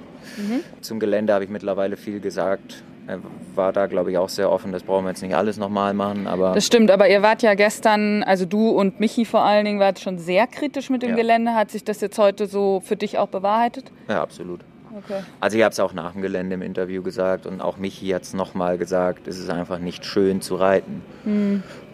Zum 0.82 1.00
Gelände 1.00 1.34
habe 1.34 1.44
ich 1.44 1.50
mittlerweile 1.50 1.96
viel 1.98 2.20
gesagt. 2.20 2.84
Er 3.08 3.20
war 3.54 3.72
da, 3.72 3.86
glaube 3.86 4.12
ich, 4.12 4.18
auch 4.18 4.30
sehr 4.30 4.52
offen. 4.52 4.72
Das 4.72 4.82
brauchen 4.84 5.06
wir 5.06 5.12
jetzt 5.12 5.22
nicht 5.22 5.36
alles 5.36 5.58
nochmal 5.58 5.94
machen, 5.94 6.26
aber 6.28 6.54
Das 6.56 6.66
stimmt, 6.66 6.90
aber 6.90 7.08
ihr 7.08 7.22
wart 7.22 7.44
ja 7.44 7.54
gestern, 7.54 8.24
also 8.24 8.46
du 8.46 8.70
und 8.70 9.00
Michi 9.00 9.26
vor 9.26 9.44
allen 9.44 9.64
Dingen, 9.66 9.80
wart 9.80 10.00
schon 10.00 10.18
sehr 10.18 10.48
kritisch 10.48 10.90
mit 10.90 11.04
dem 11.04 11.12
Ja. 11.12 11.16
Gelände. 11.16 11.54
Hat 11.54 11.70
sich 11.72 11.84
das 11.84 12.02
jetzt 12.02 12.18
heute 12.18 12.48
so 12.48 12.82
für 12.84 12.96
dich 12.96 13.18
auch 13.20 13.28
bewahrheitet? 13.28 13.92
ja, 14.10 14.22
absolut. 14.22 14.62
Okay. 14.98 15.20
Also 15.42 15.58
ich 15.58 15.64
habe 15.64 15.74
es 15.74 15.80
auch 15.82 15.92
nach 15.94 16.14
dem 16.14 16.22
Gelände 16.22 16.54
im 16.56 16.62
Interview 16.62 17.04
gesagt 17.04 17.46
und 17.46 17.60
auch 17.60 17.76
Michi 17.78 18.08
hat 18.12 18.22
es 18.24 18.34
nochmal 18.34 18.78
gesagt, 18.78 19.28
es 19.28 19.38
ist 19.38 19.50
einfach 19.50 19.78
nicht 19.78 20.06
schön 20.06 20.40
zu 20.40 20.56
reiten. 20.56 21.04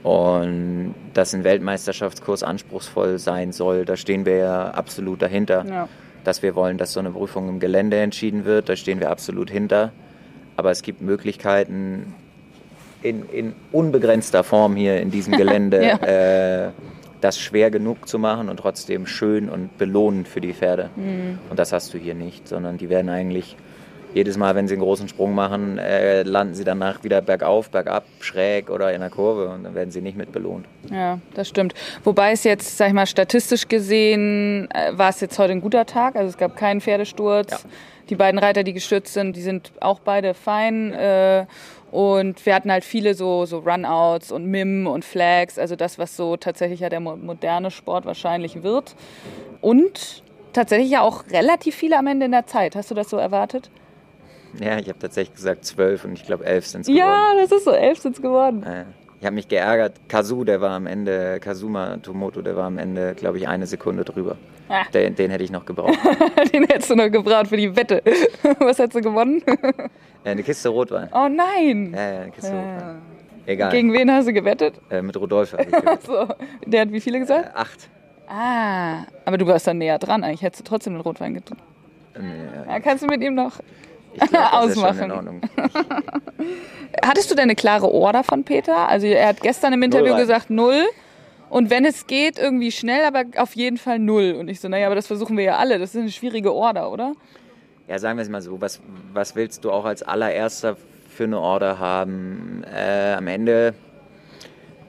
Und 0.03 0.95
dass 1.13 1.33
ein 1.33 1.43
Weltmeisterschaftskurs 1.43 2.43
anspruchsvoll 2.43 3.19
sein 3.19 3.51
soll, 3.51 3.85
da 3.85 3.95
stehen 3.97 4.25
wir 4.25 4.37
ja 4.37 4.71
absolut 4.71 5.21
dahinter. 5.21 5.65
Ja. 5.69 5.87
Dass 6.23 6.41
wir 6.43 6.55
wollen, 6.55 6.77
dass 6.77 6.93
so 6.93 6.99
eine 6.99 7.11
Prüfung 7.11 7.49
im 7.49 7.59
Gelände 7.59 7.97
entschieden 7.97 8.45
wird, 8.45 8.69
da 8.69 8.75
stehen 8.75 8.99
wir 8.99 9.09
absolut 9.09 9.49
hinter. 9.49 9.91
Aber 10.57 10.71
es 10.71 10.81
gibt 10.83 11.01
Möglichkeiten 11.01 12.13
in, 13.01 13.27
in 13.29 13.53
unbegrenzter 13.71 14.43
Form 14.43 14.75
hier 14.75 15.01
in 15.01 15.09
diesem 15.11 15.33
Gelände, 15.37 15.83
Ja. 15.83 15.95
äh, 16.67 16.69
das 17.21 17.39
schwer 17.39 17.69
genug 17.69 18.07
zu 18.07 18.17
machen 18.17 18.49
und 18.49 18.57
trotzdem 18.57 19.05
schön 19.05 19.47
und 19.47 19.77
belohnend 19.77 20.27
für 20.27 20.41
die 20.41 20.53
Pferde. 20.53 20.89
Und 21.51 21.59
das 21.59 21.71
hast 21.71 21.93
du 21.93 21.99
hier 21.99 22.15
nicht, 22.15 22.47
sondern 22.47 22.79
die 22.79 22.89
werden 22.89 23.09
eigentlich 23.09 23.55
jedes 24.14 24.38
Mal, 24.38 24.55
wenn 24.55 24.68
sie 24.68 24.74
einen 24.76 24.84
großen 24.84 25.07
Sprung 25.07 25.34
machen, 25.34 25.78
äh, 25.78 26.24
landen 26.24 26.53
sie 26.53 26.64
danach 26.64 27.03
wieder 27.03 27.22
bergauf, 27.22 27.70
bergab, 27.70 28.05
schräg 28.20 28.70
oder 28.70 28.93
in 28.93 29.01
der 29.01 29.09
Kurve 29.09 29.49
und 29.49 29.64
dann 29.64 29.76
werden 29.76 29.91
sie 29.91 30.01
nicht 30.01 30.18
mit 30.18 30.32
belohnt. 30.32 30.66
Ja, 30.91 31.20
das 31.34 31.47
stimmt. 31.47 31.74
Wobei 32.03 32.32
es 32.32 32.43
jetzt, 32.43 32.78
sag 32.78 32.88
ich 32.88 32.93
mal, 32.93 33.05
statistisch 33.07 33.68
gesehen, 33.68 34.70
äh, 34.72 34.97
war 34.97 35.09
es 35.09 35.22
jetzt 35.22 35.39
heute 35.39 35.53
ein 35.53 35.62
guter 35.62 35.86
Tag. 35.86 36.16
Also 36.16 36.30
es 36.30 36.38
gab 36.38 36.55
keinen 36.55 36.82
Pferdesturz. 36.82 37.51
Ja. 37.51 37.59
Die 38.09 38.16
beiden 38.16 38.39
Reiter, 38.39 38.64
die 38.64 38.74
gestürzt 38.74 39.14
sind, 39.14 39.36
die 39.38 39.41
sind 39.41 39.72
auch 39.80 39.99
beide 39.99 40.34
fein. 40.34 40.93
Äh, 40.93 41.45
und 41.91 42.45
wir 42.45 42.55
hatten 42.55 42.72
halt 42.72 42.84
viele 42.84 43.14
so, 43.14 43.45
so 43.45 43.59
Runouts 43.59 44.32
und 44.32 44.45
Mim 44.45 44.88
und 44.88 45.03
Flags, 45.03 45.59
also 45.59 45.76
das, 45.76 45.99
was 45.99 46.16
so 46.16 46.38
tatsächlich 46.38 46.80
ja 46.80 46.88
der 46.89 47.01
mo- 47.01 47.18
moderne 47.18 47.70
Sport 47.70 48.05
wahrscheinlich 48.05 48.64
wird. 48.64 48.95
Und 49.62 50.24
tatsächlich 50.53 50.89
ja 50.89 51.01
auch 51.01 51.24
relativ 51.32 51.76
viele 51.76 51.97
am 51.97 52.07
Ende 52.07 52.26
in 52.26 52.32
der 52.32 52.45
Zeit. 52.47 52.76
Hast 52.76 52.91
du 52.91 52.95
das 52.95 53.09
so 53.09 53.18
erwartet? 53.18 53.70
Ja, 54.59 54.77
ich 54.77 54.87
habe 54.89 54.99
tatsächlich 54.99 55.35
gesagt 55.35 55.65
zwölf 55.65 56.03
und 56.05 56.13
ich 56.13 56.25
glaube 56.25 56.45
elf 56.45 56.65
sind 56.67 56.81
es 56.81 56.87
Ja, 56.87 57.31
das 57.39 57.51
ist 57.51 57.65
so. 57.65 57.71
Elf 57.71 57.99
sind 57.99 58.15
es 58.15 58.21
geworden. 58.21 58.63
Äh, 58.63 58.85
Ich 59.19 59.25
habe 59.25 59.35
mich 59.35 59.47
geärgert. 59.47 59.93
Kazu, 60.09 60.43
der 60.43 60.61
war 60.61 60.71
am 60.71 60.87
Ende, 60.87 61.39
Kazuma 61.39 61.97
Tomoto, 61.97 62.41
der 62.41 62.55
war 62.55 62.65
am 62.65 62.77
Ende, 62.77 63.13
glaube 63.15 63.37
ich, 63.37 63.47
eine 63.47 63.65
Sekunde 63.67 64.03
drüber. 64.03 64.35
Ah. 64.67 64.83
Den, 64.93 65.15
den 65.15 65.29
hätte 65.31 65.43
ich 65.43 65.51
noch 65.51 65.65
gebraucht. 65.65 65.97
Den 66.53 66.63
hättest 66.63 66.89
du 66.89 66.95
noch 66.95 67.09
gebraucht 67.11 67.47
für 67.47 67.57
die 67.57 67.75
Wette. 67.75 68.01
Was 68.59 68.79
hättest 68.79 68.95
du 68.95 69.01
gewonnen? 69.01 69.43
Äh, 70.23 70.29
eine 70.29 70.43
Kiste 70.43 70.69
Rotwein. 70.69 71.09
Oh 71.13 71.27
nein! 71.27 71.91
Ja, 71.93 72.11
ja, 72.13 72.19
eine 72.21 72.31
Kiste 72.31 72.51
Rotwein. 72.51 73.01
Egal. 73.47 73.71
Gegen 73.71 73.91
wen 73.91 74.09
hast 74.11 74.27
du 74.27 74.33
gewettet? 74.33 74.79
äh, 74.89 75.01
mit 75.01 75.13
gewettet. 75.19 76.03
So. 76.03 76.25
Der 76.65 76.81
hat 76.81 76.91
wie 76.93 77.01
viele 77.01 77.19
gesagt? 77.19 77.47
äh, 77.53 77.57
acht. 77.57 77.89
Ah, 78.29 79.03
aber 79.25 79.37
du 79.37 79.45
warst 79.45 79.67
dann 79.67 79.77
näher 79.79 79.99
dran. 79.99 80.23
Eigentlich 80.23 80.41
hättest 80.41 80.61
du 80.61 80.69
trotzdem 80.69 80.93
den 80.93 81.01
Rotwein 81.01 81.33
getrunken. 81.33 81.63
Nee, 82.17 82.71
Ja, 82.71 82.79
kannst 82.79 83.03
du 83.03 83.07
mit 83.07 83.21
ihm 83.21 83.35
noch. 83.35 83.59
Glaub, 84.18 84.53
Ausmachen. 84.53 85.41
Hattest 87.03 87.32
du 87.32 87.36
denn 87.36 87.43
eine 87.43 87.55
klare 87.55 87.91
Order 87.91 88.24
von 88.24 88.43
Peter? 88.43 88.88
Also 88.88 89.07
er 89.07 89.30
hat 89.30 89.41
gestern 89.41 89.74
im 89.74 89.84
Interview 89.84 90.14
rein. 90.14 90.22
gesagt 90.22 90.49
null. 90.49 90.86
Und 91.49 91.70
wenn 91.70 91.84
es 91.84 92.07
geht, 92.07 92.39
irgendwie 92.39 92.72
schnell, 92.72 93.03
aber 93.03 93.26
auf 93.38 93.55
jeden 93.55 93.78
Fall 93.78 93.99
null. 93.99 94.38
Und 94.39 94.47
ich 94.47 94.62
so, 94.62 94.70
naja, 94.70 94.86
aber 94.86 94.95
das 94.95 95.07
versuchen 95.07 95.36
wir 95.36 95.43
ja 95.43 95.57
alle. 95.57 95.80
Das 95.80 95.93
ist 95.93 95.99
eine 95.99 96.12
schwierige 96.12 96.53
Order, 96.53 96.89
oder? 96.91 97.14
Ja, 97.89 97.99
sagen 97.99 98.18
wir 98.18 98.24
es 98.24 98.30
mal 98.30 98.41
so, 98.41 98.62
was, 98.62 98.80
was 99.12 99.36
willst 99.36 99.66
du 99.66 99.72
auch 99.72 99.84
als 99.84 100.01
allererster 100.01 100.78
für 101.09 101.26
eine 101.26 101.39
Order 101.39 101.78
haben? 101.78 102.64
Äh, 102.74 103.14
am 103.14 103.28
Ende 103.28 103.74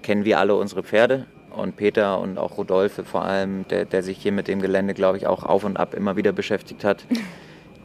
kennen 0.03 0.25
wir 0.25 0.39
alle 0.39 0.55
unsere 0.55 0.85
Pferde 0.85 1.27
und 1.51 1.77
Peter 1.77 2.21
und 2.21 2.39
auch 2.39 2.59
Rodolphe 2.59 3.03
vor 3.03 3.25
allem, 3.25 3.67
der, 3.69 3.85
der 3.85 4.03
sich 4.03 4.19
hier 4.19 4.33
mit 4.33 4.47
dem 4.49 4.63
Gelände, 4.63 4.95
glaube 4.95 5.17
ich, 5.17 5.27
auch 5.27 5.43
auf 5.43 5.65
und 5.65 5.77
ab 5.77 5.95
immer 5.95 6.17
wieder 6.17 6.33
beschäftigt 6.33 6.85
hat. 6.85 7.05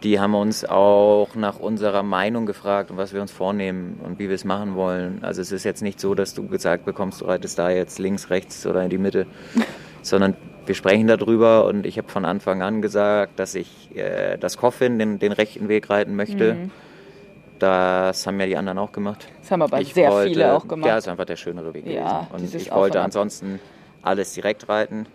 Die 0.04 0.20
haben 0.20 0.36
uns 0.36 0.64
auch 0.64 1.30
nach 1.36 1.58
unserer 1.60 2.04
Meinung 2.04 2.46
gefragt 2.46 2.92
und 2.92 2.98
was 2.98 3.14
wir 3.14 3.22
uns 3.22 3.32
vornehmen 3.32 4.00
und 4.04 4.20
wie 4.20 4.28
wir 4.30 4.36
es 4.36 4.46
machen 4.46 4.76
wollen. 4.76 5.24
Also 5.24 5.42
es 5.42 5.52
ist 5.52 5.64
jetzt 5.64 5.82
nicht 5.82 6.00
so, 6.00 6.14
dass 6.14 6.36
du 6.36 6.48
gesagt 6.48 6.86
bekommst, 6.86 7.22
du 7.22 7.26
reitest 7.26 7.58
da 7.58 7.70
jetzt 7.72 7.98
links, 7.98 8.30
rechts 8.30 8.66
oder 8.68 8.84
in 8.84 8.90
die 8.90 9.00
Mitte, 9.00 9.26
sondern 10.04 10.36
wir 10.68 10.76
sprechen 10.76 11.08
darüber 11.08 11.66
und 11.66 11.86
ich 11.86 11.98
habe 11.98 12.10
von 12.10 12.26
Anfang 12.26 12.62
an 12.62 12.82
gesagt, 12.82 13.40
dass 13.40 13.56
ich 13.56 13.96
äh, 13.96 14.38
das 14.38 14.58
Coffin 14.58 15.00
den, 15.00 15.18
den 15.18 15.32
rechten 15.32 15.68
Weg 15.68 15.90
reiten 15.90 16.16
möchte. 16.16 16.70
Das 17.58 18.28
haben 18.28 18.40
ja 18.40 18.46
die 18.46 18.56
anderen 18.58 18.78
auch 18.78 18.92
gemacht. 18.92 19.28
Das 19.42 19.50
haben 19.52 19.64
aber 19.64 19.82
Ich 19.82 19.94
sehr 19.96 20.12
wollte- 20.12 20.30
viele 20.30 20.54
auch 20.54 20.68
gemacht. 20.68 20.88
Ja, 20.88 20.98
ist 20.98 21.08
einfach 21.08 21.26
der 21.26 21.38
schönere 21.38 21.74
Weg 21.74 21.88
Ja, 21.88 22.28
gewesen. 22.30 22.52
Und 22.54 22.56
ich 22.62 22.72
wollte 22.72 23.02
ansonsten 23.02 23.60
alles 24.04 24.34
direkt 24.34 24.70
reiten. 24.70 25.08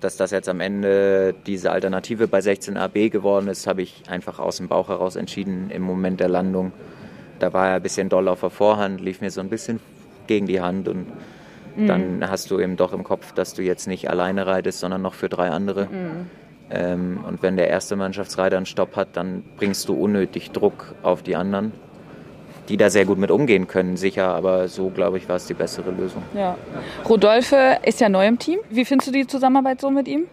Dass 0.00 0.16
das 0.16 0.30
jetzt 0.30 0.48
am 0.48 0.60
Ende 0.60 1.34
diese 1.46 1.72
Alternative 1.72 2.28
bei 2.28 2.40
16AB 2.40 3.08
geworden 3.10 3.48
ist, 3.48 3.66
habe 3.66 3.82
ich 3.82 4.02
einfach 4.08 4.38
aus 4.38 4.58
dem 4.58 4.68
Bauch 4.68 4.88
heraus 4.88 5.16
entschieden 5.16 5.70
im 5.70 5.82
Moment 5.82 6.20
der 6.20 6.28
Landung. 6.28 6.72
Da 7.38 7.52
war 7.52 7.68
er 7.68 7.74
ein 7.76 7.82
bisschen 7.82 8.08
doll 8.08 8.28
auf 8.28 8.40
der 8.40 8.50
Vorhand, 8.50 9.00
lief 9.00 9.20
mir 9.20 9.30
so 9.30 9.40
ein 9.40 9.48
bisschen 9.48 9.80
gegen 10.26 10.46
die 10.46 10.60
Hand 10.60 10.88
und 10.88 11.06
Mhm. 11.76 11.86
dann 11.86 12.30
hast 12.30 12.50
du 12.50 12.58
eben 12.58 12.76
doch 12.76 12.92
im 12.92 13.04
Kopf, 13.04 13.32
dass 13.32 13.54
du 13.54 13.62
jetzt 13.62 13.86
nicht 13.86 14.08
alleine 14.08 14.46
reitest, 14.46 14.80
sondern 14.80 15.02
noch 15.02 15.14
für 15.14 15.28
drei 15.28 15.50
andere. 15.50 15.84
Mhm. 15.84 16.30
Ähm, 16.70 17.24
und 17.26 17.42
wenn 17.42 17.56
der 17.56 17.68
erste 17.68 17.96
Mannschaftsreiter 17.96 18.56
einen 18.56 18.66
Stopp 18.66 18.96
hat, 18.96 19.08
dann 19.12 19.44
bringst 19.56 19.88
du 19.88 19.94
unnötig 19.94 20.50
Druck 20.50 20.94
auf 21.02 21.22
die 21.22 21.36
anderen, 21.36 21.72
die 22.68 22.76
da 22.76 22.90
sehr 22.90 23.04
gut 23.04 23.18
mit 23.18 23.30
umgehen 23.30 23.66
können, 23.68 23.96
sicher, 23.96 24.28
aber 24.28 24.68
so, 24.68 24.90
glaube 24.90 25.18
ich, 25.18 25.28
war 25.28 25.36
es 25.36 25.46
die 25.46 25.54
bessere 25.54 25.90
Lösung. 25.90 26.22
Ja. 26.34 26.56
Rodolphe 27.08 27.78
ist 27.82 28.00
ja 28.00 28.08
neu 28.08 28.26
im 28.26 28.38
Team. 28.38 28.58
Wie 28.70 28.84
findest 28.84 29.08
du 29.08 29.12
die 29.12 29.26
Zusammenarbeit 29.26 29.80
so 29.80 29.90
mit 29.90 30.08
ihm? 30.08 30.24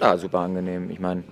Ah, 0.00 0.16
super 0.16 0.40
angenehm. 0.40 0.90
Ich 0.90 1.00
meine, 1.00 1.22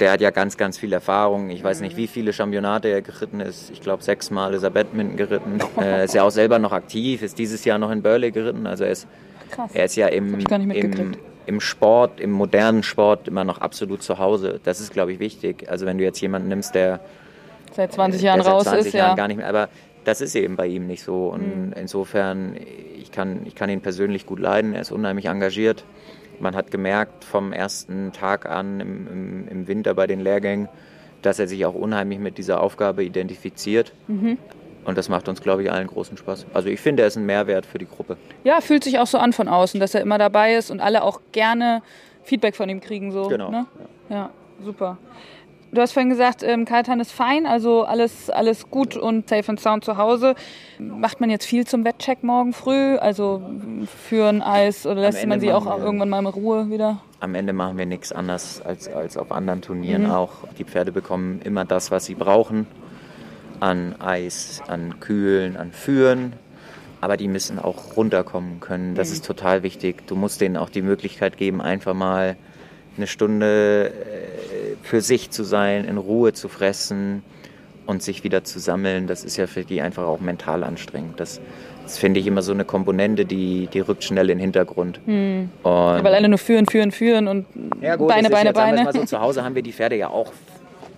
der 0.00 0.12
hat 0.12 0.20
ja 0.20 0.30
ganz, 0.30 0.56
ganz 0.56 0.78
viel 0.78 0.92
Erfahrung. 0.92 1.50
Ich 1.50 1.64
weiß 1.64 1.80
nicht, 1.80 1.96
wie 1.96 2.06
viele 2.06 2.32
Championate 2.32 2.88
er 2.88 3.02
geritten 3.02 3.40
ist. 3.40 3.70
Ich 3.70 3.80
glaube, 3.80 4.02
sechsmal 4.02 4.52
ist 4.54 4.62
er 4.62 4.70
Badminton 4.70 5.16
geritten. 5.16 5.58
Er 5.76 6.04
ist 6.04 6.14
ja 6.14 6.22
auch 6.22 6.30
selber 6.30 6.58
noch 6.58 6.72
aktiv, 6.72 7.22
ist 7.22 7.38
dieses 7.38 7.64
Jahr 7.64 7.78
noch 7.78 7.90
in 7.90 8.02
Burley 8.02 8.30
geritten. 8.30 8.66
Also 8.66 8.84
er 8.84 8.90
ist, 8.90 9.06
Krass. 9.50 9.70
er 9.74 9.84
ist 9.86 9.96
ja 9.96 10.08
im, 10.08 10.38
im, 10.70 11.12
im 11.46 11.60
Sport, 11.60 12.20
im 12.20 12.30
modernen 12.30 12.82
Sport 12.82 13.28
immer 13.28 13.44
noch 13.44 13.58
absolut 13.58 14.02
zu 14.02 14.18
Hause. 14.18 14.60
Das 14.64 14.80
ist, 14.80 14.92
glaube 14.92 15.12
ich, 15.12 15.18
wichtig. 15.18 15.68
Also 15.70 15.86
wenn 15.86 15.98
du 15.98 16.04
jetzt 16.04 16.20
jemanden 16.20 16.48
nimmst, 16.48 16.74
der 16.74 17.00
Seit 17.76 17.92
20 17.92 18.22
Jahren 18.22 18.38
der 18.38 18.44
seit 18.44 18.54
raus 18.54 18.64
20 18.64 18.86
ist, 18.88 18.92
Jahren 18.94 19.10
ja. 19.10 19.14
gar 19.14 19.28
nicht 19.28 19.36
mehr. 19.36 19.48
Aber 19.48 19.68
das 20.04 20.20
ist 20.20 20.34
eben 20.34 20.56
bei 20.56 20.66
ihm 20.66 20.86
nicht 20.86 21.02
so. 21.02 21.28
Und 21.28 21.66
Mhm. 21.68 21.72
insofern, 21.76 22.56
ich 22.98 23.12
kann, 23.12 23.42
ich 23.44 23.54
kann 23.54 23.68
ihn 23.70 23.80
persönlich 23.82 24.26
gut 24.26 24.40
leiden. 24.40 24.74
Er 24.74 24.80
ist 24.80 24.92
unheimlich 24.92 25.26
engagiert. 25.26 25.84
man 26.38 26.54
hat 26.54 26.70
gemerkt 26.70 27.24
vom 27.24 27.52
ersten 27.54 28.12
Tag 28.12 28.44
an 28.44 28.78
im, 28.80 29.06
im, 29.10 29.48
im 29.48 29.68
Winter 29.68 29.94
bei 29.94 30.06
den 30.06 30.20
Lehrgängen, 30.20 30.68
dass 31.22 31.38
er 31.38 31.48
sich 31.48 31.64
auch 31.64 31.74
unheimlich 31.74 32.18
mit 32.18 32.36
dieser 32.36 32.60
Aufgabe 32.62 33.02
identifiziert. 33.04 33.92
Mhm. 34.06 34.36
Und 34.84 34.98
das 34.98 35.08
macht 35.08 35.28
uns, 35.30 35.40
glaube 35.40 35.62
ich, 35.62 35.72
allen 35.72 35.86
großen 35.86 36.16
Spaß. 36.18 36.44
Also 36.52 36.68
ich 36.68 36.78
finde, 36.78 37.02
er 37.04 37.08
ist 37.08 37.16
ein 37.16 37.24
Mehrwert 37.24 37.64
für 37.64 37.78
die 37.78 37.86
Gruppe. 37.86 38.18
Ja, 38.44 38.60
fühlt 38.60 38.84
sich 38.84 38.98
auch 38.98 39.06
so 39.06 39.16
an 39.18 39.32
von 39.32 39.48
außen, 39.48 39.80
dass 39.80 39.94
er 39.94 40.02
immer 40.02 40.18
dabei 40.18 40.54
ist 40.56 40.70
und 40.70 40.80
alle 40.80 41.02
auch 41.04 41.20
gerne 41.32 41.82
Feedback 42.22 42.54
von 42.54 42.68
ihm 42.68 42.80
kriegen. 42.80 43.10
So, 43.12 43.28
Genau. 43.28 43.50
Ne? 43.50 43.64
Ja, 44.10 44.28
super. 44.62 44.98
Du 45.76 45.82
hast 45.82 45.92
vorhin 45.92 46.08
gesagt, 46.08 46.42
ähm, 46.42 46.64
Kaitan 46.64 47.00
ist 47.00 47.12
fein, 47.12 47.44
also 47.44 47.84
alles, 47.84 48.30
alles 48.30 48.70
gut 48.70 48.96
und 48.96 49.28
safe 49.28 49.46
and 49.50 49.60
sound 49.60 49.84
zu 49.84 49.98
Hause. 49.98 50.34
Macht 50.78 51.20
man 51.20 51.28
jetzt 51.28 51.44
viel 51.44 51.66
zum 51.66 51.84
Wettcheck 51.84 52.22
morgen 52.24 52.54
früh? 52.54 52.96
Also 52.96 53.42
für 54.08 54.26
ein 54.30 54.40
Eis 54.40 54.86
oder 54.86 55.02
lässt 55.02 55.26
man 55.26 55.38
sie 55.38 55.52
auch 55.52 55.66
wir- 55.66 55.84
irgendwann 55.84 56.08
mal 56.08 56.20
in 56.20 56.26
Ruhe 56.28 56.70
wieder? 56.70 57.02
Am 57.20 57.34
Ende 57.34 57.52
machen 57.52 57.76
wir 57.76 57.84
nichts 57.84 58.10
anders 58.10 58.62
als, 58.62 58.88
als 58.88 59.18
auf 59.18 59.30
anderen 59.32 59.60
Turnieren 59.60 60.04
Mhm. 60.04 60.12
auch. 60.12 60.30
Die 60.58 60.64
Pferde 60.64 60.92
bekommen 60.92 61.42
immer 61.44 61.66
das, 61.66 61.90
was 61.90 62.06
sie 62.06 62.14
brauchen. 62.14 62.66
An 63.60 63.96
Eis, 64.00 64.62
an 64.68 64.98
Kühlen, 65.00 65.58
an 65.58 65.72
Führen. 65.72 66.32
Aber 67.02 67.18
die 67.18 67.28
müssen 67.28 67.58
auch 67.58 67.98
runterkommen 67.98 68.60
können. 68.60 68.94
Das 68.94 69.08
Mhm. 69.10 69.14
ist 69.16 69.26
total 69.26 69.62
wichtig. 69.62 70.06
Du 70.06 70.16
musst 70.16 70.40
denen 70.40 70.56
auch 70.56 70.70
die 70.70 70.80
Möglichkeit 70.80 71.36
geben, 71.36 71.60
einfach 71.60 71.92
mal 71.92 72.36
eine 72.96 73.06
Stunde 73.06 73.90
äh, 73.90 74.76
für 74.82 75.00
sich 75.00 75.30
zu 75.30 75.44
sein, 75.44 75.84
in 75.84 75.96
Ruhe 75.98 76.32
zu 76.32 76.48
fressen 76.48 77.22
und 77.86 78.02
sich 78.02 78.24
wieder 78.24 78.44
zu 78.44 78.58
sammeln. 78.58 79.06
Das 79.06 79.24
ist 79.24 79.36
ja 79.36 79.46
für 79.46 79.64
die 79.64 79.80
einfach 79.80 80.04
auch 80.04 80.20
mental 80.20 80.64
anstrengend. 80.64 81.20
Das, 81.20 81.40
das 81.82 81.98
finde 81.98 82.20
ich 82.20 82.26
immer 82.26 82.42
so 82.42 82.52
eine 82.52 82.64
Komponente, 82.64 83.24
die, 83.24 83.68
die 83.72 83.80
rückt 83.80 84.04
schnell 84.04 84.30
in 84.30 84.38
den 84.38 84.40
Hintergrund. 84.40 85.00
Und 85.62 86.04
Weil 86.04 86.14
alle 86.14 86.28
nur 86.28 86.38
führen, 86.38 86.66
führen, 86.66 86.90
führen 86.90 87.28
und 87.28 87.46
ja, 87.80 87.96
gut, 87.96 88.08
Beine, 88.08 88.28
Beine, 88.28 88.50
jetzt, 88.50 88.56
Beine. 88.56 88.84
Mal 88.84 88.92
so, 88.92 89.04
zu 89.04 89.20
Hause 89.20 89.44
haben 89.44 89.54
wir 89.54 89.62
die 89.62 89.72
Pferde 89.72 89.96
ja 89.96 90.08
auch 90.08 90.32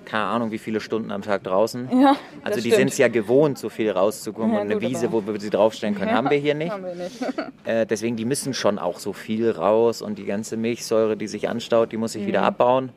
keine 0.09 0.25
Ahnung, 0.25 0.51
wie 0.51 0.59
viele 0.59 0.81
Stunden 0.81 1.11
am 1.13 1.23
Tag 1.23 1.45
draußen. 1.45 1.89
Ja, 2.01 2.17
Also 2.43 2.61
die 2.61 2.71
sind 2.71 2.89
es 2.89 2.99
ja 2.99 3.09
gewohnt, 3.09 3.59
so 3.59 3.69
viel 3.69 3.91
rauszukommen. 3.91 4.55
Ja, 4.55 4.61
und 4.63 4.71
eine 4.71 4.81
Wiese, 4.81 5.13
wo 5.13 5.27
wir 5.27 5.39
sie 5.39 5.51
draufstellen 5.51 5.95
können, 5.95 6.13
haben 6.13 6.31
wir 6.31 6.39
hier 6.39 6.55
nicht. 6.55 6.73
Wir 6.83 6.95
nicht. 6.95 7.17
Äh, 7.65 7.85
deswegen, 7.85 8.17
die 8.17 8.25
müssen 8.25 8.55
schon 8.55 8.79
auch 8.79 8.99
so 8.99 9.13
viel 9.13 9.51
raus 9.51 10.01
und 10.01 10.19
die 10.19 10.25
ganze 10.25 10.57
Milchsäure, 10.57 11.19
die 11.19 11.27
sich 11.29 11.51
anstaut, 11.51 11.93
die 11.93 11.99
muss 11.99 12.13
sich 12.13 12.23
Mhm. 12.23 12.27
wieder 12.29 12.43
abbauen. 12.43 12.93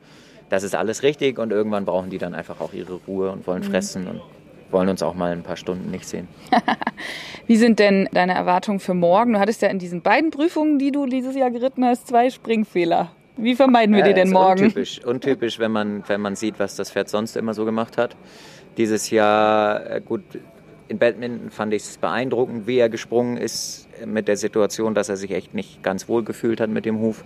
Das 0.50 0.64
ist 0.64 0.76
alles 0.76 1.04
richtig 1.04 1.38
und 1.40 1.52
irgendwann 1.52 1.84
brauchen 1.84 2.10
die 2.10 2.18
dann 2.18 2.34
einfach 2.34 2.62
auch 2.62 2.72
ihre 2.72 2.94
Ruhe 3.08 3.32
und 3.32 3.40
Mhm. 3.40 3.48
wollen 3.48 3.64
fressen 3.64 4.08
und 4.08 4.22
wollen 4.72 4.88
uns 4.88 5.04
auch 5.04 5.14
mal 5.14 5.34
ein 5.34 5.44
paar 5.44 5.58
Stunden 5.58 5.92
nicht 5.92 6.08
sehen. 6.08 6.30
Wie 7.48 7.58
sind 7.58 7.80
denn 7.80 8.08
deine 8.14 8.34
Erwartungen 8.34 8.80
für 8.80 8.94
morgen? 8.94 9.34
Du 9.34 9.40
hattest 9.40 9.62
ja 9.62 9.68
in 9.68 9.80
diesen 9.80 10.02
beiden 10.02 10.32
Prüfungen, 10.32 10.80
die 10.80 10.92
du 10.92 11.06
dieses 11.06 11.36
Jahr 11.36 11.52
geritten 11.52 11.84
hast, 11.84 12.08
zwei 12.08 12.30
Springfehler. 12.30 13.12
Wie 13.42 13.56
vermeiden 13.56 13.96
wir 13.96 14.04
die 14.04 14.12
Ja, 14.12 14.16
denn 14.16 14.32
morgen? 14.32 14.62
Untypisch, 14.62 15.04
untypisch 15.04 15.58
wenn, 15.58 15.72
man, 15.72 16.04
wenn 16.08 16.22
man 16.22 16.36
sieht, 16.36 16.60
was 16.60 16.76
das 16.76 16.92
Pferd 16.92 17.10
sonst 17.10 17.36
immer 17.36 17.56
so 17.56 17.66
gemacht 17.66 17.98
hat. 17.98 18.16
Dieses 18.78 19.10
Jahr, 19.10 19.90
äh, 19.90 20.02
gut, 20.02 20.22
in 20.88 21.00
Badminton 21.00 21.50
fand 21.50 21.74
ich 21.74 21.82
es 21.82 21.98
beeindruckend, 21.98 22.68
wie 22.68 22.78
er 22.78 22.90
gesprungen 22.90 23.38
ist 23.38 23.88
äh, 24.00 24.06
mit 24.06 24.28
der 24.28 24.38
Situation, 24.38 24.94
dass 24.94 25.10
er 25.10 25.18
sich 25.18 25.32
echt 25.32 25.56
nicht 25.56 25.82
ganz 25.82 26.08
wohl 26.08 26.24
gefühlt 26.24 26.62
hat 26.62 26.70
mit 26.70 26.86
dem 26.86 27.00
Huf. 27.00 27.26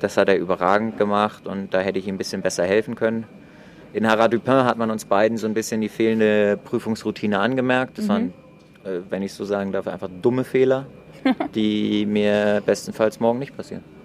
Das 0.00 0.16
hat 0.16 0.28
er 0.28 0.38
überragend 0.38 0.96
gemacht 0.96 1.46
und 1.46 1.74
da 1.74 1.80
hätte 1.80 1.98
ich 1.98 2.06
ihm 2.06 2.14
ein 2.14 2.18
bisschen 2.18 2.40
besser 2.40 2.64
helfen 2.64 2.94
können. 2.94 3.26
In 3.92 4.08
Harat 4.08 4.32
Dupin 4.32 4.64
hat 4.64 4.78
man 4.78 4.90
uns 4.90 5.04
beiden 5.04 5.36
so 5.36 5.46
ein 5.46 5.54
bisschen 5.54 5.80
die 5.80 5.88
fehlende 5.88 6.58
Prüfungsroutine 6.64 7.38
angemerkt. 7.38 7.98
Das 7.98 8.08
waren, 8.08 8.32
äh, 8.84 9.00
wenn 9.10 9.22
ich 9.22 9.34
so 9.34 9.44
sagen 9.44 9.72
darf, 9.72 9.86
einfach 9.86 10.08
dumme 10.22 10.44
Fehler, 10.44 10.86
die 11.54 12.06
mir 12.06 12.62
bestenfalls 12.64 13.20
morgen 13.20 13.38
nicht 13.38 13.54
passieren. 13.54 13.95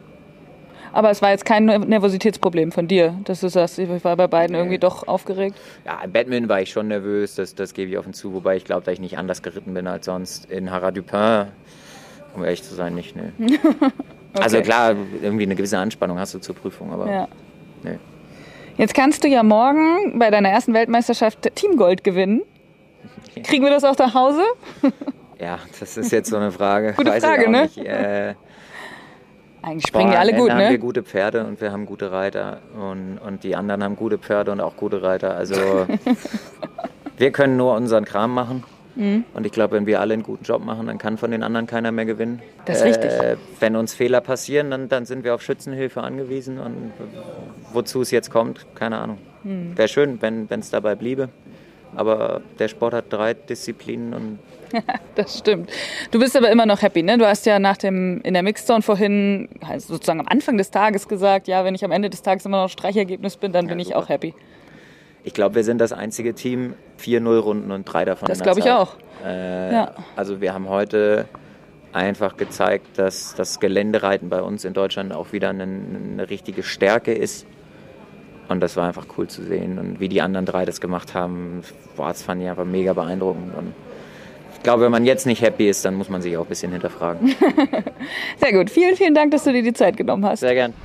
Aber 0.93 1.09
es 1.09 1.21
war 1.21 1.29
jetzt 1.29 1.45
kein 1.45 1.65
Nervositätsproblem 1.65 2.71
von 2.71 2.87
dir, 2.87 3.15
dass 3.23 3.39
du 3.39 3.47
sagst, 3.49 3.79
ich 3.79 4.03
war 4.03 4.15
bei 4.17 4.27
beiden 4.27 4.55
irgendwie 4.55 4.77
doch 4.77 5.07
aufgeregt. 5.07 5.55
Ja, 5.85 6.01
im 6.03 6.11
Badminton 6.11 6.49
war 6.49 6.61
ich 6.61 6.71
schon 6.71 6.87
nervös, 6.89 7.35
das, 7.35 7.55
das 7.55 7.73
gebe 7.73 7.89
ich 7.91 7.97
offen 7.97 8.13
zu, 8.13 8.33
wobei 8.33 8.57
ich 8.57 8.65
glaube, 8.65 8.83
dass 8.83 8.93
ich 8.93 8.99
nicht 8.99 9.17
anders 9.17 9.41
geritten 9.41 9.73
bin 9.73 9.87
als 9.87 10.05
sonst. 10.05 10.51
In 10.51 10.69
Harat 10.71 10.97
Dupin, 10.97 11.47
um 12.35 12.43
ehrlich 12.43 12.63
zu 12.63 12.75
sein, 12.75 12.95
nicht. 12.95 13.15
Ne. 13.15 13.31
Also 14.33 14.61
klar, 14.61 14.95
irgendwie 15.21 15.43
eine 15.43 15.55
gewisse 15.55 15.77
Anspannung 15.77 16.17
hast 16.17 16.33
du 16.33 16.39
zur 16.39 16.55
Prüfung, 16.55 16.93
aber 16.93 17.05
Ja. 17.11 17.27
nee. 17.83 17.99
Jetzt 18.77 18.93
kannst 18.93 19.25
du 19.25 19.27
ja 19.27 19.43
morgen 19.43 20.17
bei 20.17 20.31
deiner 20.31 20.47
ersten 20.47 20.73
Weltmeisterschaft 20.73 21.53
Teamgold 21.53 22.05
gewinnen. 22.05 22.41
Kriegen 23.43 23.65
wir 23.65 23.71
das 23.71 23.83
auch 23.83 23.97
nach 23.97 24.13
Hause? 24.13 24.41
Ja, 25.37 25.59
das 25.79 25.97
ist 25.97 26.13
jetzt 26.13 26.29
so 26.29 26.37
eine 26.37 26.51
Frage. 26.53 26.93
Gute 26.97 27.11
Weiß 27.11 27.23
Frage, 27.25 27.49
ne? 27.49 27.63
Nicht. 27.63 27.77
Äh, 27.79 28.35
Eigentlich 29.61 29.87
springen 29.87 30.11
die 30.11 30.17
alle 30.17 30.33
gut, 30.33 30.49
Ende 30.49 30.53
haben 30.53 30.59
wir 30.59 30.69
ne? 30.71 30.79
gute 30.79 31.03
Pferde 31.03 31.45
und 31.45 31.61
wir 31.61 31.71
haben 31.71 31.85
gute 31.85 32.11
Reiter 32.11 32.59
und, 32.75 33.19
und 33.19 33.43
die 33.43 33.55
anderen 33.55 33.83
haben 33.83 33.95
gute 33.95 34.17
Pferde 34.17 34.51
und 34.51 34.59
auch 34.59 34.75
gute 34.75 35.03
Reiter. 35.03 35.35
Also 35.35 35.55
wir 37.17 37.31
können 37.31 37.57
nur 37.57 37.75
unseren 37.75 38.05
Kram 38.05 38.33
machen. 38.33 38.63
Mhm. 38.95 39.23
Und 39.33 39.45
ich 39.45 39.51
glaube, 39.51 39.75
wenn 39.75 39.85
wir 39.85 40.01
alle 40.01 40.13
einen 40.13 40.23
guten 40.23 40.43
Job 40.43 40.65
machen, 40.65 40.87
dann 40.87 40.97
kann 40.97 41.17
von 41.17 41.31
den 41.31 41.43
anderen 41.43 41.67
keiner 41.67 41.91
mehr 41.91 42.05
gewinnen. 42.05 42.41
Das 42.65 42.77
ist 42.77 42.85
richtig. 42.85 43.11
Äh, 43.11 43.37
wenn 43.59 43.75
uns 43.75 43.93
Fehler 43.93 44.19
passieren, 44.19 44.71
dann, 44.71 44.89
dann 44.89 45.05
sind 45.05 45.23
wir 45.23 45.35
auf 45.35 45.41
Schützenhilfe 45.41 46.01
angewiesen. 46.01 46.59
Und 46.59 46.91
wozu 47.71 48.01
es 48.01 48.11
jetzt 48.11 48.31
kommt, 48.31 48.65
keine 48.75 48.97
Ahnung. 48.97 49.17
Mhm. 49.43 49.77
Wäre 49.77 49.87
schön, 49.87 50.21
wenn 50.21 50.47
es 50.49 50.71
dabei 50.71 50.95
bliebe. 50.95 51.29
Aber 51.95 52.41
der 52.59 52.67
Sport 52.67 52.93
hat 52.93 53.05
drei 53.09 53.33
Disziplinen 53.33 54.13
und 54.13 54.39
Das 55.15 55.37
stimmt. 55.37 55.69
Du 56.11 56.19
bist 56.19 56.35
aber 56.37 56.49
immer 56.49 56.65
noch 56.65 56.81
happy, 56.81 57.03
ne? 57.03 57.17
Du 57.17 57.27
hast 57.27 57.45
ja 57.45 57.59
nach 57.59 57.77
dem 57.77 58.21
in 58.21 58.33
der 58.33 58.43
Mixzone 58.43 58.81
vorhin 58.81 59.49
also 59.67 59.93
sozusagen 59.93 60.19
am 60.21 60.27
Anfang 60.27 60.57
des 60.57 60.71
Tages 60.71 61.07
gesagt, 61.07 61.47
ja, 61.47 61.65
wenn 61.65 61.75
ich 61.75 61.83
am 61.83 61.91
Ende 61.91 62.09
des 62.09 62.21
Tages 62.21 62.45
immer 62.45 62.63
noch 62.63 62.69
Streichergebnis 62.69 63.37
bin, 63.37 63.51
dann 63.51 63.67
bin 63.67 63.79
ich 63.79 63.87
super. 63.87 63.99
auch 63.99 64.09
happy. 64.09 64.33
ich 65.23 65.33
glaube, 65.33 65.55
wir 65.55 65.63
sind 65.63 65.79
das 65.79 65.93
einzige 65.93 66.33
Team, 66.33 66.73
vier 66.97 67.19
Nullrunden 67.21 67.71
und 67.71 67.85
drei 67.85 68.05
davon. 68.05 68.27
Das 68.27 68.41
glaube 68.41 68.59
ich 68.59 68.71
auch. 68.71 68.95
Äh, 69.25 69.73
Ja. 69.73 69.95
Also 70.15 70.41
wir 70.41 70.53
haben 70.53 70.69
heute 70.69 71.25
einfach 71.93 72.37
gezeigt, 72.37 72.97
dass 72.97 73.35
das 73.35 73.59
Geländereiten 73.59 74.29
bei 74.29 74.41
uns 74.41 74.65
in 74.65 74.73
Deutschland 74.73 75.13
auch 75.13 75.33
wieder 75.33 75.49
eine, 75.49 75.63
eine 75.63 76.29
richtige 76.29 76.63
Stärke 76.63 77.13
ist. 77.13 77.45
Und 78.47 78.59
das 78.61 78.75
war 78.75 78.87
einfach 78.87 79.05
cool 79.17 79.27
zu 79.27 79.43
sehen. 79.43 79.79
Und 79.79 79.99
wie 79.99 80.09
die 80.09 80.21
anderen 80.21 80.45
drei 80.45 80.65
das 80.65 80.81
gemacht 80.81 81.13
haben, 81.13 81.61
boah, 81.95 82.09
das 82.09 82.23
fand 82.23 82.41
ich 82.41 82.49
einfach 82.49 82.65
mega 82.65 82.93
beeindruckend. 82.93 83.55
Und 83.55 83.73
ich 84.61 84.63
glaube, 84.63 84.83
wenn 84.83 84.91
man 84.91 85.05
jetzt 85.05 85.25
nicht 85.25 85.41
happy 85.41 85.67
ist, 85.67 85.83
dann 85.85 85.95
muss 85.95 86.07
man 86.07 86.21
sich 86.21 86.37
auch 86.37 86.43
ein 86.43 86.47
bisschen 86.47 86.71
hinterfragen. 86.71 87.33
Sehr 88.37 88.53
gut. 88.53 88.69
Vielen, 88.69 88.95
vielen 88.95 89.15
Dank, 89.15 89.31
dass 89.31 89.43
du 89.43 89.51
dir 89.51 89.63
die 89.63 89.73
Zeit 89.73 89.97
genommen 89.97 90.23
hast. 90.23 90.41
Sehr 90.41 90.53
gern. 90.53 90.75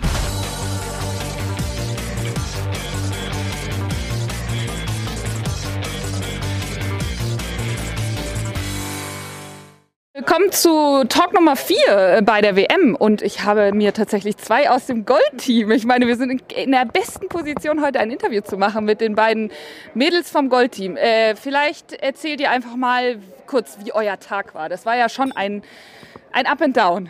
Willkommen 10.37 10.53
zu 10.53 11.05
Talk 11.09 11.33
Nummer 11.33 11.57
4 11.57 12.21
bei 12.23 12.43
der 12.43 12.57
WM 12.57 12.95
und 12.95 13.23
ich 13.23 13.45
habe 13.45 13.73
mir 13.73 13.95
tatsächlich 13.95 14.37
zwei 14.37 14.69
aus 14.69 14.85
dem 14.85 15.07
Goldteam. 15.07 15.71
Ich 15.71 15.87
meine, 15.87 16.07
wir 16.07 16.15
sind 16.17 16.29
in- 16.31 16.65
in 16.65 16.73
der 16.73 16.85
besten 16.85 17.29
Position, 17.31 17.83
heute 17.83 18.01
ein 18.01 18.11
Interview 18.11 18.43
zu 18.43 18.59
machen 18.59 18.85
mit 18.85 19.01
den 19.01 19.15
beiden 19.15 19.51
Mädels 19.95 20.29
vom 20.31 20.51
Goldteam. 20.51 20.99
Äh, 20.99 21.37
vielleicht 21.37 21.95
erzählt 21.95 22.43
ihr 22.43 22.51
einfach 22.51 22.77
mal 22.77 23.17
kurz, 23.47 23.79
wie 23.83 23.95
euer 23.95 24.21
Tag 24.21 24.55
war. 24.55 24.69
Das 24.69 24.85
war 24.85 24.95
ja 24.95 25.09
schon 25.09 25.33
ein, 25.33 25.63
ein 26.33 26.45
Up 26.45 26.61
and 26.61 26.77
Down. 26.77 27.09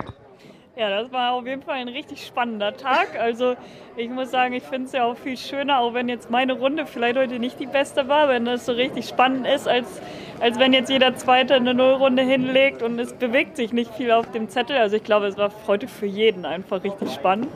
Ja, 0.78 0.90
das 0.90 1.10
war 1.10 1.32
auf 1.32 1.46
jeden 1.46 1.62
Fall 1.62 1.76
ein 1.76 1.88
richtig 1.88 2.26
spannender 2.26 2.76
Tag. 2.76 3.18
Also 3.18 3.54
ich 3.96 4.10
muss 4.10 4.30
sagen, 4.30 4.52
ich 4.52 4.62
finde 4.62 4.84
es 4.88 4.92
ja 4.92 5.04
auch 5.04 5.16
viel 5.16 5.38
schöner, 5.38 5.80
auch 5.80 5.94
wenn 5.94 6.06
jetzt 6.06 6.30
meine 6.30 6.52
Runde 6.52 6.84
vielleicht 6.84 7.16
heute 7.16 7.38
nicht 7.38 7.58
die 7.58 7.66
beste 7.66 8.08
war, 8.08 8.28
wenn 8.28 8.44
das 8.44 8.66
so 8.66 8.72
richtig 8.72 9.08
spannend 9.08 9.46
ist, 9.46 9.66
als, 9.66 10.02
als 10.38 10.58
wenn 10.58 10.74
jetzt 10.74 10.90
jeder 10.90 11.14
Zweite 11.16 11.54
eine 11.54 11.72
Nullrunde 11.72 12.22
hinlegt 12.22 12.82
und 12.82 12.98
es 12.98 13.14
bewegt 13.14 13.56
sich 13.56 13.72
nicht 13.72 13.90
viel 13.94 14.10
auf 14.10 14.30
dem 14.32 14.50
Zettel. 14.50 14.76
Also 14.76 14.96
ich 14.96 15.02
glaube, 15.02 15.28
es 15.28 15.38
war 15.38 15.50
heute 15.66 15.88
für 15.88 16.04
jeden 16.04 16.44
einfach 16.44 16.84
richtig 16.84 17.10
spannend. 17.10 17.48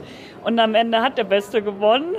Und 0.42 0.58
am 0.58 0.74
Ende 0.74 1.02
hat 1.02 1.18
der 1.18 1.24
Beste 1.24 1.60
gewonnen. 1.60 2.14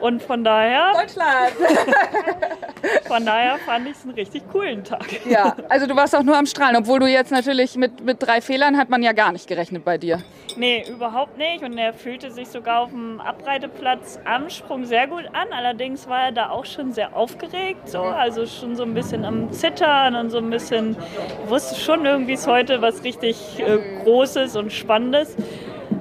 Und 0.00 0.22
von 0.22 0.44
daher, 0.44 0.92
Deutschland! 0.92 1.52
von 3.08 3.24
daher 3.24 3.58
fand 3.58 3.88
ich 3.88 3.96
es 3.96 4.02
einen 4.04 4.14
richtig 4.14 4.42
coolen 4.52 4.84
Tag. 4.84 5.06
Ja, 5.26 5.56
also 5.68 5.86
du 5.86 5.96
warst 5.96 6.14
auch 6.14 6.22
nur 6.22 6.36
am 6.36 6.46
Strahlen, 6.46 6.76
obwohl 6.76 7.00
du 7.00 7.06
jetzt 7.06 7.30
natürlich 7.30 7.76
mit, 7.76 8.04
mit 8.04 8.22
drei 8.22 8.40
Fehlern 8.40 8.76
hat 8.76 8.88
man 8.90 9.02
ja 9.02 9.12
gar 9.12 9.32
nicht 9.32 9.46
gerechnet 9.46 9.84
bei 9.84 9.98
dir. 9.98 10.22
Nee, 10.56 10.84
überhaupt 10.88 11.36
nicht. 11.36 11.62
Und 11.62 11.76
er 11.76 11.92
fühlte 11.92 12.30
sich 12.30 12.48
sogar 12.48 12.80
auf 12.80 12.90
dem 12.90 13.20
Abreiteplatz 13.20 14.18
am 14.24 14.48
Sprung 14.48 14.84
sehr 14.84 15.06
gut 15.06 15.24
an. 15.32 15.48
Allerdings 15.52 16.08
war 16.08 16.26
er 16.26 16.32
da 16.32 16.50
auch 16.50 16.64
schon 16.64 16.92
sehr 16.92 17.14
aufgeregt. 17.14 17.88
So. 17.88 18.00
Also 18.00 18.46
schon 18.46 18.76
so 18.76 18.82
ein 18.82 18.94
bisschen 18.94 19.24
am 19.24 19.52
Zittern 19.52 20.14
und 20.14 20.30
so 20.30 20.38
ein 20.38 20.48
bisschen. 20.50 20.96
Ich 21.44 21.50
wusste 21.50 21.78
schon 21.78 22.06
irgendwie 22.06 22.34
ist 22.36 22.46
heute 22.46 22.82
was 22.82 23.02
richtig 23.02 23.36
äh, 23.58 23.78
Großes 24.04 24.56
und 24.56 24.72
Spannendes. 24.72 25.36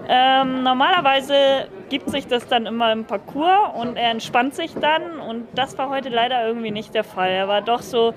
Ähm, 0.08 0.64
normalerweise 0.64 1.68
gibt 1.90 2.10
sich 2.10 2.28
das 2.28 2.48
dann 2.48 2.66
immer 2.66 2.92
im 2.92 3.06
Parcours 3.06 3.76
und 3.76 3.98
er 3.98 4.12
entspannt 4.12 4.56
sich 4.56 4.74
dann. 4.76 5.20
Und 5.20 5.48
das 5.56 5.78
war 5.78 5.90
heute 5.90 6.10
leider 6.10 6.48
irgendwie 6.48 6.72
nicht 6.72 6.94
der 6.94 7.04
Fall. 7.04 7.30
Er 7.30 7.48
war 7.48 7.62
doch 7.62 7.82
so 7.82 8.14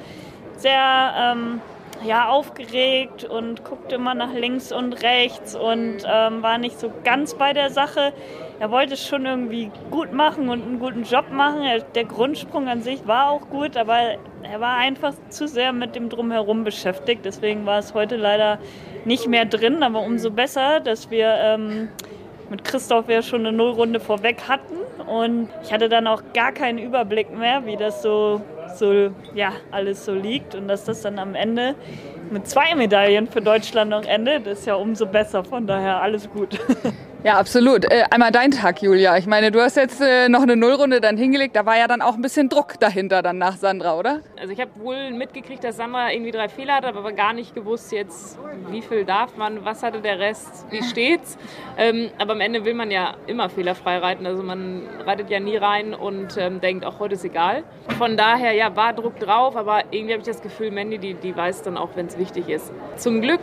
sehr 0.56 1.14
ähm, 1.16 1.60
ja, 2.04 2.28
aufgeregt 2.28 3.24
und 3.24 3.64
guckte 3.64 3.96
immer 3.96 4.14
nach 4.14 4.32
links 4.32 4.72
und 4.72 5.02
rechts 5.02 5.54
und 5.54 5.98
ähm, 6.06 6.42
war 6.42 6.58
nicht 6.58 6.78
so 6.78 6.92
ganz 7.04 7.34
bei 7.34 7.52
der 7.52 7.70
Sache. 7.70 8.12
Er 8.60 8.70
wollte 8.70 8.94
es 8.94 9.06
schon 9.06 9.26
irgendwie 9.26 9.70
gut 9.90 10.12
machen 10.12 10.48
und 10.48 10.62
einen 10.62 10.78
guten 10.78 11.04
Job 11.04 11.30
machen. 11.30 11.62
Er, 11.62 11.80
der 11.80 12.04
Grundsprung 12.04 12.68
an 12.68 12.82
sich 12.82 13.06
war 13.06 13.30
auch 13.30 13.48
gut, 13.50 13.76
aber 13.76 14.16
er 14.42 14.60
war 14.60 14.76
einfach 14.76 15.14
zu 15.28 15.46
sehr 15.48 15.72
mit 15.72 15.94
dem 15.94 16.08
Drumherum 16.08 16.64
beschäftigt. 16.64 17.24
Deswegen 17.24 17.66
war 17.66 17.78
es 17.78 17.94
heute 17.94 18.16
leider 18.16 18.58
nicht 19.04 19.26
mehr 19.26 19.44
drin, 19.44 19.82
aber 19.82 20.00
umso 20.00 20.30
besser, 20.30 20.80
dass 20.80 21.10
wir 21.10 21.34
ähm, 21.40 21.88
mit 22.50 22.64
Christoph 22.64 23.08
ja 23.08 23.22
schon 23.22 23.46
eine 23.46 23.56
Nullrunde 23.56 24.00
vorweg 24.00 24.48
hatten 24.48 24.76
und 25.06 25.48
ich 25.62 25.72
hatte 25.72 25.88
dann 25.88 26.06
auch 26.06 26.22
gar 26.34 26.52
keinen 26.52 26.78
Überblick 26.78 27.30
mehr, 27.36 27.64
wie 27.66 27.76
das 27.76 28.02
so, 28.02 28.40
so 28.76 29.10
ja, 29.34 29.52
alles 29.70 30.04
so 30.04 30.12
liegt 30.14 30.54
und 30.54 30.68
dass 30.68 30.84
das 30.84 31.02
dann 31.02 31.18
am 31.18 31.34
Ende 31.34 31.74
mit 32.30 32.46
zwei 32.46 32.74
Medaillen 32.74 33.26
für 33.26 33.40
Deutschland 33.40 33.90
noch 33.90 34.04
endet, 34.04 34.46
ist 34.46 34.66
ja 34.66 34.74
umso 34.74 35.06
besser. 35.06 35.44
Von 35.44 35.66
daher 35.66 36.02
alles 36.02 36.28
gut. 36.30 36.58
Ja, 37.28 37.36
absolut. 37.36 37.84
Äh, 37.84 38.04
einmal 38.10 38.32
dein 38.32 38.52
Tag, 38.52 38.80
Julia. 38.80 39.18
Ich 39.18 39.26
meine, 39.26 39.50
du 39.50 39.60
hast 39.60 39.76
jetzt 39.76 40.00
äh, 40.00 40.30
noch 40.30 40.40
eine 40.40 40.56
Nullrunde 40.56 41.02
dann 41.02 41.18
hingelegt. 41.18 41.56
Da 41.56 41.66
war 41.66 41.76
ja 41.76 41.86
dann 41.86 42.00
auch 42.00 42.14
ein 42.14 42.22
bisschen 42.22 42.48
Druck 42.48 42.80
dahinter 42.80 43.20
dann 43.20 43.36
nach 43.36 43.58
Sandra, 43.58 43.98
oder? 43.98 44.20
Also 44.40 44.54
ich 44.54 44.60
habe 44.62 44.70
wohl 44.76 45.10
mitgekriegt, 45.10 45.62
dass 45.62 45.76
Sandra 45.76 46.10
irgendwie 46.10 46.30
drei 46.30 46.48
Fehler 46.48 46.76
hat, 46.76 46.86
aber 46.86 47.12
gar 47.12 47.34
nicht 47.34 47.54
gewusst 47.54 47.92
jetzt, 47.92 48.38
wie 48.70 48.80
viel 48.80 49.04
darf 49.04 49.36
man, 49.36 49.62
was 49.62 49.82
hatte 49.82 50.00
der 50.00 50.18
Rest, 50.18 50.64
wie 50.70 50.82
steht's. 50.82 51.36
Ähm, 51.80 52.10
aber 52.18 52.32
am 52.32 52.40
Ende 52.40 52.64
will 52.64 52.74
man 52.74 52.90
ja 52.90 53.14
immer 53.28 53.48
fehlerfrei 53.48 53.98
reiten. 53.98 54.26
Also 54.26 54.42
man 54.42 54.82
reitet 55.06 55.30
ja 55.30 55.38
nie 55.38 55.56
rein 55.56 55.94
und 55.94 56.36
ähm, 56.36 56.60
denkt, 56.60 56.84
auch 56.84 56.98
heute 56.98 57.14
ist 57.14 57.24
egal. 57.24 57.62
Von 57.98 58.16
daher, 58.16 58.52
ja, 58.52 58.74
war 58.74 58.92
Druck 58.92 59.20
drauf, 59.20 59.54
aber 59.54 59.84
irgendwie 59.92 60.14
habe 60.14 60.22
ich 60.22 60.26
das 60.26 60.42
Gefühl, 60.42 60.72
Mandy, 60.72 60.98
die, 60.98 61.14
die 61.14 61.36
weiß 61.36 61.62
dann 61.62 61.76
auch, 61.76 61.90
wenn 61.94 62.06
es 62.06 62.18
wichtig 62.18 62.48
ist. 62.48 62.72
Zum 62.96 63.20
Glück 63.20 63.38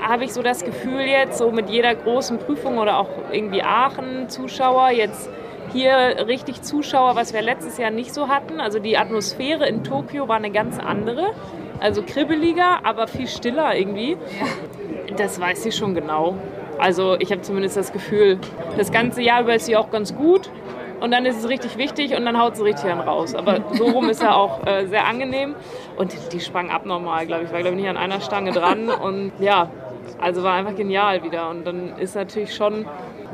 habe 0.00 0.24
ich 0.24 0.32
so 0.32 0.42
das 0.42 0.64
Gefühl 0.64 1.00
jetzt, 1.00 1.38
so 1.38 1.50
mit 1.50 1.68
jeder 1.68 1.94
großen 1.94 2.38
Prüfung 2.38 2.78
oder 2.78 2.98
auch 2.98 3.08
irgendwie 3.32 3.62
Aachen 3.62 4.28
Zuschauer, 4.28 4.90
jetzt 4.90 5.30
hier 5.72 6.26
richtig 6.26 6.62
Zuschauer, 6.62 7.16
was 7.16 7.32
wir 7.32 7.42
letztes 7.42 7.78
Jahr 7.78 7.90
nicht 7.90 8.12
so 8.12 8.28
hatten. 8.28 8.60
Also 8.60 8.78
die 8.78 8.98
Atmosphäre 8.98 9.66
in 9.68 9.84
Tokio 9.84 10.28
war 10.28 10.36
eine 10.36 10.50
ganz 10.50 10.78
andere. 10.78 11.32
Also 11.80 12.02
kribbeliger, 12.02 12.84
aber 12.84 13.06
viel 13.06 13.26
stiller 13.26 13.74
irgendwie. 13.76 14.16
Das 15.16 15.40
weiß 15.40 15.62
sie 15.62 15.72
schon 15.72 15.94
genau. 15.94 16.36
Also 16.78 17.16
ich 17.18 17.30
habe 17.30 17.42
zumindest 17.42 17.76
das 17.76 17.92
Gefühl, 17.92 18.38
das 18.76 18.90
ganze 18.90 19.22
Jahr 19.22 19.42
über 19.42 19.54
ist 19.54 19.66
sie 19.66 19.76
auch 19.76 19.90
ganz 19.90 20.14
gut. 20.14 20.50
Und 21.00 21.12
dann 21.12 21.24
ist 21.24 21.38
es 21.38 21.48
richtig 21.48 21.78
wichtig 21.78 22.14
und 22.14 22.26
dann 22.26 22.38
haut 22.38 22.56
sie 22.56 22.62
richtig 22.62 22.90
dann 22.90 23.00
raus. 23.00 23.34
Aber 23.34 23.60
so 23.72 23.86
rum 23.86 24.10
ist 24.10 24.22
er 24.22 24.36
auch 24.36 24.66
äh, 24.66 24.86
sehr 24.86 25.06
angenehm. 25.06 25.54
Und 25.96 26.14
die 26.32 26.40
sprang 26.40 26.70
abnormal, 26.70 27.26
glaube 27.26 27.44
ich. 27.44 27.52
War, 27.52 27.60
glaube 27.60 27.76
ich, 27.76 27.82
nicht 27.82 27.88
an 27.88 27.96
einer 27.96 28.20
Stange 28.20 28.52
dran. 28.52 28.90
Und 28.90 29.32
ja, 29.40 29.70
also 30.20 30.42
war 30.42 30.54
einfach 30.54 30.76
genial 30.76 31.22
wieder. 31.22 31.48
Und 31.48 31.64
dann 31.64 31.96
ist 31.98 32.16
natürlich 32.16 32.54
schon 32.54 32.84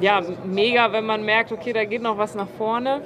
ja, 0.01 0.23
mega, 0.45 0.93
wenn 0.93 1.07
man 1.07 1.25
merkt, 1.25 1.53
okay, 1.53 1.73
da 1.73 1.85
geht 1.85 2.03
noch 2.03 2.19
was 2.19 2.35
nach 2.35 2.49
vorne. 2.59 3.03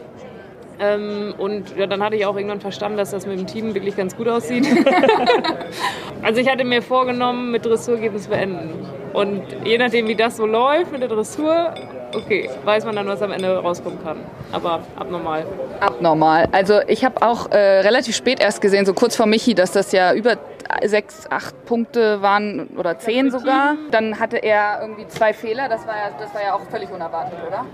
Ähm, 0.80 1.34
und 1.36 1.76
ja, 1.76 1.86
dann 1.86 2.02
hatte 2.02 2.16
ich 2.16 2.24
auch 2.24 2.36
irgendwann 2.36 2.60
verstanden, 2.60 2.96
dass 2.96 3.10
das 3.10 3.26
mit 3.26 3.38
dem 3.38 3.46
Team 3.46 3.74
wirklich 3.74 3.96
ganz 3.96 4.16
gut 4.16 4.28
aussieht. 4.28 4.66
also 6.22 6.40
ich 6.40 6.48
hatte 6.48 6.64
mir 6.64 6.80
vorgenommen, 6.80 7.50
mit 7.50 7.66
Dressur 7.66 7.98
geht 7.98 8.14
es 8.14 8.28
beenden. 8.28 8.86
Und 9.12 9.42
je 9.64 9.76
nachdem, 9.76 10.08
wie 10.08 10.14
das 10.14 10.38
so 10.38 10.46
läuft 10.46 10.90
mit 10.90 11.02
der 11.02 11.08
Dressur, 11.08 11.74
okay, 12.14 12.48
weiß 12.64 12.86
man 12.86 12.96
dann, 12.96 13.06
was 13.08 13.20
am 13.20 13.30
Ende 13.30 13.58
rauskommen 13.58 14.02
kann. 14.02 14.18
Aber 14.52 14.80
abnormal. 14.96 15.44
Abnormal. 15.80 16.48
Also 16.52 16.80
ich 16.86 17.04
habe 17.04 17.20
auch 17.20 17.50
äh, 17.50 17.80
relativ 17.80 18.16
spät 18.16 18.40
erst 18.40 18.62
gesehen, 18.62 18.86
so 18.86 18.94
kurz 18.94 19.16
vor 19.16 19.26
Michi, 19.26 19.54
dass 19.54 19.72
das 19.72 19.92
ja 19.92 20.14
über 20.14 20.36
sechs, 20.84 21.26
acht 21.30 21.64
Punkte 21.66 22.22
waren 22.22 22.68
oder 22.76 22.98
zehn 22.98 23.30
sogar. 23.30 23.76
Dann 23.90 24.18
hatte 24.18 24.38
er 24.38 24.80
irgendwie 24.82 25.06
zwei 25.08 25.32
Fehler. 25.32 25.68
Das 25.68 25.86
war 25.86 25.96
ja, 25.96 26.10
das 26.18 26.34
war 26.34 26.42
ja 26.42 26.54
auch 26.54 26.62
völlig 26.70 26.90
unerwartet, 26.90 27.38
oder? 27.46 27.66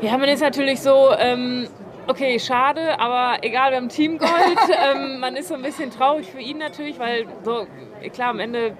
Ja, 0.00 0.16
man 0.16 0.28
ist 0.28 0.40
natürlich 0.40 0.80
so. 0.80 1.10
Ähm, 1.18 1.68
okay, 2.06 2.38
schade, 2.38 2.98
aber 2.98 3.38
egal, 3.42 3.70
wir 3.70 3.78
haben 3.78 3.88
Teamgold. 3.88 4.30
ähm, 4.94 5.20
man 5.20 5.36
ist 5.36 5.48
so 5.48 5.54
ein 5.54 5.62
bisschen 5.62 5.90
traurig 5.90 6.30
für 6.30 6.40
ihn 6.40 6.58
natürlich, 6.58 6.98
weil 6.98 7.26
so, 7.44 7.66
klar, 8.12 8.30
am 8.30 8.40
Ende 8.40 8.72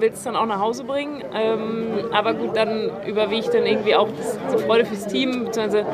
willst 0.00 0.18
es 0.18 0.24
dann 0.24 0.36
auch 0.36 0.46
nach 0.46 0.60
Hause 0.60 0.84
bringen. 0.84 1.22
Ähm, 1.34 2.08
aber 2.12 2.34
gut, 2.34 2.56
dann 2.56 2.90
überwiegt 3.06 3.52
dann 3.54 3.66
irgendwie 3.66 3.94
auch 3.94 4.08
das, 4.08 4.38
die 4.52 4.58
Freude 4.64 4.84
fürs 4.84 5.06
Team, 5.06 5.46
beziehungsweise 5.46 5.86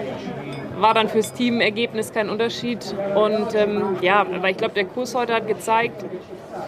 war 0.78 0.94
dann 0.94 1.08
fürs 1.08 1.32
Team 1.32 1.60
Ergebnis 1.60 2.12
kein 2.12 2.28
Unterschied. 2.28 2.94
Und 3.14 3.54
ähm, 3.54 3.96
ja, 4.00 4.20
aber 4.20 4.50
ich 4.50 4.56
glaube, 4.56 4.74
der 4.74 4.84
Kurs 4.84 5.14
heute 5.14 5.34
hat 5.34 5.46
gezeigt, 5.46 6.04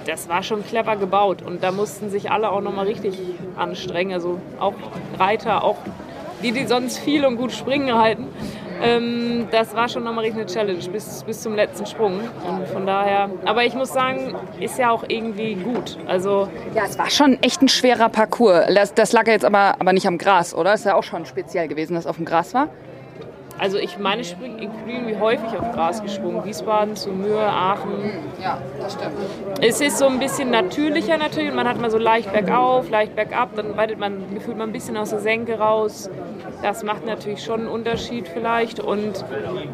das 0.06 0.28
war 0.28 0.42
schon 0.42 0.64
clever 0.64 0.96
gebaut. 0.96 1.42
Und 1.42 1.62
da 1.62 1.72
mussten 1.72 2.10
sich 2.10 2.30
alle 2.30 2.50
auch 2.50 2.60
nochmal 2.60 2.86
richtig 2.86 3.18
anstrengen. 3.56 4.12
Also 4.12 4.40
auch 4.58 4.74
Reiter, 5.18 5.64
auch 5.64 5.78
die, 6.42 6.52
die 6.52 6.66
sonst 6.66 6.98
viel 6.98 7.24
und 7.24 7.36
gut 7.36 7.52
springen 7.52 7.94
halten. 7.94 8.28
Ähm, 8.82 9.48
das 9.50 9.74
war 9.74 9.88
schon 9.88 10.04
nochmal 10.04 10.24
richtig 10.24 10.42
eine 10.42 10.50
Challenge 10.50 10.90
bis, 10.90 11.24
bis 11.24 11.42
zum 11.42 11.54
letzten 11.54 11.86
Sprung. 11.86 12.20
Und 12.46 12.68
von 12.68 12.86
daher, 12.86 13.30
aber 13.44 13.64
ich 13.64 13.74
muss 13.74 13.92
sagen, 13.92 14.34
ist 14.60 14.78
ja 14.78 14.90
auch 14.90 15.04
irgendwie 15.08 15.54
gut. 15.54 15.96
Also 16.06 16.48
ja, 16.74 16.84
es 16.84 16.98
war 16.98 17.10
schon 17.10 17.42
echt 17.42 17.62
ein 17.62 17.68
schwerer 17.68 18.08
Parcours. 18.08 18.66
Das, 18.74 18.92
das 18.92 19.12
lag 19.12 19.26
ja 19.26 19.32
jetzt 19.32 19.44
aber, 19.44 19.76
aber 19.78 19.92
nicht 19.92 20.06
am 20.06 20.18
Gras, 20.18 20.54
oder? 20.54 20.74
Ist 20.74 20.84
ja 20.84 20.94
auch 20.94 21.04
schon 21.04 21.24
speziell 21.24 21.68
gewesen, 21.68 21.94
dass 21.94 22.04
es 22.04 22.10
auf 22.10 22.16
dem 22.16 22.26
Gras 22.26 22.52
war. 22.52 22.68
Also 23.58 23.78
ich 23.78 23.98
meine, 23.98 24.22
ich 24.22 24.36
bin 24.36 24.58
irgendwie 24.58 25.16
häufig 25.18 25.58
auf 25.58 25.72
Gras 25.72 26.02
gesprungen. 26.02 26.44
Wiesbaden 26.44 26.94
zu 26.94 27.10
Mühe, 27.10 27.40
Aachen. 27.40 28.10
Ja, 28.42 28.58
das 28.78 28.92
stimmt. 28.92 29.14
Es 29.62 29.80
ist 29.80 29.98
so 29.98 30.06
ein 30.06 30.18
bisschen 30.18 30.50
natürlicher 30.50 31.16
natürlich. 31.16 31.52
Man 31.52 31.66
hat 31.66 31.80
mal 31.80 31.90
so 31.90 31.98
leicht 31.98 32.32
bergauf, 32.32 32.90
leicht 32.90 33.16
bergab. 33.16 33.56
Dann 33.56 33.76
weitet 33.76 33.98
man, 33.98 34.22
gefühlt 34.34 34.58
man 34.58 34.68
ein 34.68 34.72
bisschen 34.72 34.96
aus 34.96 35.10
der 35.10 35.20
Senke 35.20 35.58
raus. 35.58 36.10
Das 36.62 36.82
macht 36.82 37.06
natürlich 37.06 37.42
schon 37.42 37.60
einen 37.60 37.68
Unterschied 37.68 38.28
vielleicht. 38.28 38.80
Und 38.80 39.24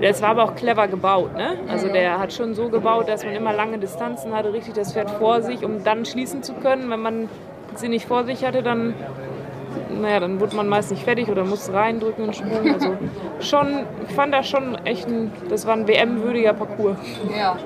es 0.00 0.22
war 0.22 0.30
aber 0.30 0.44
auch 0.44 0.54
clever 0.54 0.86
gebaut. 0.86 1.36
Ne? 1.36 1.58
Also 1.68 1.88
der 1.88 2.18
hat 2.18 2.32
schon 2.32 2.54
so 2.54 2.68
gebaut, 2.68 3.08
dass 3.08 3.24
man 3.24 3.34
immer 3.34 3.52
lange 3.52 3.78
Distanzen 3.78 4.32
hatte, 4.32 4.52
richtig 4.52 4.74
das 4.74 4.92
Pferd 4.92 5.10
vor 5.10 5.42
sich, 5.42 5.64
um 5.64 5.82
dann 5.82 6.04
schließen 6.04 6.42
zu 6.42 6.54
können. 6.54 6.88
Wenn 6.88 7.00
man 7.00 7.28
sie 7.74 7.88
nicht 7.88 8.06
vor 8.06 8.24
sich 8.24 8.44
hatte, 8.44 8.62
dann 8.62 8.94
naja, 10.00 10.20
dann 10.20 10.40
wurde 10.40 10.56
man 10.56 10.68
meist 10.68 10.90
nicht 10.90 11.04
fertig 11.04 11.28
oder 11.28 11.44
musste 11.44 11.72
reindrücken 11.72 12.24
und 12.24 12.36
Sprung. 12.36 12.72
Also 12.72 12.96
schon, 13.40 13.84
ich 14.08 14.14
fand 14.14 14.32
das 14.34 14.48
schon 14.48 14.74
echt 14.84 15.08
ein, 15.08 15.32
das 15.48 15.66
war 15.66 15.74
ein 15.74 15.86
WM-würdiger 15.86 16.52
Parcours. 16.54 16.96
Ja. 17.36 17.56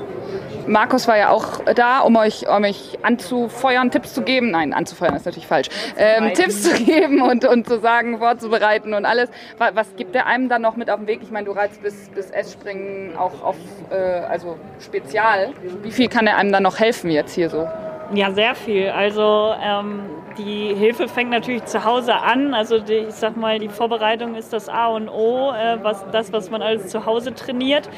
Markus 0.66 1.06
war 1.06 1.16
ja 1.16 1.30
auch 1.30 1.60
da, 1.74 2.00
um 2.00 2.16
euch, 2.16 2.48
um 2.48 2.64
euch 2.64 2.98
anzufeuern, 3.02 3.90
Tipps 3.90 4.14
zu 4.14 4.22
geben. 4.22 4.50
Nein, 4.50 4.72
anzufeuern 4.72 5.14
ist 5.14 5.26
natürlich 5.26 5.46
falsch. 5.46 5.68
Ähm, 5.96 6.32
Tipps 6.34 6.62
zu 6.64 6.74
geben 6.84 7.22
und, 7.22 7.44
und 7.44 7.68
zu 7.68 7.78
sagen, 7.78 8.18
vorzubereiten 8.18 8.94
und 8.94 9.04
alles. 9.04 9.30
Was, 9.58 9.94
gibt 9.96 10.14
der 10.14 10.26
einem 10.26 10.48
dann 10.48 10.62
noch 10.62 10.76
mit 10.76 10.90
auf 10.90 10.98
den 10.98 11.06
Weg? 11.06 11.20
Ich 11.22 11.30
meine, 11.30 11.46
du 11.46 11.52
reitest 11.52 11.82
bis, 11.82 12.08
bis 12.08 12.30
S-Springen 12.30 13.16
auch 13.16 13.42
auf, 13.42 13.56
äh, 13.90 13.94
also 13.94 14.56
spezial. 14.80 15.52
Wie 15.82 15.92
viel 15.92 16.08
kann 16.08 16.26
er 16.26 16.36
einem 16.36 16.52
dann 16.52 16.64
noch 16.64 16.80
helfen 16.80 17.10
jetzt 17.10 17.34
hier 17.34 17.48
so? 17.48 17.68
Ja, 18.14 18.30
sehr 18.30 18.54
viel. 18.54 18.88
Also 18.90 19.52
ähm, 19.60 20.02
die 20.38 20.74
Hilfe 20.74 21.08
fängt 21.08 21.30
natürlich 21.30 21.64
zu 21.64 21.84
Hause 21.84 22.14
an. 22.14 22.54
Also 22.54 22.78
die, 22.78 22.92
ich 23.08 23.14
sag 23.14 23.36
mal, 23.36 23.58
die 23.58 23.68
Vorbereitung 23.68 24.36
ist 24.36 24.52
das 24.52 24.68
A 24.68 24.88
und 24.88 25.08
O, 25.08 25.52
äh, 25.52 25.78
was, 25.82 26.04
das, 26.12 26.32
was 26.32 26.50
man 26.50 26.62
alles 26.62 26.86
zu 26.88 27.04
Hause 27.04 27.34
trainiert. 27.34 27.88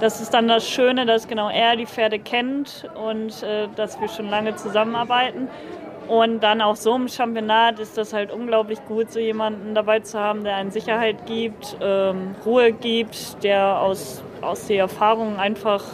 Das 0.00 0.20
ist 0.20 0.34
dann 0.34 0.48
das 0.48 0.68
Schöne, 0.68 1.06
dass 1.06 1.28
genau 1.28 1.48
er 1.48 1.76
die 1.76 1.86
Pferde 1.86 2.18
kennt 2.18 2.88
und 2.94 3.42
äh, 3.44 3.68
dass 3.76 4.00
wir 4.00 4.08
schon 4.08 4.28
lange 4.28 4.56
zusammenarbeiten. 4.56 5.48
Und 6.08 6.40
dann 6.40 6.60
auch 6.60 6.74
so 6.74 6.96
im 6.96 7.06
Championat 7.06 7.78
ist 7.78 7.96
das 7.96 8.12
halt 8.12 8.32
unglaublich 8.32 8.84
gut, 8.86 9.12
so 9.12 9.20
jemanden 9.20 9.74
dabei 9.74 10.00
zu 10.00 10.18
haben, 10.18 10.42
der 10.42 10.56
einen 10.56 10.72
Sicherheit 10.72 11.26
gibt, 11.26 11.76
ähm, 11.80 12.34
Ruhe 12.44 12.72
gibt, 12.72 13.42
der 13.44 13.80
aus, 13.80 14.24
aus 14.40 14.66
der 14.66 14.78
Erfahrung 14.78 15.38
einfach 15.38 15.84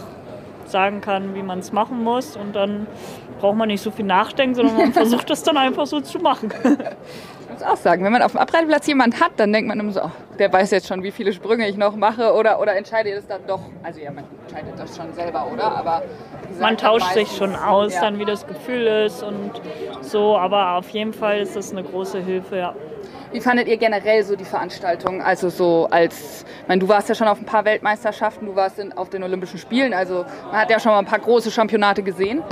sagen 0.70 1.00
kann, 1.00 1.34
wie 1.34 1.42
man 1.42 1.60
es 1.60 1.72
machen 1.72 2.02
muss. 2.02 2.36
Und 2.36 2.54
dann 2.54 2.86
braucht 3.40 3.56
man 3.56 3.68
nicht 3.68 3.82
so 3.82 3.90
viel 3.90 4.04
nachdenken, 4.04 4.54
sondern 4.54 4.76
man 4.76 4.92
versucht 4.92 5.30
das 5.30 5.42
dann 5.42 5.56
einfach 5.56 5.86
so 5.86 6.00
zu 6.00 6.18
machen. 6.18 6.52
Ich 6.62 7.50
muss 7.50 7.62
auch 7.62 7.76
sagen, 7.76 8.04
wenn 8.04 8.12
man 8.12 8.22
auf 8.22 8.32
dem 8.32 8.40
Abreiteplatz 8.40 8.86
jemanden 8.86 9.20
hat, 9.20 9.32
dann 9.36 9.52
denkt 9.52 9.68
man 9.68 9.80
immer 9.80 9.92
so, 9.92 10.02
oh, 10.02 10.10
der 10.38 10.52
weiß 10.52 10.70
jetzt 10.70 10.86
schon, 10.86 11.02
wie 11.02 11.10
viele 11.10 11.32
Sprünge 11.32 11.68
ich 11.68 11.76
noch 11.76 11.96
mache 11.96 12.32
oder, 12.32 12.60
oder 12.60 12.76
entscheidet 12.76 13.14
es 13.18 13.26
dann 13.26 13.40
doch. 13.46 13.60
Also 13.82 14.00
ja, 14.00 14.12
man 14.12 14.24
entscheidet 14.46 14.78
das 14.78 14.96
schon 14.96 15.12
selber, 15.12 15.48
oder? 15.52 15.64
Aber 15.64 16.02
man 16.60 16.76
tauscht 16.76 17.12
sich 17.14 17.28
schon 17.36 17.56
aus, 17.56 17.94
ja. 17.94 18.02
dann 18.02 18.18
wie 18.18 18.24
das 18.24 18.46
Gefühl 18.46 18.86
ist 18.86 19.22
und 19.22 19.50
so. 20.02 20.36
Aber 20.36 20.74
auf 20.74 20.88
jeden 20.90 21.12
Fall 21.12 21.40
ist 21.40 21.56
das 21.56 21.72
eine 21.72 21.82
große 21.82 22.20
Hilfe, 22.20 22.58
ja. 22.58 22.74
Wie 23.33 23.41
fandet 23.41 23.68
ihr 23.68 23.76
generell 23.76 24.22
so 24.22 24.37
die 24.37 24.45
Veranstaltung? 24.45 25.20
Also 25.20 25.51
so 25.51 25.87
als, 25.91 26.45
ich 26.62 26.68
meine, 26.68 26.81
du 26.81 26.89
warst 26.89 27.09
ja 27.09 27.14
schon 27.14 27.29
auf 27.29 27.39
ein 27.39 27.45
paar 27.45 27.64
Weltmeisterschaften, 27.64 28.47
du 28.47 28.57
warst 28.57 28.79
in, 28.79 28.93
auf 28.93 29.11
den 29.11 29.22
Olympischen 29.22 29.59
Spielen, 29.59 29.93
also 29.93 30.24
man 30.51 30.61
hat 30.61 30.70
ja 30.70 30.81
schon 30.81 30.93
mal 30.93 30.99
ein 30.99 31.07
paar 31.07 31.18
große 31.18 31.51
Championate 31.51 32.03
gesehen. 32.03 32.43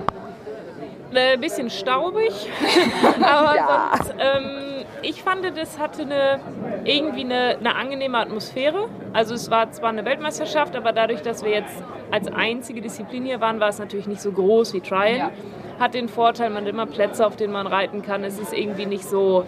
Ein 1.11 1.17
äh, 1.17 1.37
bisschen 1.39 1.71
staubig, 1.71 2.31
aber 3.23 3.57
ja. 3.57 3.91
sonst, 3.97 4.15
ähm, 4.19 4.85
ich 5.03 5.23
fand, 5.23 5.45
das 5.57 5.79
hatte 5.79 6.03
eine, 6.03 6.41
irgendwie 6.85 7.25
eine, 7.25 7.57
eine 7.59 7.75
angenehme 7.75 8.19
Atmosphäre. 8.19 8.89
Also 9.13 9.35
es 9.35 9.51
war 9.51 9.71
zwar 9.71 9.91
eine 9.91 10.05
Weltmeisterschaft, 10.05 10.77
aber 10.77 10.93
dadurch, 10.93 11.23
dass 11.23 11.45
wir 11.45 11.53
jetzt 11.53 11.83
als 12.11 12.29
einzige 12.29 12.81
Disziplin 12.81 13.25
hier 13.25 13.41
waren, 13.41 13.61
war 13.61 13.69
es 13.69 13.79
natürlich 13.79 14.07
nicht 14.07 14.21
so 14.21 14.33
groß 14.33 14.75
wie 14.75 14.81
Trial. 14.81 15.17
Ja. 15.17 15.31
hat 15.79 15.95
den 15.95 16.09
Vorteil, 16.09 16.51
man 16.51 16.65
hat 16.65 16.71
immer 16.71 16.87
Plätze, 16.87 17.27
auf 17.27 17.37
denen 17.37 17.53
man 17.53 17.67
reiten 17.67 18.03
kann. 18.03 18.25
Es 18.25 18.39
ist 18.39 18.53
irgendwie 18.53 18.87
nicht 18.87 19.05
so, 19.05 19.47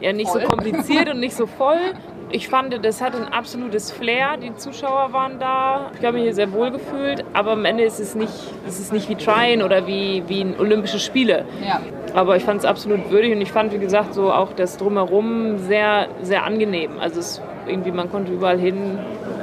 ja, 0.00 0.12
nicht 0.12 0.30
so 0.30 0.38
kompliziert 0.40 1.08
und 1.08 1.20
nicht 1.20 1.34
so 1.34 1.46
voll. 1.46 1.78
Ich 2.28 2.48
fand, 2.48 2.84
das 2.84 3.00
hat 3.00 3.14
ein 3.14 3.32
absolutes 3.32 3.92
Flair. 3.92 4.36
Die 4.36 4.52
Zuschauer 4.56 5.12
waren 5.12 5.38
da. 5.38 5.92
Ich 5.96 6.04
habe 6.04 6.14
mich 6.14 6.24
hier 6.24 6.34
sehr 6.34 6.52
wohl 6.52 6.72
gefühlt. 6.72 7.24
Aber 7.34 7.52
am 7.52 7.64
Ende 7.64 7.84
ist 7.84 8.00
es 8.00 8.16
nicht, 8.16 8.32
es 8.66 8.80
ist 8.80 8.92
nicht 8.92 9.08
wie 9.08 9.14
Trine 9.14 9.64
oder 9.64 9.86
wie, 9.86 10.24
wie 10.26 10.40
ein 10.40 10.58
Olympische 10.58 10.98
Spiele. 10.98 11.44
Ja. 11.64 11.80
Aber 12.14 12.36
ich 12.36 12.42
fand 12.42 12.58
es 12.58 12.64
absolut 12.64 13.10
würdig 13.10 13.32
und 13.32 13.40
ich 13.40 13.52
fand, 13.52 13.72
wie 13.72 13.78
gesagt, 13.78 14.12
so 14.12 14.32
auch 14.32 14.52
das 14.54 14.76
Drumherum 14.76 15.58
sehr, 15.58 16.08
sehr 16.20 16.44
angenehm. 16.44 16.98
Also 16.98 17.20
es 17.20 17.40
irgendwie, 17.68 17.92
man 17.92 18.10
konnte 18.10 18.32
überall 18.32 18.58
hin, 18.58 18.98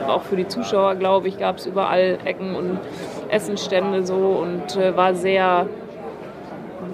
auch 0.07 0.23
für 0.23 0.35
die 0.35 0.47
Zuschauer, 0.47 0.95
glaube 0.95 1.29
ich, 1.29 1.37
gab 1.37 1.57
es 1.57 1.65
überall 1.65 2.17
Ecken 2.25 2.55
und 2.55 2.79
Essenstände 3.29 4.05
so 4.05 4.15
und 4.15 4.75
äh, 4.75 4.95
war 4.95 5.15
sehr, 5.15 5.67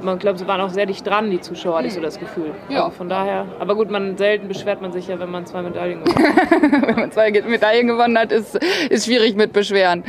man 0.02 0.20
glaubt, 0.20 0.40
sie 0.40 0.48
waren 0.48 0.62
auch 0.62 0.70
sehr 0.70 0.86
dicht 0.86 1.06
dran, 1.06 1.30
die 1.32 1.40
Zuschauer, 1.40 1.78
hatte 1.78 1.88
ich 1.88 1.94
so 1.94 2.02
das 2.02 2.20
Gefühl. 2.20 2.52
Ja. 2.70 2.86
Also 2.86 2.98
von 2.98 3.10
daher, 3.10 3.46
aber 3.60 3.76
gut, 3.76 3.90
man 3.90 4.18
selten 4.18 4.48
beschwert 4.48 4.82
man 4.82 4.92
sich 4.92 5.08
ja, 5.08 5.20
wenn 5.20 5.32
man 5.32 5.46
zwei 5.46 5.62
Medaillen 5.62 6.04
gewinnt. 6.04 6.20
Wenn 6.88 6.96
man 6.96 7.12
zwei 7.12 7.32
Medaillen 7.32 7.88
gewonnen 7.88 8.18
hat, 8.18 8.32
ist, 8.32 8.56
ist 8.90 9.06
schwierig 9.06 9.36
mit 9.36 9.54
Beschweren. 9.54 10.04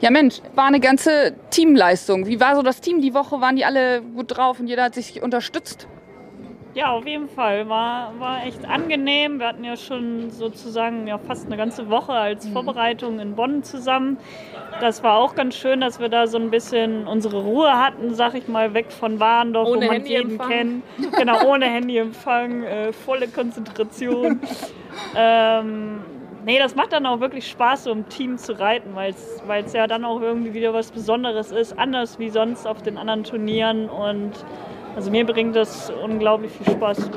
Ja 0.00 0.10
Mensch, 0.10 0.40
war 0.54 0.66
eine 0.66 0.80
ganze 0.80 1.34
Teamleistung. 1.50 2.26
Wie 2.26 2.40
war 2.40 2.56
so 2.56 2.62
das 2.62 2.80
Team 2.80 3.00
die 3.00 3.14
Woche? 3.14 3.40
Waren 3.40 3.56
die 3.56 3.64
alle 3.64 4.02
gut 4.02 4.36
drauf 4.36 4.60
und 4.60 4.66
jeder 4.66 4.84
hat 4.84 4.94
sich 4.94 5.22
unterstützt? 5.22 5.86
Ja, 6.74 6.92
auf 6.92 7.06
jeden 7.06 7.28
Fall. 7.28 7.68
War, 7.68 8.14
war 8.18 8.46
echt 8.46 8.64
angenehm. 8.64 9.38
Wir 9.38 9.48
hatten 9.48 9.64
ja 9.64 9.76
schon 9.76 10.30
sozusagen 10.30 11.06
ja 11.06 11.18
fast 11.18 11.46
eine 11.46 11.58
ganze 11.58 11.90
Woche 11.90 12.12
als 12.12 12.48
Vorbereitung 12.48 13.20
in 13.20 13.34
Bonn 13.34 13.62
zusammen. 13.62 14.16
Das 14.80 15.02
war 15.02 15.18
auch 15.18 15.34
ganz 15.34 15.54
schön, 15.54 15.82
dass 15.82 16.00
wir 16.00 16.08
da 16.08 16.26
so 16.26 16.38
ein 16.38 16.50
bisschen 16.50 17.06
unsere 17.06 17.42
Ruhe 17.42 17.70
hatten, 17.76 18.14
sag 18.14 18.34
ich 18.34 18.48
mal, 18.48 18.72
weg 18.72 18.90
von 18.90 19.20
Warndorf, 19.20 19.68
Ohne 19.68 19.86
wo 19.86 19.92
man 19.92 20.06
jeden 20.06 20.38
kennt. 20.38 20.82
Genau, 21.18 21.44
ohne 21.44 21.66
Handyempfang, 21.66 22.62
äh, 22.62 22.92
volle 22.94 23.28
Konzentration. 23.28 24.40
ähm, 25.16 26.00
nee, 26.46 26.58
das 26.58 26.74
macht 26.74 26.94
dann 26.94 27.04
auch 27.04 27.20
wirklich 27.20 27.48
Spaß, 27.48 27.84
so 27.84 27.92
im 27.92 28.08
Team 28.08 28.38
zu 28.38 28.58
reiten, 28.58 28.94
weil 28.94 29.14
es 29.64 29.72
ja 29.74 29.86
dann 29.86 30.06
auch 30.06 30.22
irgendwie 30.22 30.54
wieder 30.54 30.72
was 30.72 30.90
Besonderes 30.90 31.52
ist, 31.52 31.78
anders 31.78 32.18
wie 32.18 32.30
sonst 32.30 32.66
auf 32.66 32.82
den 32.82 32.96
anderen 32.96 33.24
Turnieren 33.24 33.90
und 33.90 34.32
also 34.94 35.10
mir 35.10 35.26
bringt 35.26 35.56
das 35.56 35.90
unglaublich 35.90 36.52
viel 36.52 36.72
Spaß. 36.74 37.10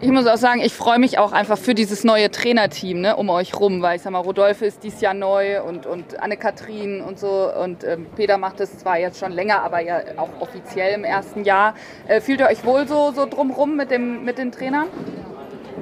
Ich 0.00 0.10
muss 0.10 0.28
auch 0.28 0.36
sagen, 0.36 0.60
ich 0.60 0.74
freue 0.74 1.00
mich 1.00 1.18
auch 1.18 1.32
einfach 1.32 1.58
für 1.58 1.74
dieses 1.74 2.04
neue 2.04 2.30
Trainerteam 2.30 3.00
ne, 3.00 3.16
um 3.16 3.28
euch 3.30 3.58
rum, 3.58 3.82
weil 3.82 3.96
ich 3.96 4.02
sag 4.02 4.12
mal, 4.12 4.20
Rodolphe 4.20 4.64
ist 4.64 4.84
dieses 4.84 5.00
Jahr 5.00 5.14
neu 5.14 5.60
und, 5.60 5.86
und 5.86 6.22
Anne-Kathrin 6.22 7.00
und 7.00 7.18
so 7.18 7.52
und 7.52 7.82
ähm, 7.82 8.06
Peter 8.14 8.38
macht 8.38 8.60
es 8.60 8.78
zwar 8.78 8.98
jetzt 8.98 9.18
schon 9.18 9.32
länger, 9.32 9.62
aber 9.64 9.80
ja 9.80 10.00
auch 10.16 10.28
offiziell 10.38 10.94
im 10.94 11.02
ersten 11.02 11.42
Jahr. 11.42 11.74
Äh, 12.06 12.20
fühlt 12.20 12.38
ihr 12.38 12.46
euch 12.46 12.64
wohl 12.64 12.86
so, 12.86 13.10
so 13.10 13.26
drumrum 13.26 13.76
mit, 13.76 13.90
dem, 13.90 14.24
mit 14.24 14.38
den 14.38 14.52
Trainern? 14.52 14.86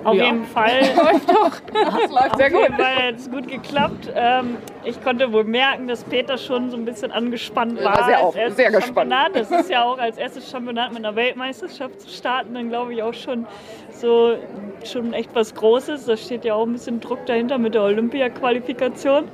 Auf 0.05 0.15
Ja. 0.15 0.25
jeden 0.27 0.45
Fall. 0.45 0.81
Läuft 0.97 1.31
doch. 1.31 1.61
Das 1.73 2.11
läuft 2.11 2.37
sehr 2.37 2.51
gut. 2.51 2.73
hat 2.73 3.15
es 3.17 3.31
gut 3.31 3.49
geklappt. 3.49 4.11
Ähm, 4.15 4.57
ich 4.85 5.03
konnte 5.03 5.33
wohl 5.33 5.45
merken, 5.45 5.87
dass 5.89 6.05
Peter 6.05 6.39
schon 6.39 6.71
so 6.71 6.77
ein 6.77 6.85
bisschen 6.85 7.11
angespannt 7.13 7.79
Ja, 7.79 7.85
war. 7.85 8.05
sehr 8.05 8.19
als 8.25 8.35
erstes 8.37 8.57
sehr 8.57 8.71
gespannt. 8.71 9.13
Championat. 9.13 9.31
Das 9.35 9.51
ist 9.51 9.71
ja 9.71 9.85
auch 9.85 9.99
als 9.99 10.17
erstes 10.19 10.51
Championat 10.51 10.91
mit 10.93 11.05
einer 11.05 11.17
Weltmeisterschaft 11.17 12.01
zu 12.01 12.09
starten, 12.09 12.55
dann 12.55 12.69
glaube 12.69 12.95
ich 12.95 13.03
auch 13.03 13.15
schon 13.15 13.47
so 13.91 14.37
schon 14.85 15.13
echt 15.15 15.35
was 15.35 15.55
Großes. 15.55 16.07
Da 16.07 16.17
steht 16.17 16.45
ja 16.45 16.55
auch 16.55 16.67
ein 16.67 16.73
bisschen 16.73 17.01
Druck 17.01 17.25
dahinter 17.27 17.59
mit 17.59 17.75
der 17.75 17.83
Olympia-Qualifikation. 17.83 19.25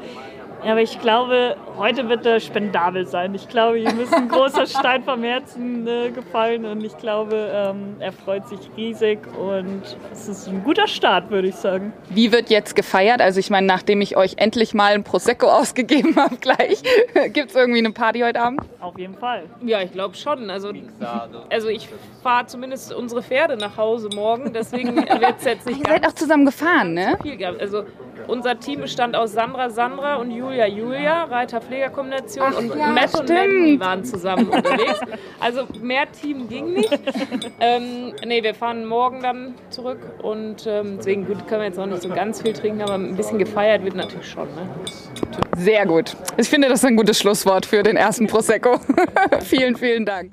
Aber 0.65 0.81
ich 0.81 1.01
glaube, 1.01 1.57
heute 1.77 2.09
wird 2.09 2.25
er 2.25 2.39
spendabel 2.39 3.07
sein. 3.07 3.35
Ich 3.35 3.49
glaube, 3.49 3.81
ihm 3.81 4.01
ist 4.01 4.15
ein 4.15 4.29
großer 4.29 4.67
Stein 4.79 5.03
vom 5.03 5.23
Herzen 5.23 5.87
äh, 5.87 6.11
gefallen 6.11 6.65
und 6.65 6.85
ich 6.85 6.97
glaube, 6.99 7.51
ähm, 7.53 7.97
er 7.99 8.13
freut 8.13 8.47
sich 8.49 8.61
riesig 8.77 9.19
und 9.37 9.83
es 10.13 10.29
ist 10.29 10.49
ein 10.49 10.63
guter 10.63 10.87
Start, 10.87 11.31
würde 11.31 11.49
ich 11.49 11.57
sagen. 11.57 11.93
Wie 12.11 12.31
wird 12.31 12.49
jetzt 12.49 12.77
gefeiert? 12.77 13.21
Also 13.21 13.41
ich 13.41 13.51
meine, 13.51 13.67
nachdem 13.67 14.01
ich 14.01 14.17
euch 14.17 14.35
endlich 14.37 14.73
mal 14.73 14.93
ein 14.95 15.03
Prosecco 15.03 15.47
ausgegeben 15.51 16.15
habe 16.17 16.37
gleich, 16.37 16.83
gibt 17.33 17.51
es 17.51 17.57
irgendwie 17.57 17.81
eine 17.81 17.91
Party 17.91 18.21
heute 18.21 18.41
Abend? 18.41 18.61
Auf 18.81 18.97
jeden 18.99 19.17
Fall. 19.17 19.45
Ja, 19.65 19.81
ich 19.81 19.93
glaube 19.93 20.15
schon. 20.15 20.49
Also, 20.49 20.73
also 21.51 21.69
ich 21.69 21.89
fahre 22.23 22.47
zumindest 22.47 22.93
unsere 22.93 23.23
Pferde 23.23 23.57
nach 23.57 23.77
Hause 23.77 24.09
morgen, 24.15 24.53
deswegen 24.53 24.97
wird 24.97 25.35
es 25.39 25.45
jetzt 25.45 25.67
nicht 25.67 25.81
Ihr 25.81 25.87
seid 25.87 26.07
auch 26.07 26.13
zusammen 26.13 26.47
gefahren, 26.47 26.95
ne? 26.95 27.19
viel 27.23 27.37
gehabt. 27.37 27.61
Also 27.61 27.85
unser 28.29 28.59
Team 28.59 28.81
bestand 28.81 29.17
aus 29.17 29.33
Sandra 29.33 29.71
Sandra 29.71 30.17
und 30.17 30.31
Julia 30.31 30.52
Julia, 30.53 31.25
Reiter-Pfleger-Kombination 31.25 32.53
und 32.55 32.77
ja, 32.77 32.89
Matt 32.89 33.15
und 33.15 33.25
stimmt. 33.25 33.29
Mandy 33.31 33.81
waren 33.81 34.05
zusammen 34.05 34.49
unterwegs. 34.49 35.01
Also 35.41 35.67
mehr 35.81 36.11
Team 36.11 36.49
ging 36.49 36.75
nicht. 36.75 36.99
ähm, 37.61 38.13
nee, 38.25 38.43
wir 38.43 38.55
fahren 38.55 38.87
morgen 38.87 39.21
dann 39.23 39.55
zurück 39.71 39.99
und 40.23 40.67
ähm, 40.67 40.97
deswegen 40.99 41.27
gut, 41.27 41.47
können 41.49 41.63
wir 41.63 41.67
jetzt 41.69 41.79
noch 41.79 41.87
nicht 41.87 42.03
so 42.03 42.09
ganz 42.09 42.43
viel 42.43 42.53
trinken, 42.53 42.83
aber 42.83 42.95
ein 42.95 43.17
bisschen 43.17 43.39
gefeiert 43.39 43.85
wird 43.85 43.95
natürlich 43.95 44.29
schon. 44.29 44.49
Ne? 44.55 44.69
Sehr 45.57 45.87
gut. 45.87 46.17
Ich 46.37 46.49
finde, 46.49 46.69
das 46.69 46.81
ist 46.81 46.85
ein 46.85 46.97
gutes 46.97 47.19
Schlusswort 47.19 47.67
für 47.67 47.83
den 47.83 47.97
ersten 47.97 48.27
Prosecco. 48.27 48.79
vielen, 49.41 49.77
vielen 49.77 50.05
Dank. 50.05 50.33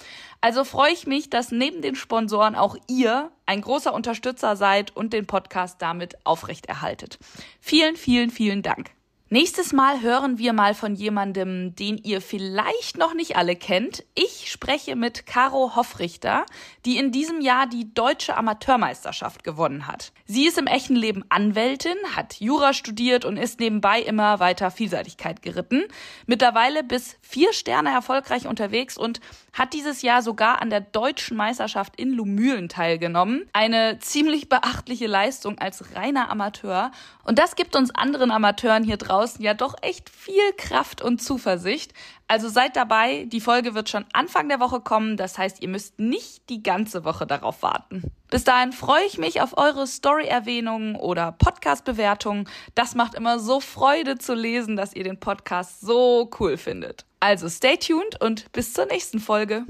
Also 0.43 0.65
freue 0.65 0.93
ich 0.93 1.07
mich, 1.07 1.31
dass 1.31 1.53
neben 1.53 1.83
den 1.83 1.95
Sponsoren 1.95 2.57
auch 2.57 2.77
ihr 2.89 3.31
ein 3.47 3.61
großer 3.61 3.95
Unterstützer 3.95 4.57
seid 4.57 4.95
und 4.97 5.13
den 5.13 5.25
Podcast 5.25 5.81
damit 5.81 6.17
aufrechterhaltet. 6.27 7.21
Vielen, 7.61 7.95
vielen, 7.95 8.29
vielen 8.29 8.63
Dank. 8.63 8.91
Nächstes 9.33 9.73
Mal 9.73 10.03
hören 10.03 10.37
wir 10.37 10.53
mal 10.53 10.75
von 10.75 10.95
jemandem, 10.95 11.75
den 11.75 11.97
ihr 11.97 12.21
vielleicht 12.21 12.99
noch 12.99 13.15
nicht 13.15 13.37
alle 13.37 13.57
kennt. 13.57 14.05
Ich 14.15 14.53
spreche 14.53 14.95
mit 14.95 15.25
Caro 15.25 15.75
Hoffrichter, 15.75 16.45
die 16.85 16.99
in 16.99 17.13
diesem 17.13 17.41
Jahr 17.41 17.67
die 17.67 17.95
deutsche 17.95 18.37
Amateurmeisterschaft 18.37 19.43
gewonnen 19.43 19.87
hat. 19.87 20.13
Sie 20.27 20.47
ist 20.47 20.59
im 20.59 20.67
echten 20.67 20.97
Leben 20.97 21.25
Anwältin, 21.31 21.97
hat 22.15 22.41
Jura 22.41 22.75
studiert 22.75 23.25
und 23.25 23.39
ist 23.39 23.59
nebenbei 23.59 24.03
immer 24.03 24.39
weiter 24.39 24.71
Vielseitigkeit 24.71 25.41
geritten. 25.41 25.85
Mittlerweile 26.27 26.85
bis 26.85 27.17
vier 27.23 27.55
Sterne 27.55 27.89
erfolgreich 27.89 28.47
unterwegs 28.47 28.99
und 28.99 29.21
hat 29.53 29.75
dieses 29.75 30.03
Jahr 30.03 30.23
sogar 30.23 30.63
an 30.63 30.71
der 30.71 30.81
deutschen 30.81 31.37
Meisterschaft 31.37 31.97
in 31.97 32.13
Lumülen 32.13 32.69
teilgenommen. 32.69 33.47
Eine 33.53 33.99
ziemlich 33.99 34.49
beachtliche 34.49 35.07
Leistung 35.07 35.59
als 35.59 35.95
reiner 35.95 36.31
Amateur. 36.31 36.91
Und 37.25 37.39
das 37.39 37.55
gibt 37.55 37.77
uns 37.77 37.95
anderen 37.95 38.31
Amateuren 38.31 38.83
hier 38.83 38.97
draußen 38.97 39.45
ja 39.45 39.53
doch 39.55 39.75
echt 39.83 40.09
viel 40.09 40.53
Kraft 40.57 41.03
und 41.03 41.23
Zuversicht. 41.23 41.93
Also 42.29 42.49
seid 42.49 42.77
dabei, 42.77 43.27
die 43.27 43.43
Folge 43.43 43.75
wird 43.75 43.91
schon 43.91 44.07
Anfang 44.15 44.49
der 44.49 44.59
Woche 44.59 44.81
kommen, 44.81 45.19
das 45.19 45.37
heißt, 45.37 45.61
ihr 45.61 45.69
müsst 45.69 45.99
nicht 45.99 46.49
die 46.49 46.63
ganze 46.63 47.05
Woche 47.05 47.27
darauf 47.27 47.63
warten. 47.63 48.11
Bis 48.31 48.45
dahin 48.45 48.73
freue 48.73 49.05
ich 49.05 49.19
mich 49.19 49.43
auf 49.43 49.59
eure 49.59 49.87
Story-Erwähnungen 49.87 50.97
oder 50.97 51.33
Podcast-Bewertungen. 51.33 52.49
Das 52.75 52.95
macht 52.95 53.15
immer 53.15 53.39
so 53.39 53.61
Freude 53.61 54.17
zu 54.17 54.33
lesen, 54.33 54.77
dass 54.77 54.95
ihr 54.95 55.05
den 55.05 55.21
Podcast 55.21 55.83
so 55.83 56.31
cool 56.41 56.57
findet. 56.57 57.05
Also 57.23 57.49
stay 57.49 57.77
tuned 57.77 58.21
und 58.21 58.51
bis 58.51 58.73
zur 58.73 58.87
nächsten 58.87 59.21
Folge. 59.21 59.65